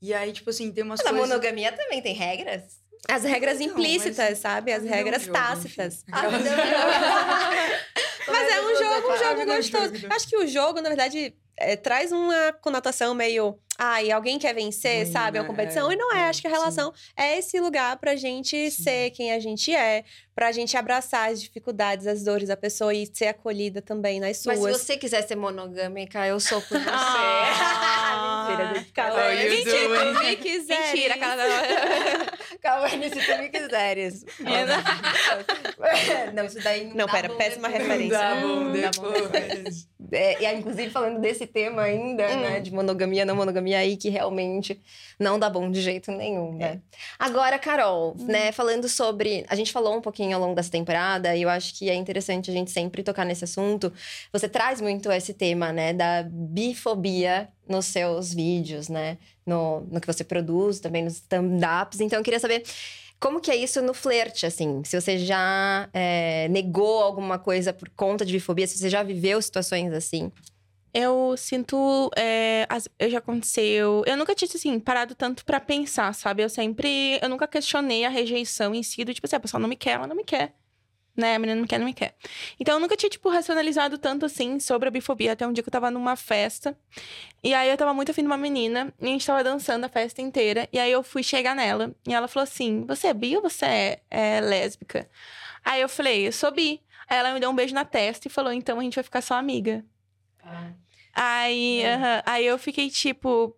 E 0.00 0.14
aí, 0.14 0.32
tipo 0.32 0.50
assim, 0.50 0.70
tem 0.72 0.84
umas 0.84 1.00
Mas 1.00 1.06
a 1.06 1.10
coisas... 1.10 1.28
monogamia 1.28 1.72
também 1.72 2.00
tem 2.00 2.14
regras? 2.14 2.78
As 3.08 3.24
regras 3.24 3.58
Não, 3.58 3.66
implícitas, 3.66 4.16
mas- 4.30 4.38
sabe? 4.38 4.72
As 4.72 4.82
não 4.84 4.92
é 4.92 4.94
regras 4.96 5.26
tácitas. 5.26 6.04
Ah, 6.12 6.22
Mas 8.30 8.52
é 8.52 8.60
um 8.60 8.74
jogo, 8.76 9.08
um 9.08 9.12
Ah, 9.12 9.16
jogo 9.16 9.36
mas 9.36 9.40
é 9.40 9.52
um 9.52 9.56
gostoso. 9.56 9.84
jogo, 9.84 9.98
né? 9.98 10.00
Eu 10.04 10.12
Acho 10.16 10.28
que 10.28 10.36
o 10.36 10.46
jogo, 10.46 10.80
na 10.80 10.88
verdade, 10.88 11.34
é, 11.56 11.76
traz 11.76 12.10
uma 12.12 12.52
conotação 12.60 13.14
meio. 13.14 13.58
Ai, 13.82 14.10
alguém 14.10 14.38
quer 14.38 14.54
vencer, 14.54 15.06
sabe? 15.06 15.38
É 15.38 15.40
uma 15.40 15.48
né? 15.48 15.54
competição. 15.54 15.90
É, 15.90 15.94
e 15.94 15.96
não 15.96 16.12
é. 16.14 16.20
é, 16.20 16.24
Acho 16.28 16.42
que 16.42 16.46
a 16.46 16.50
sim. 16.50 16.56
relação 16.56 16.92
é 17.16 17.38
esse 17.38 17.58
lugar 17.58 17.96
pra 17.96 18.14
gente 18.14 18.70
Sim. 18.70 18.82
ser 18.82 19.10
quem 19.12 19.32
a 19.32 19.40
gente 19.40 19.74
é, 19.74 20.04
pra 20.34 20.52
gente 20.52 20.76
abraçar 20.76 21.30
as 21.30 21.40
dificuldades, 21.40 22.06
as 22.06 22.22
dores 22.22 22.48
da 22.48 22.58
pessoa 22.58 22.92
e 22.92 23.06
ser 23.10 23.28
acolhida 23.28 23.80
também 23.80 24.20
nas 24.20 24.44
Mas 24.44 24.58
suas. 24.58 24.76
se 24.76 24.84
você 24.84 24.96
quiser 24.98 25.22
ser 25.22 25.34
monogâmica, 25.34 26.26
eu 26.26 26.38
sou 26.38 26.60
por 26.60 26.78
você. 26.78 26.90
Ah. 28.12 28.46
Mentira, 28.50 28.72
Mentira, 29.48 30.36
quiseres. 30.36 30.92
Mentira, 30.92 31.14
aquela. 31.14 31.44
Calma, 32.60 32.88
se 32.88 32.98
tu 32.98 33.38
me 33.38 33.48
quiseres. 33.48 34.24
não, 36.34 36.44
isso 36.44 36.62
daí 36.62 36.84
não 36.84 36.94
Não, 36.94 37.06
dá 37.06 37.12
pera, 37.12 37.28
bom 37.28 37.36
péssima 37.36 37.68
depois. 37.68 37.88
referência. 37.88 38.18
Dá 38.18 38.34
bom 38.36 38.72
Dá 38.72 38.90
bom 38.96 39.28
depois. 39.30 39.88
É, 40.12 40.42
e 40.42 40.58
inclusive 40.58 40.90
falando 40.90 41.20
desse 41.20 41.46
tema 41.46 41.82
ainda, 41.82 42.26
hum. 42.28 42.40
né? 42.40 42.60
De 42.60 42.72
monogamia, 42.72 43.24
não 43.24 43.36
monogamia 43.36 43.78
aí, 43.78 43.96
que 43.96 44.08
realmente 44.08 44.80
não 45.18 45.38
dá 45.38 45.48
bom 45.48 45.70
de 45.70 45.80
jeito 45.80 46.10
nenhum, 46.10 46.56
né? 46.56 46.66
É. 46.66 46.78
Agora, 47.18 47.58
Carol, 47.58 48.16
hum. 48.18 48.26
né? 48.26 48.52
Falando 48.52 48.88
sobre. 48.88 49.44
A 49.48 49.54
gente 49.54 49.72
falou 49.72 49.96
um 49.96 50.00
pouquinho 50.00 50.34
ao 50.36 50.40
longo 50.42 50.54
dessa 50.54 50.70
temporada, 50.70 51.34
e 51.36 51.42
eu 51.42 51.48
acho 51.48 51.78
que 51.78 51.88
é 51.88 51.94
interessante 51.94 52.50
a 52.50 52.54
gente 52.54 52.70
sempre 52.70 53.02
tocar 53.02 53.24
nesse 53.24 53.44
assunto. 53.44 53.92
Você 54.32 54.48
traz 54.48 54.80
muito 54.80 55.10
esse 55.12 55.32
tema, 55.32 55.72
né? 55.72 55.92
Da 55.92 56.24
bifobia 56.28 57.48
nos 57.68 57.86
seus 57.86 58.34
vídeos, 58.34 58.88
né? 58.88 59.18
No, 59.46 59.80
no 59.90 60.00
que 60.00 60.06
você 60.06 60.24
produz, 60.24 60.80
também 60.80 61.04
nos 61.04 61.14
stand-ups. 61.14 62.00
Então, 62.00 62.18
eu 62.18 62.22
queria 62.22 62.40
saber 62.40 62.64
como 63.18 63.40
que 63.40 63.50
é 63.50 63.56
isso 63.56 63.82
no 63.82 63.92
flerte, 63.92 64.46
assim? 64.46 64.82
Se 64.84 65.00
você 65.00 65.18
já 65.18 65.88
é, 65.92 66.48
negou 66.48 67.02
alguma 67.02 67.38
coisa 67.38 67.72
por 67.72 67.88
conta 67.90 68.24
de 68.24 68.32
bifobia, 68.32 68.66
se 68.66 68.78
você 68.78 68.88
já 68.88 69.02
viveu 69.02 69.40
situações 69.42 69.92
assim? 69.92 70.32
Eu 70.92 71.36
sinto. 71.36 72.10
É, 72.16 72.66
eu 72.98 73.10
já 73.10 73.18
aconteceu. 73.18 74.02
Eu 74.06 74.16
nunca 74.16 74.34
tinha, 74.34 74.48
assim, 74.52 74.80
parado 74.80 75.14
tanto 75.14 75.44
para 75.44 75.60
pensar, 75.60 76.12
sabe? 76.14 76.42
Eu 76.42 76.48
sempre. 76.48 77.18
Eu 77.22 77.28
nunca 77.28 77.46
questionei 77.46 78.04
a 78.04 78.08
rejeição 78.08 78.74
em 78.74 78.82
si, 78.82 79.04
do 79.04 79.14
tipo 79.14 79.26
assim, 79.26 79.36
a 79.36 79.40
pessoa 79.40 79.60
não 79.60 79.68
me 79.68 79.76
quer, 79.76 79.92
ela 79.92 80.06
não 80.06 80.16
me 80.16 80.24
quer 80.24 80.54
né? 81.16 81.34
A 81.34 81.38
menina 81.38 81.56
não 81.56 81.62
me 81.62 81.68
quer, 81.68 81.78
não 81.78 81.86
me 81.86 81.94
quer. 81.94 82.14
Então 82.58 82.74
eu 82.74 82.80
nunca 82.80 82.96
tinha, 82.96 83.10
tipo, 83.10 83.28
racionalizado 83.28 83.98
tanto 83.98 84.26
assim 84.26 84.58
sobre 84.58 84.88
a 84.88 84.90
bifobia. 84.90 85.32
Até 85.32 85.46
um 85.46 85.52
dia 85.52 85.62
que 85.62 85.68
eu 85.68 85.72
tava 85.72 85.90
numa 85.90 86.16
festa. 86.16 86.76
E 87.42 87.52
aí 87.54 87.68
eu 87.70 87.76
tava 87.76 87.92
muito 87.94 88.10
afim 88.10 88.22
de 88.22 88.26
uma 88.26 88.36
menina. 88.36 88.92
E 89.00 89.06
a 89.06 89.08
gente 89.08 89.26
tava 89.26 89.44
dançando 89.44 89.84
a 89.84 89.88
festa 89.88 90.22
inteira. 90.22 90.68
E 90.72 90.78
aí 90.78 90.90
eu 90.90 91.02
fui 91.02 91.22
chegar 91.22 91.54
nela. 91.54 91.94
E 92.06 92.14
ela 92.14 92.28
falou 92.28 92.44
assim: 92.44 92.84
Você 92.86 93.08
é 93.08 93.14
bi 93.14 93.36
ou 93.36 93.42
você 93.42 93.64
é, 93.66 94.00
é 94.10 94.40
lésbica? 94.40 95.08
Aí 95.64 95.80
eu 95.80 95.88
falei: 95.88 96.26
Eu 96.26 96.32
sou 96.32 96.50
bi. 96.50 96.80
Aí 97.08 97.18
ela 97.18 97.34
me 97.34 97.40
deu 97.40 97.50
um 97.50 97.54
beijo 97.54 97.74
na 97.74 97.84
testa 97.84 98.28
e 98.28 98.30
falou: 98.30 98.52
Então 98.52 98.78
a 98.78 98.82
gente 98.82 98.94
vai 98.94 99.04
ficar 99.04 99.20
só 99.20 99.34
amiga. 99.34 99.84
Ah. 100.42 100.72
Aí, 101.12 101.82
é. 101.82 101.96
uh 101.96 102.00
-huh, 102.00 102.22
aí 102.24 102.46
eu 102.46 102.58
fiquei 102.58 102.88
tipo, 102.88 103.54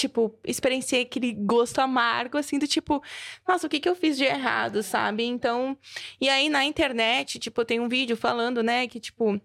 tipo, 0.00 0.34
experienciei 0.44 1.02
aquele 1.02 1.32
gosto 1.32 1.78
amargo, 1.80 2.38
assim, 2.38 2.58
do 2.58 2.66
tipo, 2.66 3.02
nossa, 3.46 3.66
o 3.66 3.70
que 3.70 3.80
que 3.80 3.88
eu 3.88 3.94
fiz 3.94 4.16
de 4.16 4.24
errado, 4.24 4.82
sabe? 4.82 5.24
Então, 5.24 5.76
e 6.20 6.28
aí 6.28 6.48
na 6.48 6.64
internet, 6.64 7.38
tipo, 7.38 7.64
tem 7.64 7.80
um 7.80 7.88
vídeo 7.88 8.16
falando, 8.16 8.62
né, 8.62 8.86
que, 8.86 8.98
tipo, 9.00 9.40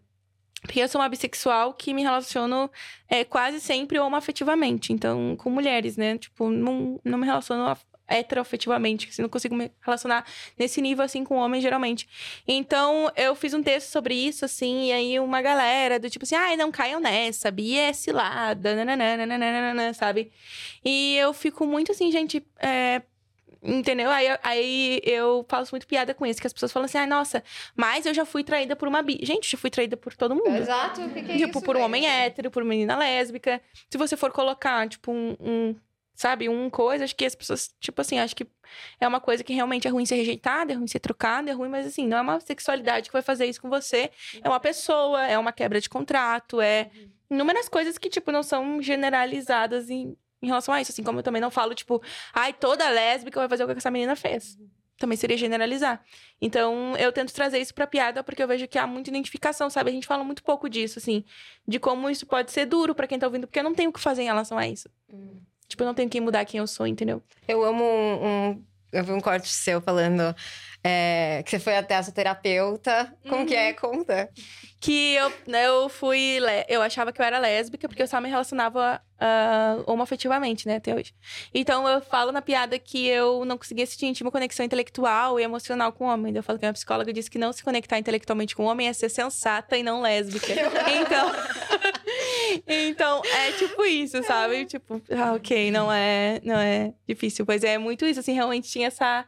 porque 0.61 0.79
eu 0.79 0.87
sou 0.87 0.99
uma 0.99 1.09
bissexual 1.09 1.73
que 1.73 1.93
me 1.93 2.01
relaciono 2.01 2.69
é, 3.07 3.23
quase 3.23 3.61
sempre 3.61 3.99
homoafetivamente. 3.99 4.91
Então, 4.91 5.35
com 5.37 5.49
mulheres, 5.49 5.95
né? 5.95 6.17
Tipo, 6.17 6.49
não, 6.49 6.99
não 7.03 7.19
me 7.19 7.25
relaciono 7.25 7.63
heteroafetivamente, 8.07 9.09
assim, 9.09 9.21
não 9.21 9.29
consigo 9.29 9.55
me 9.55 9.71
relacionar 9.81 10.25
nesse 10.57 10.81
nível, 10.81 11.03
assim, 11.03 11.23
com 11.23 11.35
homens, 11.35 11.61
geralmente. 11.61 12.07
Então, 12.47 13.11
eu 13.15 13.35
fiz 13.35 13.53
um 13.53 13.63
texto 13.63 13.87
sobre 13.89 14.13
isso, 14.13 14.45
assim, 14.45 14.87
e 14.87 14.91
aí 14.91 15.19
uma 15.19 15.41
galera 15.41 15.99
do 15.99 16.09
tipo 16.09 16.23
assim, 16.23 16.35
ai, 16.35 16.55
não 16.55 16.71
caiam 16.71 16.99
nessa, 16.99 17.51
Bia 17.51 17.89
é 17.89 17.93
cilada, 17.93 18.85
nananana, 18.85 19.93
sabe? 19.93 20.31
E 20.83 21.15
eu 21.17 21.33
fico 21.33 21.65
muito 21.65 21.91
assim, 21.91 22.11
gente, 22.11 22.45
é, 22.59 23.01
Entendeu? 23.65 24.11
Aí, 24.11 24.27
aí 24.43 25.01
eu 25.03 25.43
faço 25.49 25.73
muito 25.73 25.87
piada 25.87 26.13
com 26.13 26.23
isso, 26.23 26.39
que 26.39 26.45
as 26.45 26.53
pessoas 26.53 26.71
falam 26.71 26.85
assim, 26.85 26.99
ai, 26.99 27.07
nossa, 27.07 27.43
mas 27.75 28.05
eu 28.05 28.13
já 28.13 28.23
fui 28.23 28.43
traída 28.43 28.75
por 28.75 28.87
uma 28.87 29.01
bi. 29.01 29.19
Gente, 29.23 29.49
já 29.49 29.57
fui 29.57 29.71
traída 29.71 29.97
por 29.97 30.15
todo 30.15 30.35
mundo. 30.35 30.55
Exato, 30.55 31.01
o 31.01 31.09
que, 31.09 31.23
que 31.23 31.31
é 31.31 31.37
Tipo, 31.37 31.57
isso, 31.57 31.65
por 31.65 31.75
um 31.75 31.81
homem 31.81 32.05
hétero, 32.07 32.51
por 32.51 32.63
menina 32.63 32.95
lésbica. 32.95 33.59
Se 33.89 33.97
você 33.97 34.15
for 34.15 34.31
colocar, 34.31 34.87
tipo, 34.87 35.11
um, 35.11 35.35
um 35.39 35.75
sabe? 36.15 36.47
Um 36.49 36.69
coisa, 36.69 37.03
acho 37.03 37.15
que 37.15 37.25
as 37.25 37.35
pessoas, 37.35 37.73
tipo 37.79 37.99
assim, 38.01 38.17
acho 38.17 38.35
que 38.35 38.47
é 38.99 39.07
uma 39.07 39.19
coisa 39.19 39.43
que 39.43 39.53
realmente 39.53 39.87
é 39.87 39.91
ruim 39.91 40.05
ser 40.05 40.15
rejeitada, 40.15 40.73
é 40.73 40.75
ruim 40.75 40.87
ser 40.87 40.99
trocada, 40.99 41.51
é 41.51 41.53
ruim, 41.53 41.69
mas 41.69 41.85
assim, 41.85 42.07
não 42.07 42.17
é 42.17 42.21
uma 42.21 42.39
sexualidade 42.39 43.09
que 43.09 43.13
vai 43.13 43.21
fazer 43.21 43.45
isso 43.45 43.61
com 43.61 43.69
você. 43.69 44.09
É 44.41 44.49
uma 44.49 44.59
pessoa, 44.59 45.25
é 45.25 45.37
uma 45.37 45.51
quebra 45.51 45.79
de 45.79 45.89
contrato, 45.89 46.61
é 46.61 46.89
inúmeras 47.29 47.67
coisas 47.67 47.97
que, 47.97 48.09
tipo, 48.09 48.31
não 48.31 48.43
são 48.43 48.81
generalizadas 48.81 49.89
em, 49.89 50.15
em 50.41 50.47
relação 50.47 50.73
a 50.73 50.81
isso. 50.81 50.91
Assim 50.91 51.03
como 51.03 51.19
eu 51.19 51.23
também 51.23 51.41
não 51.41 51.51
falo, 51.51 51.75
tipo, 51.75 52.01
ai, 52.33 52.53
toda 52.53 52.87
lésbica 52.89 53.39
vai 53.39 53.49
fazer 53.49 53.63
o 53.63 53.67
que 53.67 53.73
essa 53.73 53.91
menina 53.91 54.15
fez. 54.15 54.57
Também 54.97 55.17
seria 55.17 55.35
generalizar. 55.35 56.01
Então, 56.41 56.95
eu 56.97 57.11
tento 57.11 57.33
trazer 57.33 57.59
isso 57.59 57.73
pra 57.73 57.85
piada, 57.85 58.23
porque 58.23 58.41
eu 58.41 58.47
vejo 58.47 58.65
que 58.65 58.77
há 58.77 58.87
muita 58.87 59.09
identificação, 59.09 59.69
sabe? 59.69 59.89
A 59.89 59.93
gente 59.93 60.07
fala 60.07 60.23
muito 60.23 60.41
pouco 60.41 60.69
disso, 60.69 60.99
assim, 60.99 61.25
de 61.67 61.79
como 61.79 62.09
isso 62.09 62.25
pode 62.25 62.51
ser 62.51 62.65
duro 62.65 62.95
para 62.95 63.05
quem 63.05 63.19
tá 63.19 63.27
ouvindo, 63.27 63.45
porque 63.45 63.59
eu 63.59 63.63
não 63.63 63.73
tenho 63.73 63.89
o 63.89 63.93
que 63.93 63.99
fazer 63.99 64.21
em 64.21 64.27
relação 64.27 64.57
a 64.57 64.65
isso. 64.65 64.89
Hum. 65.11 65.41
Tipo, 65.67 65.83
eu 65.83 65.87
não 65.87 65.93
tenho 65.93 66.09
que 66.09 66.21
mudar 66.21 66.45
quem 66.45 66.59
eu 66.59 66.67
sou, 66.67 66.85
entendeu? 66.85 67.21
Eu 67.47 67.63
amo 67.63 67.83
um. 67.83 68.27
um 68.27 68.63
eu 68.91 69.03
vi 69.03 69.11
um 69.11 69.19
corte 69.19 69.49
seu 69.49 69.81
falando 69.81 70.33
é, 70.87 71.41
que 71.43 71.49
você 71.49 71.57
foi 71.57 71.75
até 71.75 71.95
a 71.95 72.03
sua 72.03 72.13
terapeuta. 72.13 73.11
Como 73.23 73.41
uhum. 73.41 73.45
que 73.47 73.55
é? 73.55 73.69
Uhum. 73.69 73.75
Conta. 73.75 74.29
Que 74.79 75.15
eu, 75.15 75.33
né, 75.47 75.65
eu 75.65 75.89
fui. 75.89 76.37
Eu 76.69 76.79
achava 76.83 77.11
que 77.11 77.19
eu 77.19 77.25
era 77.25 77.39
lésbica, 77.39 77.87
porque 77.89 78.03
eu 78.03 78.07
só 78.07 78.21
me 78.21 78.29
relacionava 78.29 79.01
uh, 79.15 79.91
homoafetivamente, 79.91 80.67
né, 80.67 80.75
até 80.75 80.93
hoje. 80.93 81.11
Então 81.51 81.87
eu 81.87 82.01
falo 82.01 82.31
na 82.31 82.39
piada 82.39 82.77
que 82.77 83.07
eu 83.07 83.43
não 83.45 83.57
conseguia 83.57 83.87
sentir 83.87 84.21
uma 84.21 84.31
conexão 84.31 84.63
intelectual 84.63 85.39
e 85.39 85.43
emocional 85.43 85.91
com 85.91 86.05
o 86.05 86.07
homem. 86.07 86.35
Eu 86.35 86.43
falo 86.43 86.59
que 86.59 86.65
a 86.65 86.67
minha 86.67 86.73
psicóloga 86.73 87.11
disse 87.11 87.31
que 87.31 87.39
não 87.39 87.51
se 87.51 87.63
conectar 87.63 87.97
intelectualmente 87.97 88.55
com 88.55 88.65
o 88.65 88.67
homem 88.67 88.87
é 88.87 88.93
ser 88.93 89.09
sensata 89.09 89.75
e 89.75 89.81
não 89.81 90.01
lésbica. 90.01 90.53
então. 90.53 91.31
então, 92.67 93.21
é 93.25 93.51
tipo 93.53 93.83
isso, 93.83 94.21
sabe? 94.23 94.65
Tipo, 94.65 95.01
ah, 95.11 95.33
ok, 95.33 95.71
não 95.71 95.91
é, 95.91 96.39
não 96.43 96.57
é 96.57 96.93
difícil. 97.07 97.45
Pois 97.45 97.63
é, 97.63 97.77
muito 97.77 98.05
isso, 98.05 98.19
assim, 98.19 98.33
realmente 98.33 98.69
tinha 98.69 98.87
essa 98.87 99.25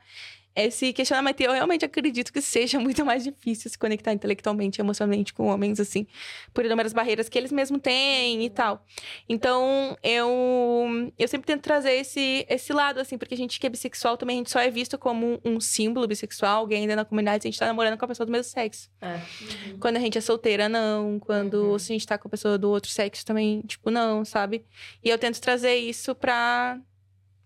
esse 0.58 0.91
questionamento. 0.91 1.39
Eu 1.41 1.51
realmente 1.51 1.86
acredito 1.86 2.34
que 2.34 2.41
seja 2.41 2.80
muito 2.80 3.05
mais 3.05 3.24
difícil 3.24 3.70
se 3.70 3.78
conectar 3.78 4.12
intelectualmente 4.12 4.80
e 4.80 4.82
emocionalmente 4.82 5.34
com 5.34 5.47
homens, 5.47 5.80
assim, 5.80 6.08
por 6.53 6.66
inúmeras 6.66 6.93
barreiras 6.93 7.30
que 7.30 7.38
eles 7.38 7.51
mesmos 7.51 7.80
têm 7.82 8.43
e 8.43 8.49
tal. 8.49 8.84
Então, 9.30 9.95
eu, 10.01 11.12
eu 11.18 11.28
sempre 11.28 11.45
tento 11.45 11.62
trazer 11.62 11.93
esse, 11.93 12.45
esse 12.49 12.74
lado, 12.74 12.99
assim, 12.99 13.18
porque 13.18 13.36
a 13.36 13.38
gente 13.38 13.60
que 13.60 13.68
é 13.68 13.70
bissexual 13.70 14.18
também, 14.18 14.38
a 14.38 14.39
gente 14.39 14.51
só 14.51 14.60
é 14.60 14.70
visto 14.70 14.97
como 14.97 15.39
um 15.45 15.60
símbolo 15.60 16.08
bissexual, 16.08 16.58
alguém 16.58 16.82
ainda 16.82 16.95
na 16.95 17.05
comunidade, 17.05 17.43
se 17.43 17.47
a 17.47 17.51
gente 17.51 17.60
tá 17.60 17.68
namorando 17.68 17.97
com 17.97 18.05
a 18.05 18.08
pessoa 18.08 18.26
do 18.26 18.32
mesmo 18.32 18.51
sexo. 18.51 18.89
É. 18.99 19.14
Uhum. 19.14 19.80
Quando 19.80 19.97
a 19.97 19.99
gente 19.99 20.18
é 20.18 20.22
solteira, 20.22 20.68
não. 20.68 21.20
Quando 21.20 21.72
uhum. 21.72 21.80
se 21.80 21.91
a 21.91 21.95
gente 21.95 22.08
tá 22.08 22.18
com 22.18 22.28
a 22.28 22.32
pessoa 22.32 22.58
do 22.58 22.70
outro 22.70 22.89
sexo 22.89 23.26
também, 23.26 23.62
tipo, 23.62 23.91
não, 23.91 24.26
sabe? 24.26 24.66
E 25.03 25.10
eu 25.10 25.18
tento 25.18 25.39
trazer 25.39 25.76
isso 25.76 26.16
pra, 26.16 26.80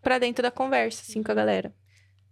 pra 0.02 0.18
dentro 0.18 0.42
da 0.42 0.52
conversa, 0.52 1.04
assim, 1.08 1.22
com 1.22 1.32
a 1.32 1.36
galera. 1.36 1.74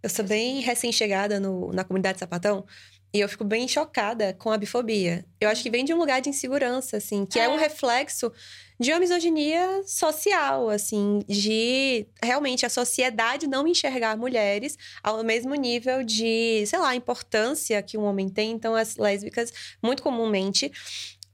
Eu 0.02 0.08
sou 0.08 0.24
bem 0.24 0.60
recém-chegada 0.60 1.38
na 1.38 1.84
comunidade 1.84 2.18
Sapatão 2.18 2.64
e 3.12 3.18
eu 3.20 3.28
fico 3.28 3.44
bem 3.44 3.66
chocada 3.66 4.32
com 4.34 4.50
a 4.52 4.56
bifobia. 4.56 5.24
Eu 5.40 5.48
acho 5.48 5.62
que 5.62 5.70
vem 5.70 5.84
de 5.84 5.92
um 5.92 5.98
lugar 5.98 6.20
de 6.20 6.30
insegurança, 6.30 6.96
assim, 6.96 7.26
que 7.26 7.38
é, 7.38 7.44
é 7.44 7.48
um 7.48 7.56
reflexo 7.56 8.32
de 8.78 8.92
uma 8.92 9.00
misoginia 9.00 9.82
social, 9.84 10.70
assim, 10.70 11.18
de 11.28 12.06
realmente 12.22 12.64
a 12.64 12.70
sociedade 12.70 13.46
não 13.46 13.66
enxergar 13.66 14.16
mulheres 14.16 14.78
ao 15.02 15.22
mesmo 15.24 15.54
nível 15.54 16.04
de, 16.04 16.64
sei 16.66 16.78
lá, 16.78 16.94
importância 16.94 17.82
que 17.82 17.98
um 17.98 18.04
homem 18.04 18.28
tem. 18.28 18.52
Então, 18.52 18.74
as 18.76 18.96
lésbicas, 18.96 19.52
muito 19.82 20.02
comumente, 20.02 20.72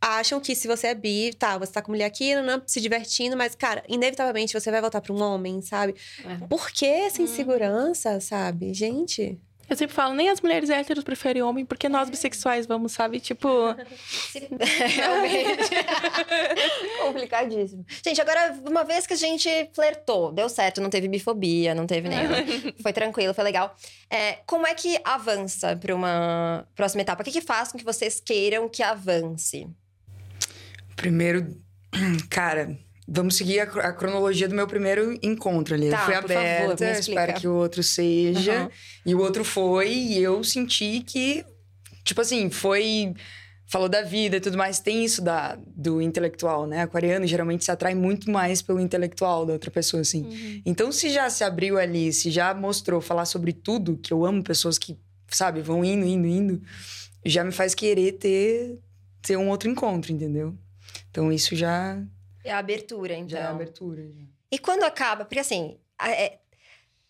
acham 0.07 0.41
que 0.41 0.55
se 0.55 0.69
você 0.69 0.89
é 0.89 0.95
bi, 0.95 1.35
tá, 1.35 1.59
você 1.59 1.73
tá 1.73 1.83
com 1.83 1.91
mulher 1.91 2.07
aqui, 2.07 2.35
não, 2.35 2.43
não, 2.43 2.63
se 2.67 2.81
divertindo, 2.81 3.37
mas, 3.37 3.55
cara, 3.55 3.83
inevitavelmente 3.89 4.59
você 4.59 4.71
vai 4.71 4.81
voltar 4.81 5.01
pra 5.01 5.13
um 5.13 5.21
homem, 5.23 5.61
sabe? 5.63 5.95
É. 6.25 6.47
Por 6.47 6.71
que 6.71 6.87
essa 6.87 7.21
hum. 7.21 7.25
insegurança, 7.25 8.13
hum. 8.17 8.21
sabe? 8.21 8.73
Gente. 8.73 9.39
Eu 9.69 9.77
sempre 9.77 9.97
falo, 9.97 10.15
nem 10.15 10.31
as 10.31 10.41
mulheres 10.41 10.71
héteros 10.71 11.03
preferem 11.03 11.43
homem, 11.43 11.65
porque 11.67 11.89
nós 11.89 12.09
bissexuais 12.09 12.67
vamos, 12.67 12.93
sabe? 12.93 13.19
Tipo. 13.19 13.49
Realmente. 14.95 15.71
Complicadíssimo. 17.03 17.85
Gente, 18.05 18.21
agora, 18.21 18.57
uma 18.65 18.85
vez 18.85 19.09
que 19.09 19.15
a 19.15 19.17
gente 19.17 19.49
flertou, 19.75 20.31
deu 20.31 20.49
certo, 20.49 20.81
não 20.81 20.89
teve 20.89 21.09
bifobia, 21.09 21.75
não 21.75 21.85
teve 21.85 22.09
nenhuma. 22.09 22.37
foi 22.81 22.93
tranquilo, 22.93 23.35
foi 23.35 23.43
legal. 23.43 23.75
É, 24.09 24.39
como 24.47 24.69
é 24.69 24.75
que 24.75 25.01
avança 25.05 25.75
para 25.75 25.93
uma 25.93 26.65
próxima 26.77 27.03
etapa? 27.03 27.23
O 27.23 27.25
que, 27.25 27.33
que 27.33 27.41
faz 27.41 27.73
com 27.73 27.79
que 27.79 27.85
vocês 27.85 28.21
queiram 28.21 28.69
que 28.69 28.85
avance? 28.85 29.69
Primeiro, 30.97 31.57
cara, 32.29 32.77
vamos 33.07 33.37
seguir 33.37 33.61
a, 33.61 33.65
a, 33.65 33.93
cronologia 33.93 34.49
do 34.49 34.55
meu 34.55 34.67
primeiro 34.67 35.17
encontro 35.23 35.75
ali. 35.75 35.91
Tá, 35.91 35.99
foi 35.99 36.15
aberta, 36.15 36.77
favor, 36.77 36.99
espero 36.99 37.35
que 37.35 37.47
o 37.47 37.55
outro 37.55 37.83
seja. 37.83 38.63
Uhum. 38.63 38.71
E 39.05 39.15
o 39.15 39.21
outro 39.21 39.45
foi, 39.45 39.93
e 39.93 40.19
eu 40.19 40.43
senti 40.43 41.03
que, 41.07 41.45
tipo 42.03 42.21
assim, 42.21 42.51
foi. 42.51 43.15
Falou 43.69 43.89
da 43.89 44.03
vida 44.03 44.37
e 44.37 44.41
tudo 44.41 44.57
mais, 44.57 44.79
tem 44.79 45.05
isso 45.05 45.21
da, 45.21 45.59
do 45.67 46.01
intelectual, 46.01 46.69
né? 46.69 46.83
Aquariano 46.83 47.27
geralmente 47.27 47.65
se 47.65 47.71
atrai 47.73 47.97
muito 47.97 48.31
mais 48.31 48.63
pelo 48.63 48.79
intelectual 48.79 49.45
da 49.45 49.55
outra 49.55 49.73
pessoa, 49.73 50.03
assim. 50.03 50.23
Uhum. 50.23 50.63
Então, 50.65 50.93
se 50.93 51.11
já 51.11 51.29
se 51.29 51.43
abriu 51.43 51.77
ali, 51.77 52.13
se 52.13 52.31
já 52.31 52.55
mostrou 52.55 53.01
falar 53.01 53.25
sobre 53.25 53.53
tudo, 53.53 53.97
que 53.97 54.13
eu 54.13 54.25
amo 54.25 54.41
pessoas 54.41 54.79
que, 54.79 54.97
sabe, 55.29 55.63
vão 55.63 55.85
indo, 55.85 56.07
indo, 56.07 56.29
indo, 56.29 56.63
já 57.25 57.43
me 57.43 57.51
faz 57.51 57.75
querer 57.75 58.13
ter, 58.13 58.79
ter 59.21 59.37
um 59.37 59.49
outro 59.49 59.69
encontro, 59.69 60.13
entendeu? 60.13 60.57
Então 61.17 61.33
isso 61.33 61.57
já. 61.57 61.99
É 62.45 62.53
a 62.53 62.59
abertura, 62.59 63.15
então. 63.15 63.31
Já 63.31 63.39
é 63.39 63.43
a 63.45 63.51
abertura. 63.51 64.03
Já. 64.03 64.25
E 64.53 64.59
quando 64.59 64.83
acaba? 64.83 65.25
Porque 65.25 65.39
assim. 65.39 65.79
É, 65.99 66.37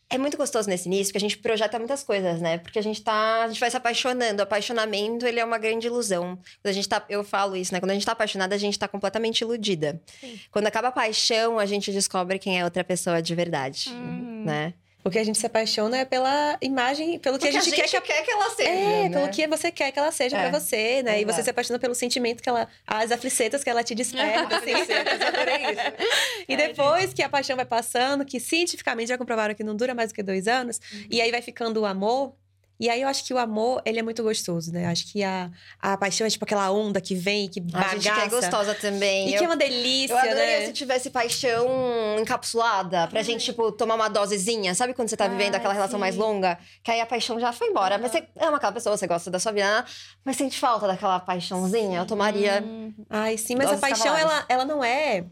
é 0.09 0.17
muito 0.17 0.37
gostoso 0.37 0.69
nesse 0.69 0.87
início, 0.87 1.07
porque 1.07 1.19
a 1.19 1.29
gente 1.29 1.39
projeta 1.39 1.77
muitas 1.77 2.05
coisas, 2.05 2.41
né? 2.41 2.59
Porque 2.59 2.79
a 2.79 2.83
gente 2.83 3.03
tá. 3.03 3.43
A 3.43 3.49
gente 3.49 3.59
vai 3.59 3.69
se 3.69 3.77
apaixonando. 3.77 4.39
O 4.39 4.45
apaixonamento, 4.45 5.27
ele 5.27 5.41
é 5.41 5.45
uma 5.45 5.59
grande 5.59 5.89
ilusão. 5.89 6.37
Quando 6.63 6.71
a 6.71 6.73
gente 6.73 6.89
tá. 6.89 7.05
Eu 7.09 7.25
falo 7.25 7.57
isso, 7.57 7.75
né? 7.75 7.81
Quando 7.81 7.91
a 7.91 7.95
gente 7.95 8.07
tá 8.07 8.13
apaixonada, 8.13 8.55
a 8.55 8.59
gente 8.59 8.79
tá 8.79 8.87
completamente 8.87 9.41
iludida. 9.41 10.01
Sim. 10.21 10.39
Quando 10.53 10.69
acaba 10.69 10.87
a 10.87 10.93
paixão, 10.93 11.59
a 11.59 11.67
gente 11.67 11.91
descobre 11.91 12.39
quem 12.39 12.61
é 12.61 12.65
outra 12.65 12.85
pessoa 12.85 13.21
de 13.21 13.35
verdade. 13.35 13.89
Uhum. 13.91 14.45
Né? 14.45 14.75
Porque 15.07 15.21
a 15.21 15.25
gente 15.25 15.39
se 15.39 15.47
apaixona 15.47 15.99
é 15.99 16.05
pela 16.05 16.59
imagem, 16.61 17.17
pelo 17.21 17.39
que 17.39 17.47
a 17.47 17.53
gente, 17.53 17.61
a 17.61 17.65
gente 17.65 17.77
quer, 17.77 17.89
que... 17.89 18.01
quer 18.01 18.25
que 18.25 18.31
ela 18.33 18.51
seja. 18.51 18.69
É, 18.69 19.09
né? 19.09 19.11
pelo 19.11 19.29
que 19.31 19.47
você 19.47 19.71
quer 19.71 19.93
que 19.93 19.99
ela 20.01 20.11
seja 20.11 20.37
é. 20.37 20.51
pra 20.51 20.59
você, 20.59 21.01
né? 21.01 21.13
Exato. 21.13 21.21
E 21.21 21.25
você 21.25 21.43
se 21.45 21.51
apaixona 21.51 21.79
pelo 21.79 21.95
sentimento 21.95 22.43
que 22.43 22.49
ela. 22.49 22.67
As 22.85 23.13
aflicetas 23.13 23.63
que 23.63 23.71
ela 23.71 23.85
te 23.85 23.95
desperta. 23.95 24.57
assim. 24.59 24.73
e 26.49 26.57
depois 26.57 27.15
que 27.15 27.23
a 27.23 27.29
paixão 27.29 27.55
vai 27.55 27.65
passando, 27.65 28.25
que 28.25 28.41
cientificamente 28.41 29.09
já 29.11 29.17
comprovaram 29.17 29.55
que 29.55 29.63
não 29.63 29.77
dura 29.77 29.95
mais 29.95 30.11
do 30.11 30.15
que 30.17 30.25
dois 30.25 30.49
anos, 30.49 30.81
uhum. 30.93 31.07
e 31.09 31.21
aí 31.21 31.31
vai 31.31 31.41
ficando 31.41 31.83
o 31.83 31.87
amor, 31.87 32.35
e 32.79 32.91
aí 32.91 33.03
eu 33.03 33.09
acho 33.09 33.25
que 33.25 33.33
o 33.33 33.39
amor, 33.39 33.81
ele 33.85 33.99
é 33.99 34.03
muito 34.03 34.23
gostoso, 34.23 34.73
né? 34.73 34.87
Acho 34.87 35.11
que 35.11 35.25
a, 35.25 35.51
a 35.81 35.97
paixão 35.97 36.27
é 36.27 36.31
tipo 36.31 36.45
aquela 36.45 36.71
onda 36.71 37.01
que 37.01 37.15
vem, 37.15 37.49
que 37.49 37.61
bagaça. 37.61 37.97
A 37.97 37.99
gente 37.99 38.15
que 38.15 38.21
é 38.21 38.29
gostosa 38.29 38.75
também. 38.75 39.29
E 39.29 39.35
eu, 39.35 39.39
que 39.39 39.45
é 39.45 39.49
uma 39.49 39.57
delícia, 39.57 40.13
Eu 40.13 40.19
adoraria 40.19 40.61
né? 40.61 40.67
se 40.67 40.73
tivesse 40.73 41.11
paixão 41.11 41.67
encapsulada, 42.21 43.07
pra 43.09 43.23
gente, 43.23 43.45
tipo, 43.45 43.73
tomar 43.73 43.95
uma 43.95 44.09
dosezinha. 44.09 44.75
Sabe 44.75 44.93
quando 44.93 45.09
você 45.09 45.17
tá 45.17 45.27
vivendo 45.27 45.55
Ai, 45.55 45.59
aquela 45.59 45.73
relação 45.73 45.99
sim. 45.99 46.01
mais 46.01 46.17
longa? 46.17 46.59
Que 46.83 46.91
aí 46.91 47.01
a 47.01 47.07
paixão 47.07 47.41
já 47.41 47.53
foi 47.53 47.69
embora. 47.69 47.97
Mas 47.99 48.13
você 48.13 48.27
ama 48.39 48.59
aquela 48.59 48.73
pessoa, 48.73 48.97
você 48.97 49.07
gosta 49.07 49.31
da 49.31 49.39
sua 49.39 49.53
vida, 49.53 49.85
mas 50.25 50.37
sente 50.37 50.59
falta 50.59 50.87
daquela 50.87 51.19
paixãozinha. 51.21 51.91
Sim. 51.91 51.97
Eu 51.97 52.07
tomaria... 52.07 52.63
Ai, 53.09 53.39
sim. 53.39 53.55
Mas 53.55 53.71
a 53.71 53.79
paixão, 53.79 54.17
ela, 54.17 54.45
ela 54.49 54.65
não 54.65 54.85
é 54.85 55.25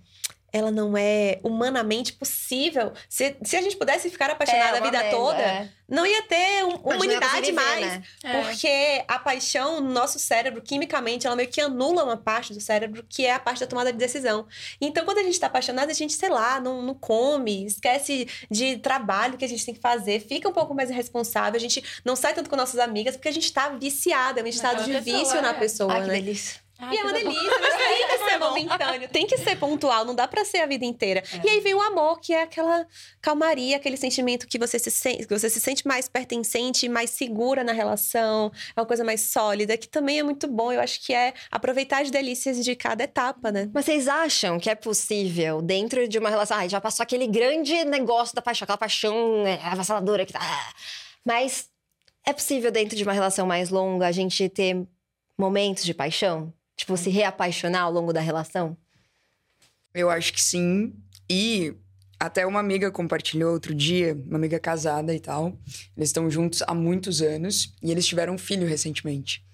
ela 0.55 0.71
não 0.71 0.97
é 0.97 1.41
humanamente 1.43 2.13
possível. 2.13 2.93
Se, 3.09 3.37
se 3.43 3.57
a 3.57 3.61
gente 3.61 3.77
pudesse 3.77 4.09
ficar 4.09 4.31
apaixonada 4.31 4.77
é, 4.77 4.81
a 4.81 4.85
vida 4.85 5.11
toda, 5.11 5.43
é. 5.43 5.69
não 5.89 6.07
ia 6.07 6.23
ter 6.23 6.65
um, 6.65 6.77
humanidade 6.77 7.51
mais. 7.51 7.85
Né? 7.85 8.03
Porque 8.23 8.69
é. 8.69 9.05
a 9.09 9.19
paixão 9.19 9.81
no 9.81 9.91
nosso 9.91 10.17
cérebro, 10.17 10.63
quimicamente, 10.63 11.27
ela 11.27 11.35
meio 11.35 11.49
que 11.49 11.61
anula 11.61 12.05
uma 12.05 12.17
parte 12.17 12.55
do 12.55 12.61
cérebro, 12.61 13.05
que 13.09 13.27
é 13.27 13.33
a 13.35 13.41
parte 13.41 13.59
da 13.59 13.67
tomada 13.67 13.91
de 13.91 13.99
decisão. 13.99 14.47
Então, 14.81 15.05
quando 15.05 15.19
a 15.19 15.25
gente 15.25 15.41
tá 15.41 15.49
apaixonada, 15.49 15.91
a 15.91 15.95
gente, 15.95 16.13
sei 16.13 16.29
lá, 16.29 16.61
não, 16.61 16.81
não 16.83 16.95
come, 16.95 17.67
esquece 17.67 18.29
de 18.49 18.77
trabalho 18.77 19.37
que 19.37 19.45
a 19.45 19.49
gente 19.49 19.67
tem 19.67 19.75
que 19.75 19.81
fazer, 19.81 20.21
fica 20.21 20.49
um 20.49 20.53
pouco 20.53 20.73
mais 20.73 20.89
irresponsável, 20.89 21.57
a 21.57 21.61
gente 21.61 21.83
não 22.05 22.15
sai 22.15 22.33
tanto 22.33 22.49
com 22.49 22.55
nossas 22.55 22.79
amigas, 22.79 23.17
porque 23.17 23.29
a 23.29 23.33
gente 23.33 23.53
tá 23.53 23.71
viciada, 23.71 24.39
é 24.39 24.45
um 24.45 24.47
estado 24.47 24.85
de 24.85 24.93
pessoa, 24.93 25.19
vício 25.19 25.43
na 25.43 25.53
pessoa, 25.53 25.93
Ai, 25.93 26.01
né? 26.03 26.07
Que 26.07 26.23
delícia. 26.23 26.64
Ai, 26.79 26.97
e 26.97 26.99
é 26.99 27.03
uma 27.03 27.12
delícia, 27.12 27.59
mas 27.61 27.75
tem 27.77 28.09
que 28.09 28.18
ser 28.25 28.39
momentâneo, 28.39 29.09
tem 29.12 29.27
que 29.27 29.39
ser 29.39 29.57
pontual, 29.57 30.05
não 30.05 30.14
dá 30.14 30.27
para 30.27 30.45
ser 30.45 30.59
a 30.59 30.66
vida 30.66 30.85
inteira. 30.85 31.22
É. 31.33 31.47
E 31.47 31.51
aí 31.51 31.61
vem 31.61 31.75
o 31.75 31.81
amor, 31.81 32.18
que 32.20 32.33
é 32.33 32.43
aquela 32.43 32.87
calmaria, 33.20 33.77
aquele 33.77 33.97
sentimento 33.97 34.47
que 34.47 34.59
você 34.59 34.79
se 34.79 34.91
sente, 34.91 35.27
que 35.27 35.39
você 35.39 35.49
se 35.49 35.61
sente 35.61 35.87
mais 35.87 36.09
pertencente, 36.09 36.89
mais 36.89 37.11
segura 37.11 37.62
na 37.62 37.72
relação, 37.72 38.51
é 38.77 38.81
uma 38.81 38.87
coisa 38.87 39.05
mais 39.05 39.20
sólida, 39.20 39.77
que 39.77 39.89
também 39.89 40.18
é 40.18 40.22
muito 40.22 40.49
bom. 40.49 40.72
Eu 40.72 40.81
acho 40.81 41.01
que 41.01 41.14
é 41.14 41.33
aproveitar 41.51 42.03
as 42.03 42.11
delícias 42.11 42.64
de 42.64 42.75
cada 42.75 43.05
etapa, 43.05 43.53
né? 43.53 43.70
Mas 43.72 43.85
vocês 43.85 44.09
acham 44.09 44.59
que 44.59 44.68
é 44.68 44.75
possível, 44.75 45.62
dentro 45.62 46.09
de 46.09 46.18
uma 46.18 46.29
relação, 46.29 46.57
ai, 46.57 46.68
já 46.68 46.81
passou 46.81 47.05
aquele 47.05 47.27
grande 47.29 47.85
negócio 47.85 48.35
da 48.35 48.43
paixão, 48.43 48.64
aquela 48.64 48.79
paixão 48.79 49.47
é, 49.47 49.61
avassaladora 49.64 50.27
que 50.27 50.33
tá. 50.33 50.41
Mas 51.25 51.68
é 52.27 52.33
possível, 52.33 52.72
dentro 52.72 52.97
de 52.97 53.05
uma 53.05 53.12
relação 53.12 53.47
mais 53.47 53.70
longa, 53.70 54.07
a 54.07 54.12
gente 54.12 54.49
ter 54.49 54.85
momentos 55.39 55.85
de 55.85 55.95
paixão? 55.95 56.53
Tipo, 56.77 56.97
se 56.97 57.11
reapaixonar 57.11 57.83
ao 57.83 57.93
longo 57.93 58.12
da 58.12 58.20
relação? 58.20 58.77
Eu 59.95 60.11
acho 60.11 60.33
que 60.33 60.43
sim. 60.43 60.93
E 61.31 61.75
até 62.18 62.47
uma 62.47 62.61
amiga 62.61 62.91
compartilhou 62.91 63.53
outro 63.53 63.75
dia, 63.75 64.18
uma 64.27 64.37
amiga 64.37 64.59
casada 64.59 65.14
e 65.14 65.20
tal. 65.20 65.59
Eles 65.97 66.09
estão 66.09 66.31
juntos 66.31 66.62
há 66.62 66.75
muitos 66.75 67.22
anos 67.22 67.75
e 67.83 67.91
eles 67.91 68.07
tiveram 68.07 68.35
um 68.35 68.39
filho 68.39 68.66
recentemente. 68.66 69.45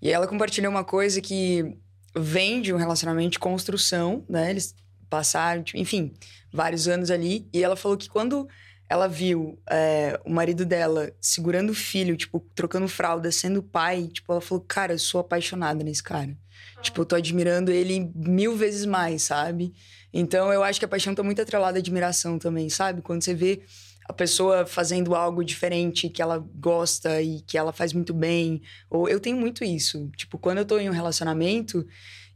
E 0.00 0.10
ela 0.10 0.26
compartilhou 0.26 0.70
uma 0.70 0.84
coisa 0.84 1.20
que 1.20 1.76
vem 2.16 2.62
de 2.62 2.72
um 2.72 2.76
relacionamento 2.76 3.32
de 3.32 3.38
construção, 3.38 4.24
né? 4.28 4.50
Eles 4.50 4.74
passaram, 5.08 5.64
enfim, 5.74 6.14
vários 6.52 6.88
anos 6.88 7.10
ali. 7.10 7.48
E 7.52 7.62
ela 7.62 7.76
falou 7.76 7.96
que 7.96 8.08
quando 8.08 8.48
ela 8.90 9.06
viu 9.06 9.56
é, 9.70 10.20
o 10.24 10.30
marido 10.30 10.66
dela 10.66 11.12
segurando 11.20 11.70
o 11.70 11.74
filho, 11.74 12.16
tipo, 12.16 12.40
trocando 12.56 12.88
fralda, 12.88 13.30
sendo 13.30 13.62
pai, 13.62 14.08
tipo, 14.08 14.32
ela 14.32 14.40
falou, 14.40 14.64
cara, 14.66 14.94
eu 14.94 14.98
sou 14.98 15.20
apaixonada 15.20 15.84
nesse 15.84 16.02
cara. 16.02 16.36
Tipo, 16.82 17.02
eu 17.02 17.06
tô 17.06 17.14
admirando 17.14 17.70
ele 17.70 18.10
mil 18.16 18.56
vezes 18.56 18.84
mais, 18.84 19.22
sabe? 19.22 19.72
Então 20.12 20.52
eu 20.52 20.64
acho 20.64 20.80
que 20.80 20.84
a 20.84 20.88
paixão 20.88 21.14
tá 21.14 21.22
muito 21.22 21.40
atrelada 21.40 21.78
à 21.78 21.80
admiração 21.80 22.36
também, 22.36 22.68
sabe? 22.68 23.00
Quando 23.00 23.22
você 23.22 23.32
vê 23.32 23.62
a 24.08 24.12
pessoa 24.12 24.66
fazendo 24.66 25.14
algo 25.14 25.44
diferente 25.44 26.08
que 26.08 26.20
ela 26.20 26.44
gosta 26.56 27.22
e 27.22 27.42
que 27.42 27.56
ela 27.56 27.72
faz 27.72 27.92
muito 27.92 28.12
bem. 28.12 28.60
Ou 28.90 29.08
eu 29.08 29.20
tenho 29.20 29.36
muito 29.36 29.62
isso. 29.62 30.10
Tipo, 30.16 30.36
quando 30.36 30.58
eu 30.58 30.64
tô 30.64 30.80
em 30.80 30.88
um 30.88 30.92
relacionamento 30.92 31.86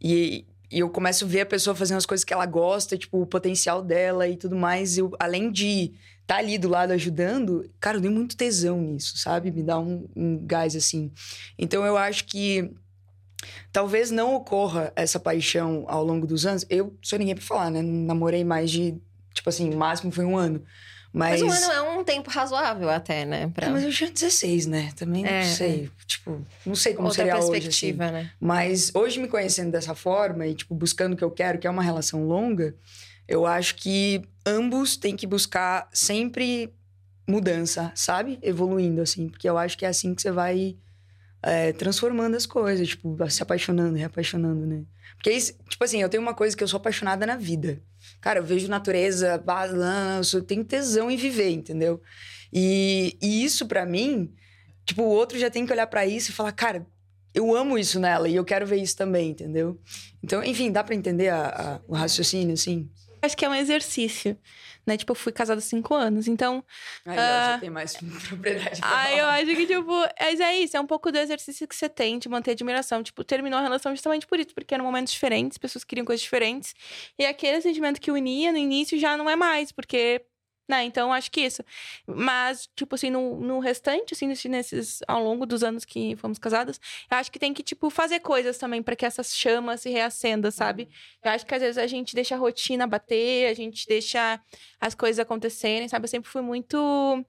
e, 0.00 0.46
e 0.70 0.78
eu 0.78 0.88
começo 0.88 1.24
a 1.24 1.28
ver 1.28 1.40
a 1.40 1.46
pessoa 1.46 1.74
fazendo 1.74 1.98
as 1.98 2.06
coisas 2.06 2.22
que 2.22 2.32
ela 2.32 2.46
gosta, 2.46 2.96
tipo, 2.96 3.20
o 3.20 3.26
potencial 3.26 3.82
dela 3.82 4.28
e 4.28 4.36
tudo 4.36 4.54
mais, 4.54 4.96
eu, 4.96 5.10
além 5.18 5.50
de 5.50 5.94
tá 6.26 6.36
ali 6.36 6.58
do 6.58 6.68
lado 6.68 6.92
ajudando, 6.92 7.68
cara, 7.78 7.98
eu 7.98 8.00
tenho 8.00 8.12
muito 8.12 8.36
tesão 8.36 8.80
nisso, 8.80 9.18
sabe? 9.18 9.50
Me 9.50 9.62
dá 9.62 9.78
um, 9.78 10.08
um 10.16 10.38
gás 10.44 10.74
assim. 10.74 11.12
Então 11.58 11.84
eu 11.84 11.96
acho 11.96 12.24
que 12.24 12.70
Talvez 13.72 14.10
não 14.10 14.34
ocorra 14.34 14.92
essa 14.94 15.18
paixão 15.18 15.84
ao 15.88 16.04
longo 16.04 16.26
dos 16.26 16.46
anos. 16.46 16.64
Eu 16.70 16.96
sou 17.02 17.18
ninguém 17.18 17.34
pra 17.34 17.44
falar, 17.44 17.70
né? 17.70 17.82
Namorei 17.82 18.44
mais 18.44 18.70
de. 18.70 18.94
Tipo 19.32 19.48
assim, 19.48 19.72
o 19.72 19.76
máximo 19.76 20.12
foi 20.12 20.24
um 20.24 20.36
ano. 20.36 20.62
Mas... 21.12 21.40
mas 21.42 21.62
um 21.62 21.70
ano 21.70 21.72
é 21.72 21.98
um 21.98 22.04
tempo 22.04 22.28
razoável 22.28 22.90
até, 22.90 23.24
né? 23.24 23.48
Pra... 23.54 23.66
É, 23.66 23.70
mas 23.70 23.84
eu 23.84 23.92
tinha 23.92 24.10
16, 24.10 24.66
né? 24.66 24.90
Também 24.96 25.22
não 25.22 25.30
é, 25.30 25.44
sei. 25.44 25.84
É. 25.84 26.04
Tipo, 26.06 26.44
não 26.66 26.74
sei 26.74 26.94
como 26.94 27.08
Outra 27.08 27.24
seria 27.24 27.38
perspectiva, 27.38 28.04
hoje, 28.04 28.16
assim. 28.16 28.24
né? 28.24 28.30
Mas 28.40 28.92
hoje 28.94 29.20
me 29.20 29.28
conhecendo 29.28 29.70
dessa 29.70 29.94
forma 29.94 30.44
e, 30.46 30.54
tipo, 30.54 30.74
buscando 30.74 31.14
o 31.14 31.16
que 31.16 31.22
eu 31.22 31.30
quero, 31.30 31.58
que 31.58 31.68
é 31.68 31.70
uma 31.70 31.82
relação 31.84 32.26
longa, 32.26 32.74
eu 33.26 33.46
acho 33.46 33.76
que 33.76 34.22
ambos 34.46 34.96
têm 34.96 35.16
que 35.16 35.26
buscar 35.26 35.88
sempre 35.92 36.72
mudança, 37.26 37.90
sabe? 37.94 38.38
Evoluindo, 38.42 39.00
assim. 39.00 39.28
Porque 39.28 39.48
eu 39.48 39.56
acho 39.56 39.76
que 39.78 39.84
é 39.84 39.88
assim 39.88 40.14
que 40.14 40.22
você 40.22 40.30
vai 40.30 40.76
é, 41.42 41.72
transformando 41.72 42.36
as 42.36 42.46
coisas, 42.46 42.88
tipo, 42.88 43.16
se 43.30 43.42
apaixonando, 43.42 43.96
reapaixonando, 43.96 44.66
né? 44.66 44.84
Porque, 45.16 45.38
tipo 45.38 45.82
assim, 45.82 46.02
eu 46.02 46.08
tenho 46.08 46.22
uma 46.22 46.34
coisa 46.34 46.56
que 46.56 46.62
eu 46.62 46.68
sou 46.68 46.78
apaixonada 46.78 47.26
na 47.26 47.36
vida. 47.36 47.82
Cara, 48.20 48.40
eu 48.40 48.44
vejo 48.44 48.68
natureza, 48.68 49.38
balanço, 49.38 50.38
eu 50.38 50.42
tenho 50.42 50.64
tesão 50.64 51.10
em 51.10 51.16
viver, 51.16 51.50
entendeu? 51.50 52.00
E, 52.52 53.16
e 53.22 53.44
isso 53.44 53.66
para 53.66 53.86
mim, 53.86 54.32
tipo, 54.84 55.02
o 55.02 55.08
outro 55.08 55.38
já 55.38 55.50
tem 55.50 55.64
que 55.64 55.72
olhar 55.72 55.86
para 55.86 56.06
isso 56.06 56.30
e 56.30 56.34
falar, 56.34 56.52
cara, 56.52 56.86
eu 57.34 57.54
amo 57.54 57.78
isso 57.78 57.98
nela 57.98 58.28
e 58.28 58.36
eu 58.36 58.44
quero 58.44 58.66
ver 58.66 58.76
isso 58.76 58.96
também, 58.96 59.30
entendeu? 59.30 59.78
Então, 60.22 60.42
enfim, 60.44 60.70
dá 60.70 60.84
para 60.84 60.94
entender 60.94 61.28
a, 61.30 61.46
a, 61.46 61.80
o 61.88 61.94
raciocínio, 61.94 62.54
assim? 62.54 62.88
Acho 63.24 63.36
que 63.36 63.44
é 63.44 63.48
um 63.48 63.54
exercício 63.54 64.36
né? 64.86 64.96
Tipo, 64.96 65.12
eu 65.12 65.16
fui 65.16 65.32
casada 65.32 65.58
há 65.58 65.62
cinco 65.62 65.94
anos, 65.94 66.28
então... 66.28 66.64
Aí 67.06 67.14
uh, 67.14 67.16
já 67.16 67.58
tem 67.58 67.70
mais 67.70 67.96
propriedade 68.28 68.80
Aí 68.82 69.18
eu 69.18 69.26
acho 69.26 69.46
que, 69.46 69.66
tipo... 69.66 69.92
Mas 70.20 70.40
é 70.40 70.56
isso, 70.56 70.76
é 70.76 70.80
um 70.80 70.86
pouco 70.86 71.10
do 71.10 71.18
exercício 71.18 71.66
que 71.66 71.74
você 71.74 71.88
tem 71.88 72.18
de 72.18 72.28
manter 72.28 72.52
admiração. 72.52 73.02
Tipo, 73.02 73.24
terminou 73.24 73.58
a 73.58 73.62
relação 73.62 73.92
justamente 73.92 74.26
por 74.26 74.38
isso, 74.38 74.54
porque 74.54 74.74
eram 74.74 74.84
momentos 74.84 75.12
diferentes, 75.12 75.58
pessoas 75.58 75.84
queriam 75.84 76.04
coisas 76.04 76.22
diferentes. 76.22 76.74
E 77.18 77.24
aquele 77.24 77.60
sentimento 77.60 78.00
que 78.00 78.10
unia 78.10 78.52
no 78.52 78.58
início 78.58 78.98
já 78.98 79.16
não 79.16 79.28
é 79.28 79.36
mais, 79.36 79.72
porque 79.72 80.22
né? 80.68 80.84
Então, 80.84 81.12
acho 81.12 81.30
que 81.30 81.40
isso. 81.42 81.62
Mas, 82.06 82.68
tipo 82.74 82.94
assim, 82.94 83.10
no, 83.10 83.40
no 83.40 83.58
restante, 83.58 84.14
assim, 84.14 84.26
nesses, 84.48 85.00
ao 85.06 85.22
longo 85.22 85.46
dos 85.46 85.62
anos 85.62 85.84
que 85.84 86.16
fomos 86.16 86.38
casados, 86.38 86.80
eu 87.10 87.16
acho 87.16 87.30
que 87.30 87.38
tem 87.38 87.52
que, 87.52 87.62
tipo, 87.62 87.90
fazer 87.90 88.20
coisas 88.20 88.58
também 88.58 88.82
para 88.82 88.96
que 88.96 89.04
essas 89.04 89.34
chamas 89.36 89.82
se 89.82 89.90
reacendam, 89.90 90.50
sabe? 90.50 90.88
Eu 91.22 91.30
acho 91.30 91.44
que 91.46 91.54
às 91.54 91.62
vezes 91.62 91.78
a 91.78 91.86
gente 91.86 92.14
deixa 92.14 92.34
a 92.34 92.38
rotina 92.38 92.86
bater, 92.86 93.48
a 93.48 93.54
gente 93.54 93.86
deixa 93.86 94.40
as 94.80 94.94
coisas 94.94 95.18
acontecerem, 95.18 95.88
sabe? 95.88 96.04
Eu 96.04 96.08
sempre 96.08 96.30
fui 96.30 96.42
muito 96.42 97.24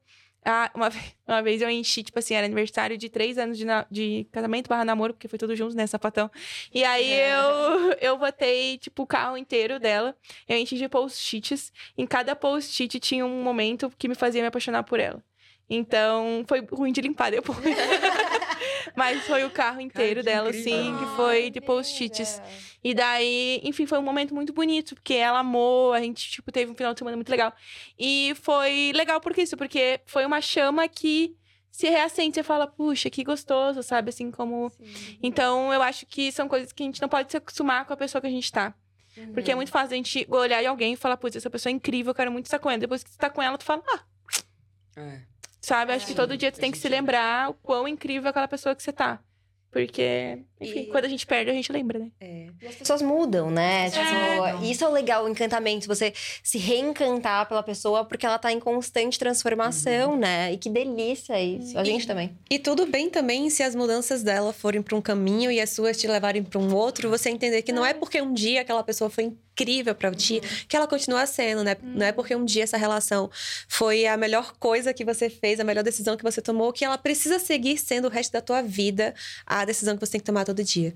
ah, 0.46 0.70
uma, 0.76 0.90
uma 1.28 1.42
vez 1.42 1.62
eu 1.62 1.70
enchi, 1.70 2.04
tipo 2.04 2.20
assim, 2.20 2.36
era 2.36 2.46
aniversário 2.46 2.98
de 2.98 3.10
três 3.10 3.38
anos 3.38 3.58
de, 3.58 3.66
de 3.90 4.28
casamento 4.32 4.68
barra 4.68 4.86
namoro, 4.86 5.14
porque 5.14 5.28
foi 5.28 5.40
tudo 5.40 5.56
junto, 5.56 5.76
né, 5.76 5.88
sapatão. 5.88 6.30
E 6.74 6.84
aí 6.84 7.12
é. 7.12 7.36
eu, 7.36 7.92
eu 8.12 8.18
botei, 8.18 8.78
tipo, 8.78 9.04
o 9.04 9.08
carro 9.08 9.36
inteiro 9.38 9.80
dela. 9.80 10.16
Eu 10.48 10.58
enchi 10.58 10.78
de 10.78 10.88
post-its. 10.88 11.74
Em 11.98 12.06
cada 12.06 12.36
post-it 12.36 13.00
tinha 13.00 13.26
um 13.26 13.44
momento 13.44 13.92
que 13.98 14.08
me 14.08 14.16
fazia 14.16 14.42
me 14.42 14.48
apaixonar 14.48 14.84
por 14.84 15.00
ela. 15.00 15.24
Então, 15.68 16.46
foi 16.48 16.62
ruim 16.72 16.92
de 16.92 17.02
limpar 17.02 17.32
depois. 17.32 17.58
Mas 18.96 19.26
foi 19.26 19.44
o 19.44 19.50
carro 19.50 19.82
inteiro 19.82 20.24
Cara, 20.24 20.36
dela, 20.36 20.50
incrível. 20.50 20.80
assim, 20.80 20.98
que 20.98 21.16
foi 21.16 21.50
de 21.50 21.62
post-its. 21.62 22.42
E 22.84 22.94
daí, 22.94 23.60
enfim, 23.64 23.86
foi 23.86 23.98
um 23.98 24.04
momento 24.04 24.34
muito 24.34 24.54
bonito, 24.54 24.96
porque 24.96 25.16
ela 25.16 25.40
amou, 25.40 25.92
a 25.94 26.00
gente, 26.00 26.30
tipo, 26.30 26.52
teve 26.52 26.72
um 26.72 26.76
final 26.76 26.94
de 26.94 27.00
semana 27.00 27.18
muito 27.18 27.30
legal. 27.30 27.54
E 27.98 28.34
foi 28.42 28.92
legal 28.94 29.20
por 29.20 29.38
isso, 29.38 29.58
porque 29.58 30.00
foi 30.06 30.26
uma 30.26 30.40
chama 30.40 30.88
que 30.88 31.36
se 31.72 31.90
reacende, 31.90 32.36
você 32.36 32.44
fala, 32.44 32.68
puxa, 32.68 33.10
que 33.10 33.24
gostoso, 33.24 33.84
sabe? 33.84 34.10
Assim 34.10 34.32
como. 34.32 34.70
Sim. 34.70 35.20
Então, 35.22 35.74
eu 35.74 35.82
acho 35.82 36.06
que 36.06 36.32
são 36.32 36.48
coisas 36.48 36.72
que 36.72 36.84
a 36.84 36.86
gente 36.86 37.02
não 37.02 37.10
pode 37.10 37.30
se 37.30 37.36
acostumar 37.38 37.86
com 37.86 37.92
a 37.92 37.98
pessoa 37.98 38.22
que 38.22 38.28
a 38.28 38.32
gente 38.32 38.50
tá. 38.50 38.74
Uhum. 39.18 39.34
Porque 39.34 39.52
é 39.52 39.56
muito 39.56 39.72
fácil 39.72 39.94
a 39.94 39.98
gente 39.98 40.26
olhar 40.30 40.64
em 40.64 40.68
alguém 40.68 40.94
e 40.94 40.96
falar, 40.96 41.18
putz, 41.18 41.36
essa 41.36 41.50
pessoa 41.50 41.72
é 41.72 41.76
incrível, 41.76 42.12
eu 42.12 42.16
quero 42.16 42.32
muito 42.32 42.46
estar 42.46 42.60
com 42.60 42.70
ela. 42.70 42.80
Depois 42.80 43.04
que 43.04 43.10
você 43.10 43.18
tá 43.18 43.30
com 43.30 43.42
ela, 43.42 43.58
tu 43.58 43.66
fala, 43.66 43.84
ah, 43.90 44.00
É. 44.98 45.22
Sabe? 45.66 45.94
Acho 45.94 46.06
que 46.06 46.14
todo 46.14 46.38
dia 46.38 46.52
tu 46.52 46.60
tem 46.60 46.72
que 46.72 46.78
se 46.78 46.88
lembrar 46.88 47.50
o 47.50 47.54
quão 47.56 47.88
incrível 47.88 48.28
é 48.28 48.30
aquela 48.30 48.48
pessoa 48.48 48.76
que 48.76 48.84
você 48.84 48.94
tá. 48.94 49.20
Porque, 49.72 50.38
enfim, 50.62 50.82
E- 50.82 50.86
quando 50.86 51.06
a 51.06 51.10
gente 51.10 51.26
perde, 51.26 51.50
a 51.50 51.54
gente 51.54 51.72
lembra, 51.72 51.98
né? 51.98 52.12
É. 52.22 52.48
As 52.66 52.76
pessoas 52.76 53.02
mudam, 53.02 53.50
né? 53.50 53.90
Tipo, 53.90 54.06
não. 54.06 54.64
isso 54.64 54.86
é 54.86 54.88
o 54.88 54.92
legal, 54.92 55.26
o 55.26 55.28
encantamento. 55.28 55.88
Você 55.88 56.14
se 56.44 56.60
reencantar 56.60 57.46
pela 57.50 57.64
pessoa 57.64 58.06
porque 58.06 58.28
ela 58.28 58.38
tá 58.38 58.52
em 58.54 58.60
constante 58.60 59.18
transformação, 59.18 60.16
né? 60.16 60.54
E 60.54 60.58
que 60.58 60.70
delícia 60.70 61.42
isso. 61.44 61.78
A 61.78 61.84
gente 61.84 62.06
também. 62.06 62.38
E 62.50 62.60
tudo 62.60 62.86
bem 62.86 63.10
também 63.10 63.50
se 63.50 63.64
as 63.64 63.76
mudanças 63.76 64.22
dela 64.24 64.54
forem 64.54 64.84
para 64.84 64.96
um 64.96 65.02
caminho 65.02 65.50
e 65.52 65.60
as 65.60 65.72
suas 65.72 65.98
te 65.98 66.08
levarem 66.08 66.44
para 66.44 66.60
um 66.60 66.74
outro, 66.74 67.10
você 67.10 67.30
entender 67.30 67.64
que 67.64 67.74
não 67.74 67.86
é 67.86 67.94
porque 67.94 68.22
um 68.22 68.34
dia 68.34 68.62
aquela 68.62 68.84
pessoa 68.84 69.10
foi 69.10 69.34
incrível 69.56 69.96
para 69.96 70.12
ti 70.12 70.42
que 70.68 70.76
ela 70.76 70.88
continua 70.88 71.26
sendo, 71.26 71.64
né? 71.64 71.78
Não 71.82 72.06
é 72.06 72.12
porque 72.12 72.36
um 72.36 72.44
dia 72.44 72.64
essa 72.64 72.78
relação 72.78 73.30
foi 73.68 74.06
a 74.06 74.18
melhor 74.18 74.54
coisa 74.60 74.94
que 74.94 75.06
você 75.06 75.30
fez, 75.30 75.60
a 75.60 75.64
melhor 75.64 75.84
decisão 75.84 76.18
que 76.18 76.24
você 76.24 76.42
tomou, 76.42 76.74
que 76.74 76.84
ela 76.84 76.98
precisa 76.98 77.40
seguir 77.40 77.78
sendo 77.78 78.06
o 78.06 78.12
resto 78.12 78.34
da 78.34 78.42
tua 78.42 78.62
vida 78.62 79.16
a 79.46 79.64
decisão 79.64 79.96
que 79.96 80.06
você 80.06 80.14
tem 80.14 80.20
que 80.20 80.26
tomar 80.26 80.44
todo 80.44 80.64
dia. 80.64 80.94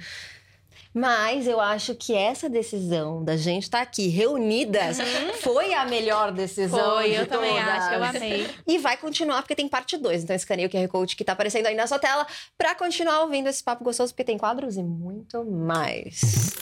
Mas 0.91 1.47
eu 1.47 1.60
acho 1.62 1.93
que 1.93 2.16
essa 2.16 2.49
decisão 2.49 3.24
da 3.24 3.38
gente 3.38 3.64
estar 3.64 3.80
aqui 3.80 4.07
reunidas 4.07 4.97
foi 5.39 5.72
a 5.72 5.86
melhor 5.86 6.32
decisão. 6.32 6.95
Foi, 6.95 7.12
de 7.12 7.16
eu 7.16 7.28
também 7.28 7.51
todas. 7.51 7.68
acho, 7.68 7.93
eu 7.93 8.03
amei. 8.03 8.47
E 8.68 8.80
vai 8.80 8.97
continuar, 8.97 9.43
porque 9.43 9.55
tem 9.55 9.68
parte 9.68 9.97
2. 9.97 10.24
Então 10.24 10.36
escaneia 10.36 10.68
o 10.68 10.72
QR 10.72 10.88
Code 10.88 11.16
que 11.16 11.24
tá 11.24 11.34
aparecendo 11.34 11.68
aí 11.68 11.76
na 11.76 11.86
sua 11.86 11.99
tela 11.99 12.26
pra 12.57 12.74
continuar 12.74 13.22
ouvindo 13.22 13.47
esse 13.47 13.64
papo 13.64 13.84
gostoso, 13.84 14.12
porque 14.12 14.24
tem 14.24 14.38
quadros 14.38 14.78
e 14.78 14.84
muito 14.84 15.45
mais. 15.45 16.55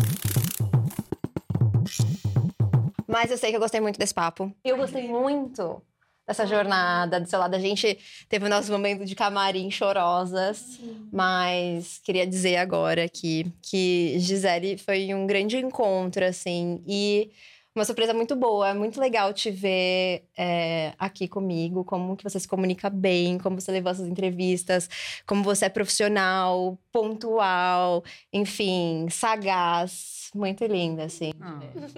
Mas 3.07 3.31
eu 3.31 3.37
sei 3.37 3.51
que 3.51 3.55
eu 3.55 3.61
gostei 3.61 3.79
muito 3.79 3.97
desse 3.97 4.13
papo. 4.13 4.53
Eu 4.63 4.77
gostei 4.77 5.07
muito 5.07 5.81
dessa 6.27 6.45
jornada 6.45 7.21
do 7.21 7.29
seu 7.29 7.39
lado. 7.39 7.55
A 7.55 7.59
gente 7.59 7.97
teve 8.27 8.45
o 8.45 8.49
nosso 8.49 8.69
momento 8.69 9.05
de 9.05 9.15
camarim 9.15 9.71
chorosas, 9.71 10.77
mas 11.11 11.99
queria 12.03 12.27
dizer 12.27 12.57
agora 12.57 13.07
que, 13.07 13.49
que 13.61 14.19
Gisele 14.19 14.77
foi 14.77 15.13
um 15.13 15.25
grande 15.25 15.55
encontro, 15.57 16.25
assim, 16.25 16.83
e 16.85 17.31
uma 17.77 17.85
surpresa 17.85 18.13
muito 18.13 18.35
boa. 18.35 18.69
É 18.69 18.73
muito 18.73 18.99
legal 18.99 19.33
te 19.33 19.51
ver 19.51 20.25
é, 20.37 20.93
aqui 20.97 21.27
comigo, 21.27 21.83
como 21.83 22.15
que 22.17 22.23
você 22.23 22.39
se 22.39 22.47
comunica 22.47 22.89
bem, 22.89 23.37
como 23.37 23.59
você 23.59 23.71
levou 23.71 23.91
essas 23.91 24.07
entrevistas, 24.07 24.89
como 25.25 25.43
você 25.43 25.65
é 25.65 25.69
profissional, 25.69 26.77
pontual, 26.91 28.03
enfim, 28.33 29.07
sagaz. 29.09 30.29
Muito 30.33 30.65
linda, 30.65 31.05
assim. 31.05 31.31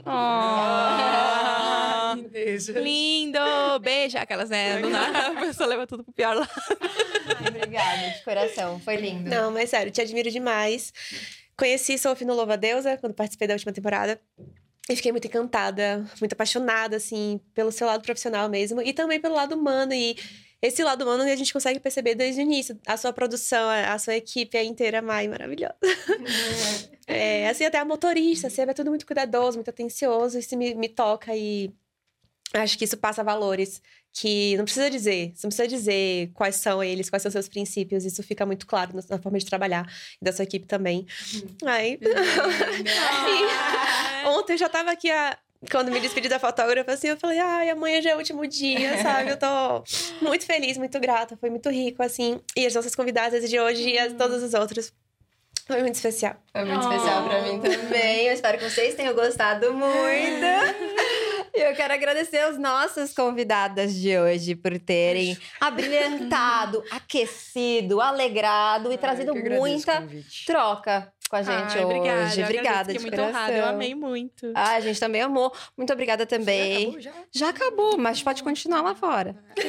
Ah. 0.05 2.13
Oh, 2.13 2.15
Lindeza. 2.15 2.79
lindo! 2.79 3.39
Beijo, 3.81 4.17
aquelas, 4.17 4.49
né? 4.49 4.79
Não 4.79 4.91
dá, 4.91 5.27
a 5.29 5.41
pessoa 5.41 5.67
leva 5.67 5.87
tudo 5.87 6.03
pro 6.03 6.13
pior 6.13 6.35
lado. 6.35 6.49
Ai, 7.39 7.47
obrigada, 7.47 8.09
de 8.09 8.23
coração. 8.23 8.79
Foi 8.79 8.95
lindo. 8.97 9.29
Não, 9.29 9.51
mas 9.51 9.69
sério, 9.69 9.91
te 9.91 10.01
admiro 10.01 10.29
demais. 10.29 10.93
Conheci 11.57 11.97
Sophie 11.97 12.25
no 12.25 12.33
Louva 12.33 12.57
Deusa, 12.57 12.97
quando 12.97 13.13
participei 13.13 13.47
da 13.47 13.53
última 13.53 13.71
temporada. 13.73 14.19
E 14.89 14.95
fiquei 14.95 15.11
muito 15.11 15.27
encantada, 15.27 16.03
muito 16.19 16.33
apaixonada, 16.33 16.97
assim, 16.97 17.39
pelo 17.53 17.71
seu 17.71 17.85
lado 17.85 18.01
profissional 18.01 18.49
mesmo. 18.49 18.81
E 18.81 18.91
também 18.91 19.21
pelo 19.21 19.35
lado 19.35 19.53
humano. 19.53 19.93
E 19.93 20.17
esse 20.61 20.83
lado 20.83 21.03
humano 21.03 21.23
a 21.23 21.35
gente 21.35 21.53
consegue 21.53 21.79
perceber 21.79 22.15
desde 22.15 22.41
o 22.41 22.43
início. 22.43 22.77
A 22.87 22.97
sua 22.97 23.13
produção, 23.13 23.69
a 23.69 23.97
sua 23.99 24.15
equipe 24.15 24.57
é 24.57 24.63
inteira, 24.63 25.01
Mai, 25.01 25.27
maravilhosa. 25.27 25.75
É, 27.11 27.49
assim, 27.49 27.65
até 27.65 27.79
a 27.79 27.85
motorista, 27.85 28.51
sabe? 28.51 28.69
É 28.69 28.73
tudo 28.75 28.91
muito 28.91 29.03
cuidadoso, 29.03 29.57
muito 29.57 29.71
atencioso. 29.71 30.37
Isso 30.37 30.55
me, 30.55 30.75
me 30.75 30.87
toca 30.87 31.35
e 31.35 31.73
acho 32.53 32.77
que 32.77 32.85
isso 32.85 32.97
passa 32.97 33.23
valores 33.23 33.81
que 34.11 34.57
não 34.57 34.63
precisa 34.63 34.89
dizer. 34.89 35.31
Você 35.35 35.45
não 35.45 35.49
precisa 35.49 35.67
dizer 35.67 36.31
quais 36.33 36.55
são 36.55 36.83
eles, 36.83 37.09
quais 37.09 37.21
são 37.21 37.31
seus 37.31 37.47
princípios. 37.47 38.05
Isso 38.05 38.23
fica 38.23 38.45
muito 38.45 38.65
claro 38.65 38.95
na, 38.95 39.01
na 39.09 39.21
forma 39.21 39.37
de 39.37 39.45
trabalhar 39.45 39.85
e 40.21 40.25
da 40.25 40.31
sua 40.31 40.43
equipe 40.43 40.65
também. 40.65 41.05
Aí, 41.65 41.99
ontem 44.27 44.53
eu 44.53 44.57
já 44.57 44.69
tava 44.69 44.91
aqui 44.91 45.09
a. 45.09 45.37
Quando 45.69 45.91
me 45.91 45.99
despedi 45.99 46.29
da 46.29 46.39
fotógrafa, 46.39 46.93
assim, 46.93 47.07
eu 47.07 47.17
falei, 47.17 47.37
ai, 47.37 47.69
amanhã 47.69 48.01
já 48.01 48.11
é 48.11 48.15
o 48.15 48.17
último 48.17 48.47
dia, 48.47 48.97
sabe? 49.03 49.31
Eu 49.31 49.37
tô 49.37 49.83
muito 50.21 50.45
feliz, 50.45 50.77
muito 50.77 50.97
grata, 51.01 51.35
foi 51.35 51.49
muito 51.49 51.69
rico, 51.69 52.01
assim. 52.01 52.39
E 52.55 52.65
as 52.65 52.73
nossas 52.73 52.95
convidadas 52.95 53.47
de 53.49 53.59
hoje 53.59 53.89
e 53.89 53.99
as, 53.99 54.13
todas 54.13 54.41
as 54.41 54.53
outras. 54.53 54.93
Foi 55.67 55.81
muito 55.81 55.95
especial. 55.95 56.41
Foi 56.53 56.63
muito 56.63 56.81
especial 56.81 57.27
pra 57.27 57.41
mim 57.41 57.59
também. 57.59 58.27
Eu 58.27 58.33
espero 58.33 58.57
que 58.57 58.69
vocês 58.69 58.95
tenham 58.95 59.13
gostado 59.13 59.73
muito. 59.73 60.98
Eu 61.53 61.75
quero 61.75 61.93
agradecer 61.93 62.37
as 62.37 62.57
nossas 62.57 63.13
convidadas 63.13 63.93
de 63.93 64.17
hoje 64.17 64.55
por 64.55 64.77
terem 64.79 65.37
abrilhantado, 65.59 66.83
aquecido, 66.91 68.01
alegrado 68.01 68.91
e 68.91 68.97
trazido 68.97 69.33
muita 69.35 70.07
troca 70.45 71.11
com 71.29 71.35
a 71.35 71.41
gente 71.43 71.77
Ai, 71.77 71.85
hoje. 71.85 71.85
Obrigada, 71.85 72.43
obrigada 72.43 72.79
fiquei 72.79 72.93
de 72.95 72.99
muito 73.01 73.15
coração. 73.15 73.39
honrada, 73.39 73.57
eu 73.57 73.65
amei 73.65 73.95
muito. 73.95 74.51
Ah, 74.55 74.71
a 74.73 74.79
gente 74.79 74.99
também 74.99 75.21
amou. 75.21 75.53
Muito 75.77 75.93
obrigada 75.93 76.25
também. 76.25 76.83
Acabou 76.89 76.99
já? 77.01 77.11
Já 77.31 77.49
acabou, 77.49 77.97
mas 77.97 78.21
pode 78.23 78.43
continuar 78.43 78.81
lá 78.81 78.95
fora. 78.95 79.35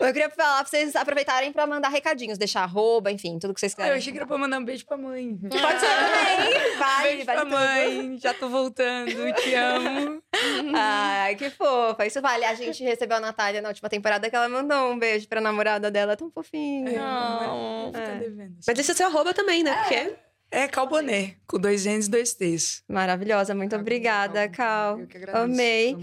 Eu 0.00 0.12
queria 0.12 0.30
falar 0.30 0.58
pra 0.58 0.64
vocês 0.66 0.96
aproveitarem 0.96 1.52
pra 1.52 1.66
mandar 1.66 1.88
recadinhos, 1.88 2.38
deixar 2.38 2.62
arroba, 2.62 3.10
enfim, 3.10 3.38
tudo 3.38 3.54
que 3.54 3.60
vocês 3.60 3.74
quiserem. 3.74 3.92
eu 3.92 3.98
achei 3.98 4.12
que 4.12 4.18
era 4.18 4.26
pra 4.26 4.36
mandar 4.38 4.58
um 4.58 4.64
beijo 4.64 4.84
pra 4.84 4.96
mãe. 4.96 5.38
Pode 5.40 5.80
ser 5.80 5.86
também. 5.86 6.76
Vai, 6.78 7.02
beijo 7.02 7.24
vale 7.24 7.40
pra 7.40 7.44
tudo. 7.44 7.50
mãe. 7.50 8.18
Já 8.18 8.34
tô 8.34 8.48
voltando. 8.48 9.32
Te 9.34 9.54
amo. 9.54 10.22
Ai, 10.74 11.34
que 11.36 11.50
fofa. 11.50 12.06
Isso 12.06 12.20
vale. 12.20 12.44
A 12.44 12.54
gente 12.54 12.82
recebeu 12.82 13.16
a 13.18 13.20
Natália 13.20 13.60
na 13.62 13.68
última 13.68 13.88
temporada 13.88 14.28
que 14.28 14.34
ela 14.34 14.48
mandou 14.48 14.90
um 14.90 14.98
beijo 14.98 15.28
pra 15.28 15.40
namorada 15.40 15.90
dela, 15.90 16.16
tão 16.16 16.30
fofinha. 16.30 17.00
Não. 17.12 17.92
É. 17.94 18.18
devendo. 18.18 18.56
Mas 18.66 18.78
é 18.78 18.82
seu 18.94 19.06
arroba 19.06 19.32
também, 19.34 19.62
né? 19.62 19.74
Porque 19.82 20.14
É 20.50 20.68
Calboné, 20.68 21.36
com 21.46 21.58
dois 21.58 21.86
N's 21.86 22.06
e 22.06 22.10
dois 22.10 22.34
T's. 22.34 22.82
Maravilhosa, 22.88 23.54
muito 23.54 23.74
obrigada, 23.74 24.48
Cal. 24.48 25.00
Eu 25.00 25.06
que 25.06 25.16
agradeço. 25.16 25.44
Amei. 25.44 25.96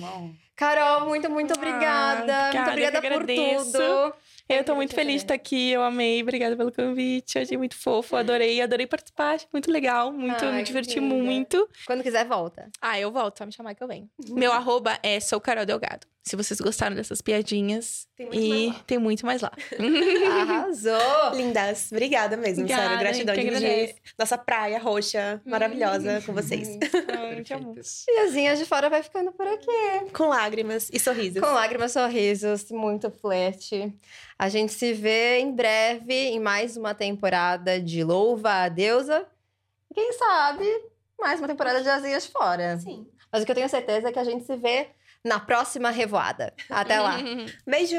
Carol, 0.56 1.08
muito, 1.08 1.30
muito 1.30 1.52
Ah, 1.54 1.58
obrigada. 1.58 2.20
obrigada, 2.22 2.54
muito 2.54 2.70
obrigada 2.70 3.02
por 3.02 3.14
agradeço. 3.14 3.72
tudo. 3.72 4.14
Eu 4.50 4.64
tô 4.64 4.74
muito 4.74 4.96
feliz 4.96 5.18
de 5.18 5.26
estar 5.26 5.36
aqui, 5.36 5.70
eu 5.72 5.84
amei, 5.84 6.24
obrigada 6.24 6.58
pelo 6.58 6.72
convite, 6.72 7.38
achei 7.38 7.56
muito 7.56 7.76
fofo, 7.78 8.16
adorei, 8.16 8.60
adorei 8.60 8.88
participar, 8.88 9.36
achei 9.36 9.48
muito 9.54 9.72
legal, 9.72 10.12
muito, 10.12 10.44
Ai, 10.44 10.52
me 10.54 10.64
diverti 10.64 11.00
muito. 11.00 11.70
Quando 11.86 12.02
quiser, 12.02 12.26
volta. 12.26 12.68
Ah, 12.82 13.00
eu 13.00 13.12
volto, 13.12 13.38
só 13.38 13.46
me 13.46 13.54
chamar 13.54 13.76
que 13.76 13.84
eu 13.84 13.88
venho. 13.88 14.10
Meu 14.30 14.52
arroba 14.52 14.98
é 15.04 15.20
Sou 15.20 15.40
Carol 15.40 15.68
Delgado. 15.68 16.08
Se 16.24 16.36
vocês 16.36 16.60
gostaram 16.60 16.96
dessas 16.96 17.22
piadinhas. 17.22 18.08
Tem 18.16 18.28
muito 18.28 18.40
e 18.42 18.50
mais 18.50 18.72
lá. 18.72 18.84
tem 18.86 19.00
muito 19.00 19.26
mais 19.26 19.42
lá. 19.42 19.52
Arrasou. 20.42 21.34
lindas. 21.34 21.90
Obrigada 21.92 22.38
mesmo, 22.38 22.64
Obrigada, 22.64 22.84
sério. 22.84 23.00
Gratidão 23.00 23.36
de 23.36 23.42
dividir 23.44 23.96
nossa 24.18 24.38
praia 24.38 24.80
roxa 24.80 25.42
maravilhosa 25.46 26.22
com 26.26 26.34
vocês. 26.34 26.78
Ai, 27.18 27.42
te 27.44 27.54
amo. 27.54 27.74
E 28.08 28.20
as 28.20 28.32
Zinhas 28.32 28.60
de 28.60 28.66
Fora 28.66 28.90
vai 28.90 29.02
ficando 29.02 29.32
por 29.32 29.48
aqui. 29.48 30.12
com 30.14 30.28
lágrimas 30.28 30.90
e 30.94 31.00
sorrisos. 31.00 31.42
Com 31.42 31.48
lágrimas, 31.52 31.94
sorrisos, 31.94 32.70
muito 32.70 33.10
flerte. 33.10 33.94
A 34.38 34.50
gente 34.50 34.74
se 34.74 34.94
vê 34.94 35.40
em 35.40 35.52
breve 35.52 36.14
em 36.14 36.40
mais 36.40 36.78
uma 36.78 36.94
temporada 36.94 37.80
de 37.80 38.04
Louva 38.04 38.52
a 38.66 38.70
Deusa. 38.70 39.26
E 39.90 39.94
quem 39.96 40.14
sabe, 40.14 40.66
mais 41.20 41.40
uma 41.40 41.48
temporada 41.48 41.82
de 41.82 41.90
Asinhas 41.90 42.26
de 42.26 42.32
Fora. 42.32 42.78
Sim. 42.78 43.08
Mas 43.32 43.42
o 43.42 43.46
que 43.46 43.52
eu 43.52 43.56
tenho 43.56 43.70
certeza 43.70 44.10
é 44.10 44.12
que 44.12 44.20
a 44.20 44.24
gente 44.24 44.46
se 44.46 44.56
vê 44.56 44.90
na 45.24 45.40
próxima 45.40 45.90
revoada. 45.90 46.54
Até 46.70 47.00
lá. 47.00 47.18
Beijo! 47.66 47.98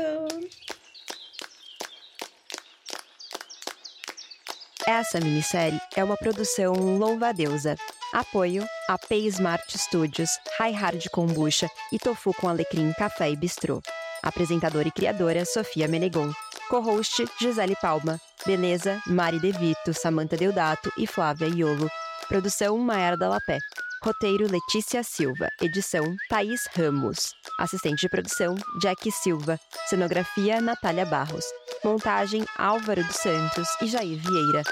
Essa 4.86 5.20
minissérie 5.20 5.80
é 5.94 6.02
uma 6.02 6.16
produção 6.16 6.72
Louva-Deusa. 6.72 7.76
Apoio 8.12 8.66
AP 8.88 9.12
Smart 9.28 9.78
Studios, 9.78 10.30
High 10.58 10.72
Hard 10.72 11.08
Kombucha 11.10 11.68
e 11.92 11.98
Tofu 11.98 12.34
com 12.34 12.48
Alecrim 12.48 12.92
Café 12.94 13.30
e 13.30 13.36
Bistrô. 13.36 13.80
Apresentadora 14.22 14.88
e 14.88 14.90
criadora 14.90 15.44
Sofia 15.44 15.86
Menegon. 15.86 16.32
Co-host 16.68 17.24
Gisele 17.40 17.76
Palma. 17.76 18.18
Beleza 18.44 19.00
Mari 19.06 19.38
Devito, 19.38 19.94
Samantha 19.94 20.36
Deodato 20.36 20.92
e 20.98 21.06
Flávia 21.06 21.46
Iolo. 21.46 21.88
Produção 22.26 22.76
Maera 22.78 23.16
Dalapé. 23.16 23.58
Roteiro 24.02 24.50
Letícia 24.50 25.02
Silva. 25.02 25.50
Edição 25.60 26.16
Thaís 26.30 26.66
Ramos. 26.74 27.34
Assistente 27.58 28.00
de 28.00 28.08
produção 28.08 28.54
Jack 28.80 29.12
Silva. 29.12 29.60
Cenografia 29.90 30.58
Natália 30.58 31.04
Barros. 31.04 31.44
Montagem 31.84 32.46
Álvaro 32.56 33.04
dos 33.04 33.16
Santos 33.16 33.68
e 33.82 33.86
Jair 33.86 34.18
Vieira. 34.18 34.62